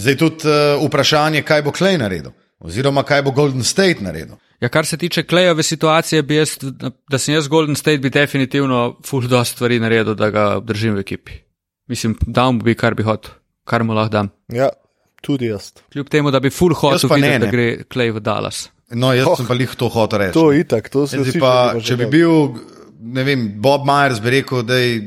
Zdaj 0.00 0.16
tudi 0.16 0.48
uh, 0.48 0.80
vprašanje, 0.86 1.42
kaj 1.44 1.62
bo 1.66 1.74
Clay 1.76 2.00
naredil, 2.00 2.32
oziroma 2.58 3.04
kaj 3.04 3.22
bo 3.26 3.36
Golden 3.36 3.64
State 3.68 4.00
naredil. 4.00 4.40
Ja, 4.62 4.70
kar 4.72 4.86
se 4.86 4.96
tiče 4.96 5.26
Klejove 5.26 5.62
situacije, 5.62 6.22
bi 6.22 6.40
jaz, 6.40 6.56
da 7.10 7.18
sem 7.18 7.34
jaz 7.34 7.48
Golden 7.48 7.76
State, 7.76 7.98
bi 7.98 8.10
definitivno 8.10 9.00
full 9.04 9.28
dost 9.28 9.58
stvari 9.58 9.80
naredil, 9.82 10.14
da 10.14 10.30
ga 10.30 10.44
obdržim 10.56 10.94
v 10.94 11.04
ekipi. 11.04 11.42
Mislim, 11.92 12.16
dam 12.26 12.56
mu 12.56 12.64
bi, 12.64 12.72
kar 12.78 12.96
bi 12.96 13.04
hotel, 13.04 13.34
kar 13.68 13.84
mu 13.84 13.92
lahko 13.96 14.14
dam. 14.14 14.30
Ja, 14.48 14.70
tudi 15.20 15.50
jaz. 15.50 15.72
Kljub 15.92 16.08
temu, 16.08 16.30
da 16.32 16.40
bi 16.40 16.50
full 16.50 16.72
hotel 16.74 17.08
pa 17.10 17.18
ne, 17.20 17.26
videti, 17.26 17.40
da 17.40 17.46
ne. 17.46 17.52
gre 17.52 17.66
Klej 17.92 18.14
v 18.16 18.22
Dallas. 18.24 18.62
No, 18.96 19.10
jaz 19.16 19.28
Oh, 19.28 19.36
sem 19.36 19.48
pa 19.48 19.56
jih 19.56 19.74
to 19.76 19.88
hotel 19.92 20.24
reči. 20.24 20.36
To 20.36 20.46
je 20.52 20.62
itak, 20.64 20.88
to 20.92 21.06
se 21.06 21.20
pa, 21.40 21.52
želimo 21.76 21.84
če 21.84 21.98
bi 22.00 22.08
bil, 22.12 22.32
ne 23.16 23.24
vem, 23.28 23.44
Bob 23.60 23.84
Myers 23.88 24.20
bi 24.24 24.32
rekel, 24.38 24.64
da 24.68 24.80
je 24.80 25.02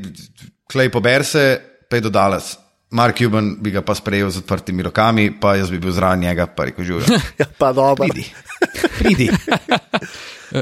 Clay 0.70 0.90
pober 0.94 1.26
se, 1.26 1.44
pej 1.90 2.06
do 2.06 2.14
Dallas. 2.14 2.54
Mark 2.94 3.18
Cuban 3.18 3.56
bi 3.62 3.72
ga 3.74 3.82
pa 3.82 3.94
sprejel 3.98 4.30
z 4.30 4.44
odprtimi 4.44 4.86
rokami, 4.86 5.28
pa 5.40 5.56
jaz 5.58 5.70
bi 5.74 5.82
bil 5.82 5.90
zraven 5.94 6.22
njega, 6.22 6.46
pa 6.46 6.68
rekel, 6.70 6.86
živijo. 6.86 7.18
Ja, 7.42 7.46
pa 7.58 7.72
dobro. 7.74 8.06
Pridi, 8.06 8.26
pridi. 8.98 9.30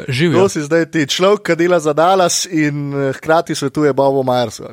Živijo. 0.08 0.40
To 0.40 0.48
si 0.48 0.62
zdaj 0.64 0.86
ti 0.90 1.04
človek, 1.06 1.44
ki 1.44 1.56
dela 1.60 1.76
za 1.80 1.92
Dallas 1.92 2.46
in 2.50 2.94
eh, 2.96 3.12
hkrati 3.12 3.54
svetuje 3.54 3.92
Bobu 3.92 4.24
Myersu. 4.24 4.64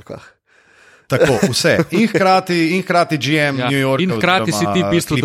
Tako, 1.12 1.38
vse. 1.48 1.78
In 1.92 2.08
hkrati, 2.08 2.58
in 2.72 2.82
hkrati 2.82 3.18
GM 3.18 3.32
Ja, 3.58 3.66
ja. 3.66 3.70
New 3.70 3.80
York. 3.80 4.02
in 4.02 4.12
hkrati 4.12 4.52
si 4.52 4.66
ti 4.66 4.80
v 4.80 4.90
bistvu 4.90 5.18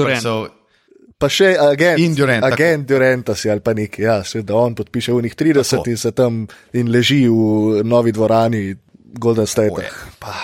Pa 1.16 1.28
še 1.28 1.56
agent, 1.56 1.98
In 1.98 2.12
Durant, 2.12 2.42
tako. 2.44 2.54
agent 2.54 2.84
Duranta 2.84 3.34
si 3.34 3.48
ali 3.48 3.60
pa 3.60 3.72
neki, 3.72 4.02
ja, 4.02 4.20
še 4.20 4.42
da 4.44 4.52
on 4.54 4.74
podpiše 4.74 5.14
v 5.14 5.22
njih 5.22 5.34
30 5.34 5.64
Tako. 5.70 5.88
in 5.88 5.96
se 5.96 6.10
tam 6.12 6.42
in 6.74 6.90
leži 6.92 7.22
v 7.24 7.80
novi 7.82 8.12
dvorani 8.12 8.76
Golden 9.16 9.46
State. 9.46 9.80
je. 9.80 9.88
Pa, 10.20 10.34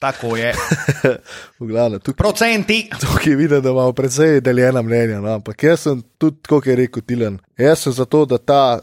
Tako 0.00 0.36
je. 0.36 0.54
v 1.60 1.66
glavnem, 1.66 2.00
tukaj, 2.00 2.16
Procenti. 2.16 2.88
tukaj 2.90 3.34
vidim, 3.36 3.60
da 3.60 3.68
imamo 3.68 3.92
precej 3.92 4.40
deljena 4.40 4.80
mnenja. 4.82 5.20
No, 5.20 5.34
ampak 5.34 5.62
jaz 5.62 5.80
sem 5.80 6.00
tudi, 6.16 6.40
kot 6.48 6.64
je 6.64 6.76
rekel 6.76 7.02
Tilen, 7.02 7.36
jaz 7.58 7.84
sem 7.84 7.92
za 7.92 8.04
to, 8.04 8.24
da 8.24 8.38
ta, 8.38 8.80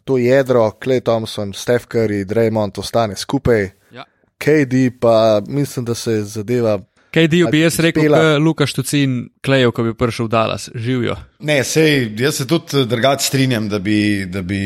to 0.00 0.16
jedro, 0.16 0.70
Clay 0.80 1.00
Thompson, 1.00 1.52
Steph 1.52 1.84
Curry, 1.86 2.24
Draymond 2.24 2.78
ostane 2.78 3.16
skupaj. 3.16 3.68
Ja. 3.92 4.08
KD 4.38 5.00
pa 5.00 5.42
mislim, 5.48 5.84
da 5.84 5.94
se 5.94 6.22
zadeva. 6.22 6.78
KD 7.10 7.50
bi 7.50 7.60
jaz 7.60 7.78
rekel, 7.80 8.10
da 8.12 8.36
Lukaš 8.38 8.72
Tucin 8.72 9.28
Klejev, 9.44 9.70
ko 9.72 9.82
bi 9.82 9.94
prišel 9.94 10.26
v 10.26 10.28
Dallas, 10.28 10.68
živijo. 10.74 11.16
Ne, 11.40 11.64
sej, 11.64 12.12
jaz 12.18 12.36
se 12.36 12.46
tudi 12.46 12.84
drugače 12.86 13.24
strinjam, 13.26 13.68
da 13.68 13.78
bi, 13.78 14.26
da 14.26 14.42
bi 14.42 14.58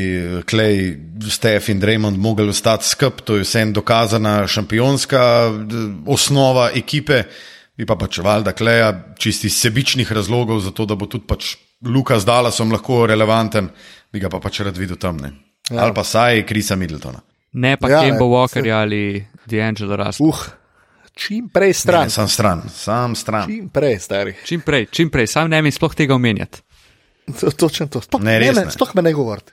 Clay, 0.51 0.97
Steph 1.31 1.71
in 1.71 1.81
Draymond 1.81 2.19
mogli 2.19 2.49
ostati 2.49 2.89
skupaj. 2.89 3.25
To 3.25 3.37
je 3.37 3.47
vsem 3.47 3.73
dokazana 3.73 4.47
šampionska 4.47 5.23
d- 5.65 5.87
osnova 6.07 6.71
ekipe. 6.75 7.23
Bi 7.77 7.87
pa 7.87 7.97
pač 7.97 8.19
valjda 8.19 8.53
Kleja 8.53 8.91
čisti 9.19 9.49
sebičnih 9.51 10.13
razlogov, 10.13 10.61
zato 10.61 10.85
da 10.87 10.95
bo 10.95 11.07
tudi 11.07 11.25
pač 11.27 11.55
Luka 11.87 12.19
z 12.19 12.27
Dallasom 12.27 12.73
lahko 12.73 13.07
relevanten, 13.07 13.71
bi 14.13 14.21
ga 14.21 14.29
pa 14.29 14.41
pač 14.41 14.61
rad 14.61 14.77
videl 14.77 14.97
tam. 14.97 15.17
Ne. 15.17 15.33
Ja. 15.71 15.85
Ali 15.87 15.95
pa 15.95 16.05
saj 16.05 16.43
Krisa 16.47 16.77
Middletona. 16.77 17.23
Ne 17.53 17.77
pa 17.77 17.89
Ja, 17.89 17.97
ja, 17.97 18.03
Kemba 18.03 18.25
ne, 18.27 18.31
Walkerja 18.35 18.77
ali 18.83 19.25
D'Angelo 19.47 19.97
Russell. 19.97 20.29
Uh, 20.29 20.37
čim 21.15 21.49
prej 21.49 21.69
Ne, 21.69 21.75
stran. 21.75 22.11
sam 22.11 22.29
stran, 22.29 22.63
sam 22.69 23.15
stran. 23.15 23.47
Čim 23.47 23.69
prej, 23.69 23.99
stari. 23.99 24.35
Čim 24.45 24.61
prej, 24.61 24.87
čim 24.87 25.11
prej, 25.11 25.27
sam 25.27 25.51
ne 25.51 25.63
mi 25.63 25.71
sploh 25.71 25.95
tega 25.95 26.15
omenjati. 26.15 26.61
To- 27.41 27.51
Točno 27.51 27.87
to. 27.87 28.01
Sploh, 28.01 28.23
Ne, 28.23 28.41
ne, 28.41 28.53
ne. 28.55 28.71
sploh 28.71 28.95
me 28.95 29.03
ne 29.03 29.13
govorite. 29.13 29.53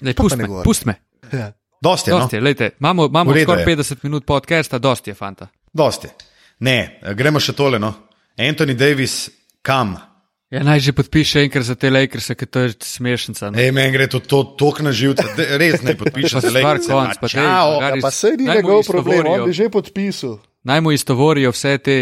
Ne 0.00 0.14
me, 0.36 0.46
govori. 0.46 0.64
pust 0.64 0.84
me. 0.84 0.94
Ja. 1.32 1.52
Dosti 1.80 2.10
je. 2.10 2.12
Dosti 2.12 2.36
No? 2.36 2.38
je, 2.38 2.42
lejte, 2.42 2.70
imamo 2.80 3.06
imamo 3.06 3.32
skoraj 3.34 3.62
je. 3.62 3.76
50 3.76 3.96
minut 4.02 4.26
podcasta, 4.26 4.78
dosti 4.78 5.10
je 5.10 5.14
fanta. 5.14 5.46
Dosti. 5.72 6.08
Ne, 6.58 6.76
gremo 7.14 7.40
še 7.40 7.52
tole. 7.52 7.78
No. 7.78 7.92
Anthony 8.38 8.74
Davis, 8.74 9.30
kam? 9.62 9.96
Ja, 10.50 10.64
naj 10.66 10.80
že 10.82 10.92
podpiše 10.92 11.44
enkrat 11.46 11.62
za 11.62 11.74
te 11.78 11.90
Lakers, 11.90 12.26
ker 12.34 12.48
to 12.50 12.60
je 12.60 12.74
smešnica. 12.74 13.50
No. 13.50 13.58
Ej, 13.58 13.70
meni 13.70 13.94
gre 13.94 14.08
to, 14.10 14.18
to 14.18 14.42
tok 14.58 14.80
na 14.82 14.90
živce, 14.90 15.22
res 15.54 15.78
ne 15.82 15.94
podpišem 15.94 16.36
Pa 16.36 16.42
za 16.42 16.50
stvar 16.50 16.74
Lakers. 16.74 16.86
konc, 16.88 17.14
pa 17.14 17.26
magari 17.28 17.98
Ja, 17.98 18.02
pa 18.02 18.10
se 18.10 18.32
ni 18.34 18.48
njegov 18.48 18.82
problem, 18.82 19.26
on 19.26 19.44
bi 19.46 19.52
že 19.52 19.70
podpisal. 19.70 20.40
Naj 20.64 20.80
mu 20.80 20.90
istovorijo 20.90 21.54
vse 21.54 21.78
te 21.78 21.96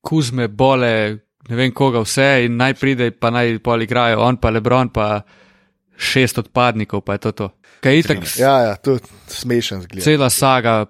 kuzme, 0.00 0.48
bole, 0.48 1.16
ne 1.48 1.56
vem 1.56 1.72
koga, 1.72 2.04
vse 2.04 2.44
in 2.44 2.60
naj 2.60 2.74
pride, 2.74 3.10
pa 3.10 3.32
naj 3.32 3.56
pol 3.58 3.82
igrajo, 3.82 4.20
on 4.20 4.36
pa 4.36 4.50
Lebron, 4.50 4.92
pa 4.92 5.22
šest 5.96 6.38
odpadnikov, 6.38 7.00
pa 7.00 7.16
je 7.16 7.18
to 7.18 7.32
to. 7.32 7.46
Kaj 7.80 7.98
itak, 7.98 8.18
Ja, 8.38 8.58
ja, 8.60 8.74
to 8.76 8.92
je 8.92 9.00
smešen 9.26 9.80
zgled. 9.82 10.04
cela 10.04 10.28
saga, 10.30 10.86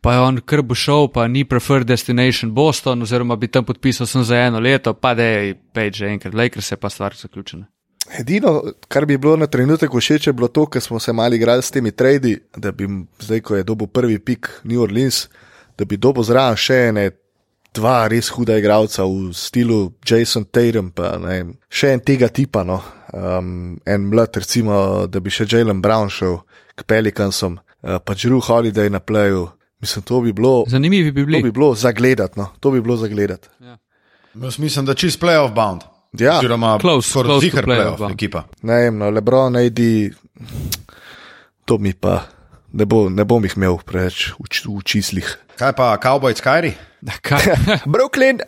pa 0.00 0.14
je 0.14 0.20
on 0.20 0.40
kar 0.40 0.62
bo 0.62 0.74
šel, 0.74 1.08
pa 1.12 1.26
ni 1.28 1.44
preferred 1.44 1.86
destination 1.86 2.52
Boston, 2.54 3.02
oziroma 3.02 3.36
bi 3.36 3.48
tam 3.48 3.64
podpisal 3.64 4.06
sem 4.06 4.24
za 4.24 4.36
eno 4.36 4.60
leto, 4.60 4.94
pa 4.94 5.14
da 5.14 5.22
je 5.22 5.56
pej 5.74 5.90
že 5.92 6.12
enkrat, 6.12 6.34
Lakers 6.34 6.70
je 6.72 6.76
pa 6.76 6.90
stvar 6.90 7.14
zaključena. 7.16 7.66
Edino, 8.18 8.62
kar 8.88 9.06
bi 9.06 9.18
bilo 9.18 9.36
na 9.36 9.46
trenutek 9.46 9.92
všeč, 9.92 10.26
je 10.26 10.32
bilo 10.32 10.48
to, 10.48 10.66
ker 10.66 10.82
smo 10.82 11.00
se 11.00 11.12
mali 11.12 11.36
igrali 11.36 11.62
s 11.62 11.70
temi 11.70 11.90
tradi, 11.90 12.38
da 12.56 12.72
bi 12.72 12.88
zdaj, 13.20 13.40
ko 13.40 13.56
je 13.56 13.62
dobil 13.62 13.86
prvi 13.86 14.18
pik 14.18 14.48
New 14.64 14.80
Orleans, 14.80 15.28
da 15.78 15.84
bi 15.84 15.96
dobil 15.96 16.24
zraven 16.24 16.56
še 16.56 16.78
ene 16.88 17.10
dva 17.74 18.06
res 18.08 18.30
huda 18.32 18.56
igralca 18.58 19.04
v 19.04 19.32
stilu 19.36 19.92
Jason 20.06 20.48
Tatum, 20.48 20.90
pa 20.90 21.16
ne 21.20 21.58
še 21.68 21.92
en 21.94 22.00
tega 22.00 22.30
tipa, 22.32 22.64
no. 22.64 22.80
um, 23.12 23.76
en 23.84 24.08
mlad, 24.08 24.40
recimo, 24.40 25.06
da 25.06 25.20
bi 25.20 25.30
še 25.30 25.46
Jalen 25.48 25.82
Brown 25.84 26.08
šel 26.08 26.40
k 26.78 26.86
Pelikansom, 26.88 27.58
uh, 27.58 27.98
pa 28.00 28.16
Drew 28.16 28.40
Holiday 28.40 28.90
na 28.90 29.00
playu. 29.00 29.48
Mislim, 29.80 30.02
to 30.02 30.20
bi 30.20 30.32
bilo, 30.32 30.64
Zanimivi 30.68 31.10
bi 31.12 31.22
to 31.22 31.26
bili. 31.26 31.42
bi 31.42 31.52
bilo 31.52 31.74
zagledati, 31.74 32.38
no. 32.38 32.46
to 32.60 32.70
bi 32.70 32.80
bilo 32.80 32.96
zagledati. 32.96 33.48
Jaz 34.34 34.58
mislim, 34.58 34.84
da 34.86 34.94
čist 34.94 35.20
playoff 35.20 35.54
bound. 35.54 35.82
Ja, 36.12 36.38
Oziroma, 36.38 36.78
Close, 36.80 37.12
close 37.12 37.28
to 37.28 37.40
zihar 37.40 37.64
playoff 37.64 37.84
playoff 37.84 37.98
bound. 37.98 38.12
ekipa. 38.14 38.42
ne 38.62 38.74
vem, 38.74 38.98
no, 38.98 39.10
Lebron, 39.10 39.56
AD, 39.56 39.78
to 41.64 41.78
mi 41.78 41.92
pa 41.94 42.22
ne, 42.72 42.84
bo, 42.84 43.08
ne 43.08 43.24
bom 43.24 43.44
jih 43.44 43.56
imel 43.56 43.78
preveč 43.84 44.32
v, 44.38 44.48
v 44.78 44.82
čislih. 44.84 45.28
Kaj 45.58 45.72
pa 45.76 45.96
Cowboy 46.02 46.34
Skyri? 46.36 46.72
Da, 47.00 47.12
kaj, 47.22 47.52
Brooklyn, 47.92 48.40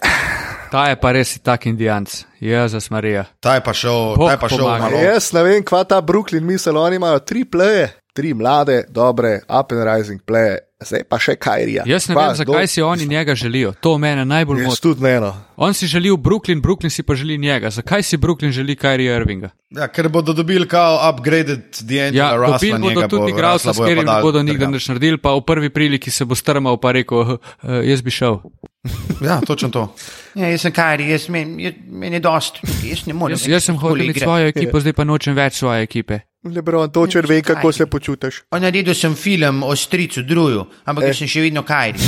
ta 0.73 0.89
je 0.91 0.97
pa 1.01 1.13
res 1.13 1.37
tak 1.45 1.67
indijanc, 1.67 2.25
Jezus 2.41 2.91
Marija. 2.91 3.25
Ta 3.41 3.55
je 3.59 3.65
pa 3.65 3.73
šel, 3.75 4.17
Bog 4.17 4.29
ta 4.29 4.33
je 4.33 4.41
pa 4.41 4.49
šel 4.49 4.67
malo. 4.67 4.97
jaz 4.99 5.33
ne 5.37 5.43
vem, 5.43 5.63
kva 5.65 5.85
ta 5.85 6.01
Brooklyn 6.01 6.45
misli, 6.47 6.73
oni 6.77 6.97
imajo 6.97 7.19
tri 7.21 7.45
pleje, 7.45 7.91
tri 8.13 8.35
mlade, 8.35 8.85
dobre, 8.89 9.41
up 9.51 9.73
and 9.73 9.85
rising 9.87 10.21
pleje, 10.21 10.59
zdaj 10.81 11.05
pa 11.05 11.19
še 11.19 11.37
Kajrija. 11.37 11.85
Jaz 11.87 12.09
ne 12.09 12.15
vem, 12.15 12.35
zakaj 12.35 12.67
si 12.67 12.83
oni 12.83 13.07
njega 13.07 13.35
želijo. 13.35 13.73
To 13.81 13.99
mene 13.99 14.25
najbolj 14.25 14.63
moti. 14.63 14.83
tudi 14.83 15.03
ne, 15.03 15.21
no. 15.21 15.31
On 15.57 15.75
si 15.75 15.87
želi 15.87 16.11
v 16.11 16.17
Brooklyn, 16.19 16.61
Brooklyn 16.61 16.91
si 16.91 17.03
pa 17.03 17.15
želi 17.15 17.39
njega. 17.39 17.71
Zakaj 17.71 18.03
si 18.03 18.17
Brooklyn 18.17 18.51
želi 18.51 18.77
Kyrie 18.77 19.17
Irvinga? 19.17 19.51
Ja, 19.71 19.87
ker 19.89 20.09
bodo 20.09 20.33
dobili 20.33 20.69
kao 20.69 20.99
upgraded 21.11 21.61
D'Angelo 21.81 22.17
Ja, 22.17 22.31
Russella. 22.33 22.53
dobili 22.53 22.73
bodo 22.73 22.89
njega 22.89 23.01
bo- 23.01 23.09
tudi 23.09 23.31
igralca, 23.31 23.73
s 23.73 23.79
katerim 23.79 24.07
pa 24.07 24.17
ne 24.17 24.23
bodo 24.23 24.43
nikdar 24.43 24.69
nič 24.69 24.89
naredili, 24.89 25.19
pa 25.19 25.31
v 25.31 25.41
prvi 25.43 25.71
priliki 25.71 26.11
se 26.11 26.25
bo 26.25 26.35
strmal 26.35 26.77
pa 26.77 26.93
rekel, 26.93 27.19
uh, 27.19 27.39
jaz 27.85 28.03
bi 28.03 28.11
šel. 28.11 28.41
Ja, 29.21 29.41
točno 29.41 29.69
to. 29.69 29.95
Ja, 30.35 30.49
jaz 30.49 30.61
sem 30.61 30.73
Kari, 30.73 31.11
jaz 31.11 31.29
meni 31.29 31.69
meni 31.87 32.17
je 32.17 32.21
dost, 32.21 32.59
jaz 32.83 33.07
ne 33.07 33.13
morem. 33.13 33.35
Jaz, 33.35 33.45
jaz 33.47 33.65
sem 33.65 33.77
hotel 33.77 34.01
imeti 34.01 34.21
svojo 34.21 34.47
ekipo, 34.49 34.81
zdaj 34.81 34.93
pa 34.93 35.05
nočem 35.05 35.35
več 35.35 35.55
svoje 35.55 35.83
ekipe. 35.83 36.21
Lebron, 36.45 36.91
točer 36.91 37.27
ve, 37.27 37.43
kako 37.43 37.73
se 37.73 37.87
počutiš. 37.87 38.43
Naredil 38.53 38.95
sem 38.95 39.15
film 39.15 39.63
o 39.63 39.77
stricu 39.77 40.23
Druju, 40.23 40.65
ampak 40.85 41.05
Eh. 41.05 41.07
jaz 41.07 41.19
sem 41.19 41.29
še 41.29 41.41
vedno 41.41 41.63
Kari. 41.63 41.99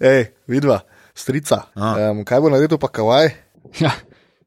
Ej, 0.00 0.26
vidva, 0.46 0.80
strica. 1.14 1.62
Um, 1.74 2.24
kaj 2.24 2.40
bo 2.40 2.50
naredil 2.50 2.78
pa 2.78 2.88
kavaj? 2.88 3.30
Ja, 3.80 3.90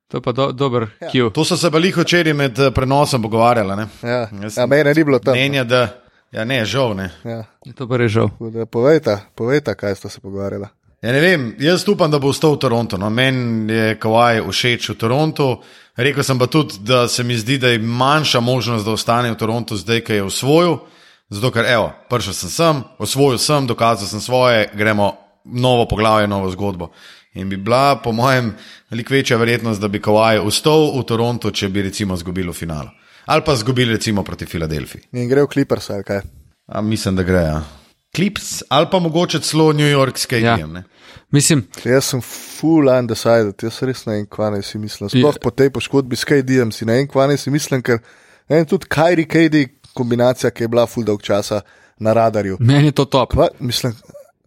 to 0.07 0.17
je 0.17 0.21
pa 0.21 0.31
do, 0.31 0.51
dober 0.51 0.87
Ja. 1.01 1.09
Q. 1.09 1.31
To 1.31 1.45
so 1.45 1.57
se 1.57 1.69
bali 1.69 1.91
včeraj 1.91 2.33
med 2.33 2.59
eh, 2.59 2.71
prenosom 2.71 3.21
pogovarjali. 3.21 3.75
ne. 3.75 3.87
Ja, 4.03 4.29
ja 4.57 4.65
mene 4.65 4.93
ni 4.93 5.03
bilo 5.03 5.19
tam. 5.19 5.33
Mnenja, 5.33 5.63
da. 5.63 5.89
Ja, 6.31 6.45
ne, 6.45 6.65
žal 6.65 6.95
ne. 6.95 7.09
Ja. 7.23 7.43
To 7.75 7.87
pa 7.87 7.97
res 7.97 8.11
žal. 8.11 8.29
Povejta, 8.67 9.19
povejta, 9.35 9.75
kaj 9.75 9.95
sta 9.95 10.09
se 10.09 10.19
pogovarjala. 10.19 10.69
Ja, 11.01 11.11
ne 11.11 11.19
vem, 11.19 11.55
jaz 11.59 11.81
upam, 11.89 12.11
da 12.13 12.19
bo 12.21 12.29
ostal 12.29 12.53
v 12.53 12.61
Torontu. 12.61 12.97
No. 13.01 13.09
Meni 13.09 13.73
je 13.73 13.95
Kawaj 13.97 14.43
všeč 14.45 14.91
v 14.93 14.97
Torontu. 15.01 15.47
Rekel 15.97 16.23
sem 16.23 16.37
pa 16.37 16.45
tudi, 16.47 16.77
da 16.85 17.07
se 17.09 17.23
mi 17.25 17.33
zdi, 17.37 17.57
da 17.57 17.71
je 17.73 17.79
manjša 17.81 18.39
možnost, 18.39 18.85
da 18.85 18.93
ostane 18.93 19.31
v 19.31 19.39
Torontu 19.39 19.77
zdaj, 19.81 20.03
ko 20.05 20.13
je 20.13 20.23
osvojil. 20.23 20.77
Zato, 21.31 21.49
ker 21.55 21.65
evo, 21.65 21.89
prišel 22.11 22.37
sem 22.37 22.53
sem, 22.53 22.83
osvojil 23.01 23.41
sem, 23.41 23.65
dokazal 23.67 24.07
sem 24.07 24.21
svoje, 24.21 24.69
gremo 24.77 25.15
novo 25.45 25.87
poglavje, 25.89 26.29
novo 26.29 26.53
zgodbo. 26.53 26.91
In 27.33 27.49
bi 27.49 27.57
bila, 27.57 27.97
po 28.03 28.11
mojem, 28.11 28.53
veliko 28.91 29.13
večja 29.13 29.41
verjetnost, 29.41 29.81
da 29.81 29.87
bi 29.87 30.03
Kawaj 30.03 30.43
ostal 30.45 30.91
v 30.99 31.05
Torontu, 31.07 31.49
če 31.49 31.69
bi 31.69 31.81
recimo 31.89 32.13
izgubili 32.13 32.51
v 32.51 32.53
finalu. 32.53 32.93
Ali 33.25 33.41
pa 33.45 33.57
izgubili 33.57 33.97
recimo 33.97 34.23
proti 34.23 34.45
Filadelfiji. 34.45 35.09
In 35.17 35.29
gre 35.29 35.47
v 35.47 35.49
Clippers 35.49 35.89
ali 35.89 36.03
kaj. 36.03 36.21
A, 36.67 36.81
mislim, 36.81 37.15
da 37.15 37.23
gre. 37.23 37.47
Ja. 37.47 37.80
Clips 38.15 38.63
ali 38.69 38.87
pa 38.91 38.99
mogoče 38.99 39.39
celo 39.39 39.73
New 39.73 39.87
York 39.87 40.17
Stadium. 40.17 40.75
Ja. 40.75 40.83
Mislim, 41.31 41.67
Jaz 41.85 42.05
sem 42.11 42.21
full 42.21 42.89
undecided, 42.89 43.55
jaz 43.63 43.77
res 43.87 44.05
ne 44.05 44.13
vem, 44.17 44.25
kva 44.27 44.49
naj 44.51 44.65
si 44.67 44.77
mislim. 44.77 45.09
Sploh 45.09 45.37
po 45.41 45.51
tej 45.51 45.69
poškodbi 45.71 46.15
s 46.19 46.27
KD-jem 46.27 46.71
si 46.75 46.85
ne 46.85 46.97
vem, 46.99 47.07
kva 47.07 47.29
naj 47.31 47.37
si 47.37 47.53
mislim, 47.53 47.81
ker 47.81 48.01
ne 48.49 48.57
vem, 48.59 48.65
tudi 48.67 48.89
Kairi 48.91 49.23
KD 49.25 49.63
kombinacija, 49.95 50.51
ki 50.51 50.63
je 50.63 50.67
bila 50.67 50.85
full 50.87 51.07
dolg 51.07 51.23
časa 51.23 51.61
na 51.99 52.13
radarju. 52.13 52.57
meni 52.59 52.91
je 52.91 52.97
to 52.99 53.05
top. 53.05 53.31
Kva, 53.31 53.47
mislim, 53.59 53.95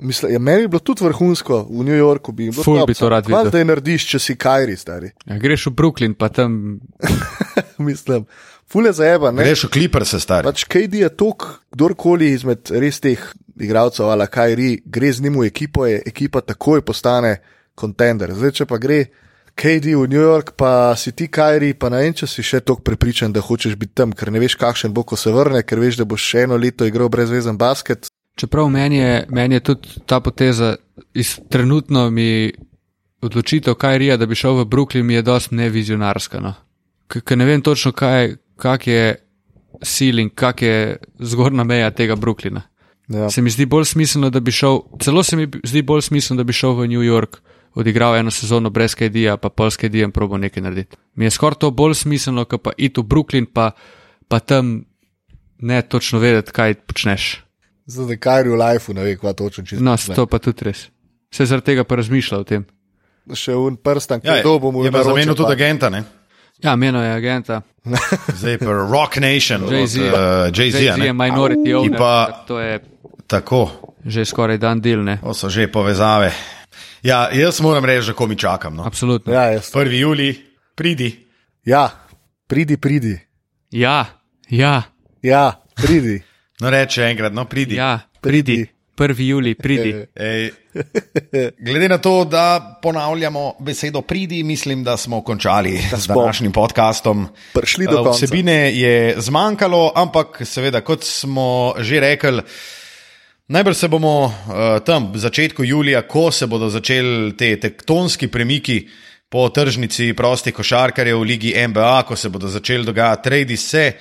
mislim, 0.05 0.33
ja, 0.33 0.39
meni 0.39 0.67
bi 0.67 0.75
bilo 0.77 0.85
tudi 0.85 1.05
vrhunsko 1.05 1.63
v 1.71 1.85
New 1.87 1.97
Yorku, 1.97 2.33
bi 2.33 2.51
bilo 2.51 2.65
Ful 2.65 2.81
bi 2.87 2.95
to 2.95 3.09
rad 3.09 3.27
videl. 3.27 3.49
zdaj 3.49 3.65
narediš, 3.65 4.09
če 4.13 4.21
si 4.21 4.37
Kairi, 4.37 4.77
stari. 4.77 5.13
Ja, 5.31 5.39
greš 5.41 5.71
v 5.71 5.75
Brooklyn, 5.81 6.15
pa 6.19 6.29
tam 6.29 6.79
mislim, 7.89 8.27
full 8.69 8.87
je 8.87 8.93
zajeba, 9.01 9.33
ne? 9.33 9.45
Greš 9.45 9.67
v 9.69 9.73
Clippers, 9.79 10.15
stari. 10.23 10.47
Pač 10.47 10.67
KD 10.69 11.03
je 11.05 11.11
tok, 11.17 11.49
kdorkoli 11.75 12.31
izmed 12.35 12.71
res 12.71 13.01
teh 13.01 13.21
igralcev, 13.61 14.11
ali 14.11 14.27
Kajri, 14.31 14.71
gre 14.87 15.13
z 15.13 15.23
njim 15.25 15.41
v 15.41 15.51
ekipo, 15.51 15.87
je 15.87 16.03
ekipa 16.07 16.43
takoj 16.43 16.83
postane 16.87 17.39
kontender. 17.75 18.35
Zdaj, 18.35 18.53
če 18.61 18.67
pa 18.71 18.79
gre 18.83 19.05
KD 19.55 19.95
v 19.95 20.09
New 20.11 20.23
York, 20.23 20.57
pa 20.59 20.95
si 20.99 21.13
ti 21.15 21.29
Kajri, 21.31 21.75
pa 21.79 21.91
ne 21.93 22.03
vem, 22.03 22.15
če 22.15 22.27
si 22.27 22.43
še 22.43 22.61
tako 22.67 22.83
prepričan, 22.83 23.31
da 23.33 23.43
hočeš 23.45 23.79
biti 23.79 23.95
tam, 23.95 24.11
ker 24.11 24.33
ne 24.35 24.43
veš, 24.43 24.59
kakšen 24.59 24.95
bo, 24.95 25.07
ko 25.07 25.15
se 25.19 25.31
vrne, 25.31 25.63
ker 25.63 25.79
veš, 25.79 26.01
da 26.03 26.07
boš 26.09 26.27
še 26.27 26.47
eno 26.49 26.59
leto 26.59 26.87
igral 26.87 27.11
brezvezen 27.13 27.59
basket. 27.59 28.11
Čeprav 28.35 28.69
meni 28.69 28.97
je, 28.97 29.27
meni 29.31 29.55
je 29.55 29.61
tudi 29.61 29.89
ta 30.07 30.21
poteza, 30.21 30.75
iz, 31.15 31.41
trenutno 31.51 32.11
mi 32.11 32.53
odločitev 33.23 33.75
Kajrija, 33.75 34.17
da 34.17 34.27
bi 34.27 34.35
šel 34.35 34.59
v 34.59 34.65
Brooklyn, 34.65 35.03
mi 35.03 35.15
je 35.15 35.23
dosti 35.23 35.55
nevizionarska. 35.55 36.41
No. 36.41 36.55
Ker 37.09 37.39
ne 37.39 37.45
vem 37.45 37.63
točno, 37.63 37.93
kaj, 37.93 38.37
kak 38.57 38.87
je 38.87 39.15
ceiling, 39.83 40.35
kak 40.35 40.63
je 40.63 40.97
zgornja 41.19 41.65
meja 41.65 41.91
tega 41.91 42.17
Brooklyna. 42.17 42.63
Ja. 43.09 43.31
Se 43.31 43.43
mi 43.43 43.51
zdi 43.51 43.67
bolj 43.67 43.85
smiselno, 43.85 44.31
da 44.31 44.41
bi 44.41 44.53
šel, 44.53 44.81
celo 45.01 45.23
se 45.23 45.37
mi 45.37 45.49
zdi 45.65 45.83
bolj 45.83 46.03
smiselno, 46.03 46.41
da 46.41 46.45
bi 46.45 46.53
šel 46.53 46.73
v 46.79 46.89
New 46.89 47.03
York, 47.05 47.37
odigral 47.75 48.17
eno 48.17 48.31
sezono 48.31 48.71
brez 48.71 48.95
KD-ja, 48.95 49.37
pa 49.37 49.49
polske 49.49 49.89
KD-jem 49.89 50.13
probo 50.13 50.39
nekaj 50.39 50.63
narediti. 50.63 50.97
Mi 51.15 51.25
je 51.25 51.31
skoraj 51.31 51.61
to 51.61 51.71
bolj 51.71 51.95
smiselno, 51.95 52.45
kot 52.45 52.63
pa 52.63 52.73
iti 52.77 53.01
v 53.01 53.05
Brooklyn, 53.05 53.47
pa, 53.53 53.71
pa 54.29 54.41
tam 54.41 54.85
ne 55.59 55.83
točno 55.83 56.19
vedeti, 56.19 56.53
kaj 56.53 56.75
počneš. 56.75 57.45
Zdaj, 57.87 58.07
da 58.07 58.17
Kajri 58.17 58.49
v 58.49 58.57
lifeu 58.57 58.95
ne 58.95 59.03
ve, 59.03 59.17
kva 59.17 59.33
točno 59.33 59.65
čisto. 59.65 59.85
No, 59.85 59.97
to 59.97 60.27
pa 60.27 60.39
tudi 60.39 60.65
res. 60.65 60.87
Se 61.29 61.45
zaradi 61.45 61.67
tega 61.67 61.85
pa 61.85 61.97
razmišlja 61.97 62.39
o 62.39 62.45
tem. 62.45 62.65
Še 63.27 63.55
un 63.55 63.77
prstan, 63.77 64.21
Ja, 64.23 64.35
ki 64.35 64.43
to 64.43 64.59
bomo 64.59 64.85
je 64.85 64.93
pa 64.93 65.03
zamenil 65.03 65.35
tudi 65.35 65.53
agenta, 65.53 65.89
ne? 65.89 66.05
Ja, 66.61 66.77
meno 66.77 67.03
je 67.03 67.11
agenta. 67.11 67.63
zdaj 68.35 68.59
pa 68.59 68.73
Rock 68.89 69.17
Nation, 69.17 69.65
Jay-Z. 69.67 70.01
od, 70.01 70.07
uh, 70.07 70.21
Jay-Z. 70.49 70.77
Jay-Z 70.77 70.97
je 70.97 70.97
ne? 70.99 71.13
minority 71.13 71.65
Ki 71.65 71.75
owner, 71.75 71.99
pa- 71.99 72.45
to 72.47 72.61
je 72.61 72.81
Tako, 73.27 73.69
že 74.05 74.25
skoraj 74.25 74.59
dan 74.59 74.81
del, 74.81 75.01
ne? 75.01 75.17
to 75.19 75.33
so 75.33 75.49
že 75.49 75.65
povezave. 75.67 76.33
Ja, 77.03 77.29
jaz 77.29 77.61
moram 77.61 77.85
reči, 77.85 78.07
da 78.07 78.13
komi 78.15 78.37
čakam. 78.37 78.77
No. 78.77 78.85
Absolutno. 78.85 79.33
Ja, 79.33 79.51
jaz. 79.51 79.69
1. 79.69 79.93
juli, 79.93 80.33
pridi. 80.75 81.13
ja, 81.65 81.89
pridi, 82.47 82.77
pridi. 82.77 83.17
Ja, 83.71 84.07
ja, 84.49 84.83
Ja, 85.23 85.53
pridi. 85.75 86.21
No, 86.61 86.71
reče 86.71 87.03
enkrat, 87.03 87.33
no, 87.33 87.45
pridi. 87.45 87.75
ja, 87.75 88.01
pridi. 88.21 88.67
1. 88.97 89.21
juli, 89.21 89.55
pridi. 89.55 89.95
Ej, 90.15 90.51
glede 91.59 91.89
na 91.89 91.99
to, 91.99 92.25
da 92.25 92.79
ponavljamo 92.83 93.55
besedo 93.61 94.03
pridi, 94.03 94.43
mislim, 94.43 94.85
da 94.85 94.97
smo 94.97 95.23
končali 95.23 95.81
da 95.91 95.99
smo. 95.99 96.15
današnjim 96.15 96.53
podcastom. 96.53 97.29
Prišli 97.55 97.87
do 97.87 97.93
Eh, 97.93 98.03
konca. 98.05 98.11
Vsebine 98.17 98.79
je 98.79 99.15
zmanjkalo, 99.19 99.93
ampak 99.97 100.43
seveda, 100.45 100.81
kot 100.81 101.05
smo 101.05 101.75
že 101.79 102.01
rekli. 102.01 102.43
Najbrž 103.49 103.77
se 103.77 103.89
bomo 103.89 104.25
uh, 104.25 104.33
tam 104.87 105.13
v 105.13 105.19
začetku 105.19 105.65
julija, 105.65 106.03
ko 106.09 106.31
se 106.31 106.47
bodo 106.47 106.71
začeli 106.71 107.37
te 107.37 107.57
tektonski 107.61 108.29
premiki 108.29 108.89
po 109.29 109.49
tržnici 109.49 110.13
prostih 110.17 110.55
košarkarjev 110.55 111.19
v 111.19 111.23
Ligi 111.23 111.67
NBA, 111.69 112.03
ko 112.03 112.17
se 112.17 112.29
bodo 112.29 112.49
začeli 112.49 112.85
dogajati 112.85 113.23
tradi, 113.25 113.57
se 113.57 113.93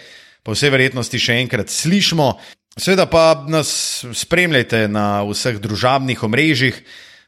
po 0.43 0.53
vsej 0.55 0.73
verjetnosti 0.73 1.19
še 1.19 1.39
enkrat 1.43 1.71
slišmo. 1.71 2.33
Seveda 2.73 3.05
pa 3.05 3.45
nas 3.47 4.03
spremljajte 4.17 4.87
na 4.91 5.23
vseh 5.27 5.59
družabnih 5.61 6.23
omrežjih, 6.25 6.79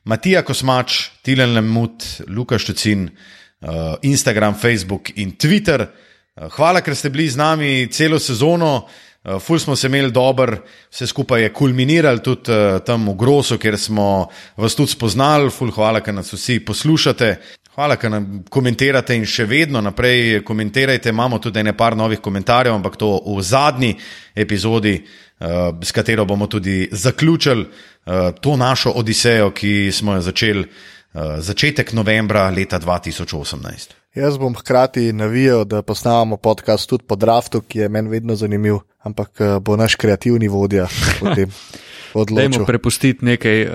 Matija 0.05 0.43
Kosmač, 0.45 1.09
Tilen 1.25 1.55
Lemut, 1.55 2.05
Luka 2.29 2.59
Štucin, 2.61 3.07
uh, 3.09 3.95
Instagram, 4.05 4.53
Facebook 4.57 5.09
in 5.17 5.33
Twitter. 5.37 5.85
Uh, 5.85 6.49
hvala, 6.57 6.83
ker 6.85 6.93
ste 6.97 7.09
bili 7.09 7.25
z 7.29 7.41
nami 7.41 7.87
celo 7.89 8.19
sezono. 8.21 8.85
Uh, 9.25 9.39
ful 9.41 9.57
smo 9.61 9.73
se 9.75 9.89
imeli 9.89 10.13
dober, 10.13 10.59
vse 10.93 11.07
skupaj 11.09 11.47
je 11.47 11.53
kulminiralo 11.53 12.21
tudi 12.21 12.57
tam 12.85 13.09
v 13.09 13.15
Grosu, 13.17 13.57
kjer 13.57 13.79
smo 13.81 14.27
vas 14.61 14.77
tudi 14.77 14.93
spoznali. 14.93 15.49
Ful, 15.49 15.73
hvala, 15.73 16.03
ker 16.05 16.13
nas 16.13 16.29
vsi 16.33 16.59
poslušate. 16.65 17.31
Hvala, 17.75 17.97
ker 17.99 18.07
nam 18.07 18.27
komentirate 18.47 19.17
in 19.19 19.25
še 19.27 19.43
vedno 19.51 19.81
naprej 19.83 20.39
komentirajte. 20.47 21.11
Imamo 21.11 21.41
tudi 21.43 21.59
nekaj 21.63 21.97
novih 21.99 22.21
komentarjev, 22.23 22.71
ampak 22.71 22.95
to 22.95 23.09
v 23.19 23.43
zadnji 23.43 23.89
epizodi, 24.31 24.93
uh, 25.03 25.75
s 25.83 25.91
katero 25.91 26.23
bomo 26.25 26.47
tudi 26.47 26.87
zaključili 26.91 27.65
uh, 27.67 28.31
to 28.39 28.55
našo 28.55 28.95
odisejo, 28.95 29.51
ki 29.51 29.91
smo 29.91 30.15
jo 30.15 30.23
začeli 30.23 30.63
uh, 30.63 31.35
začetek 31.43 31.91
novembra 31.93 32.47
leta 32.49 32.79
2018. 32.79 33.91
Jaz 34.15 34.39
bom 34.39 34.55
hkrati 34.55 35.11
navijal, 35.13 35.65
da 35.67 35.83
posnamemo 35.83 36.37
podcast 36.37 36.87
tudi 36.89 37.03
po 37.03 37.19
draftu, 37.19 37.59
ki 37.67 37.79
je 37.79 37.89
meni 37.91 38.09
vedno 38.09 38.39
zanimiv, 38.39 38.85
ampak 39.03 39.59
bo 39.59 39.75
naš 39.75 39.99
kreativni 39.99 40.47
vodja 40.47 40.87
potem 41.19 41.51
odločil. 42.23 42.55
Dajmo 42.55 42.65
prepustiti 42.65 43.25
nekaj 43.25 43.65
uh, 43.67 43.73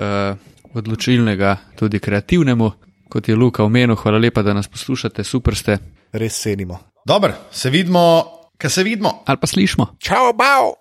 odločilnega 0.73 1.59
tudi 1.77 2.01
kreativnemu 2.01 2.71
kot 3.11 3.27
je 3.27 3.35
Luka 3.35 3.63
omenil, 3.67 3.95
hvala 3.99 4.17
lepa, 4.17 4.41
da 4.41 4.55
nas 4.55 4.71
poslušate, 4.71 5.23
super 5.27 5.55
ste. 5.55 5.77
Res 6.15 6.39
cenimo. 6.41 6.79
Dobro, 7.05 7.33
se 7.51 7.69
vidimo, 7.69 8.23
kaj 8.57 8.69
se 8.69 8.83
vidimo. 8.83 9.23
Ali 9.27 9.37
pa 9.41 9.47
slišmo. 9.47 9.95
Čau, 9.99 10.31
bau! 10.33 10.79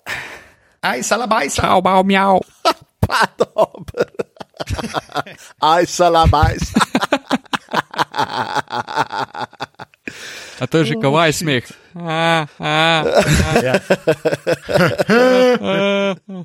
Aj, 0.80 1.02
salabaj, 1.02 1.50
Čau, 1.58 1.82
bau, 1.82 2.04
mjav. 2.06 2.38
pa 3.02 3.26
dobro. 3.38 4.06
Aj, 5.74 5.86
salabaj. 5.86 6.56
A 10.60 10.66
to 10.68 10.78
je 10.78 10.92
že 10.92 10.94
kavaj 11.00 11.32
smeh. 11.32 11.64
A, 11.96 12.46
a, 12.60 12.74
a. 13.04 13.50
Ja. 13.64 13.74
a. 15.60 16.14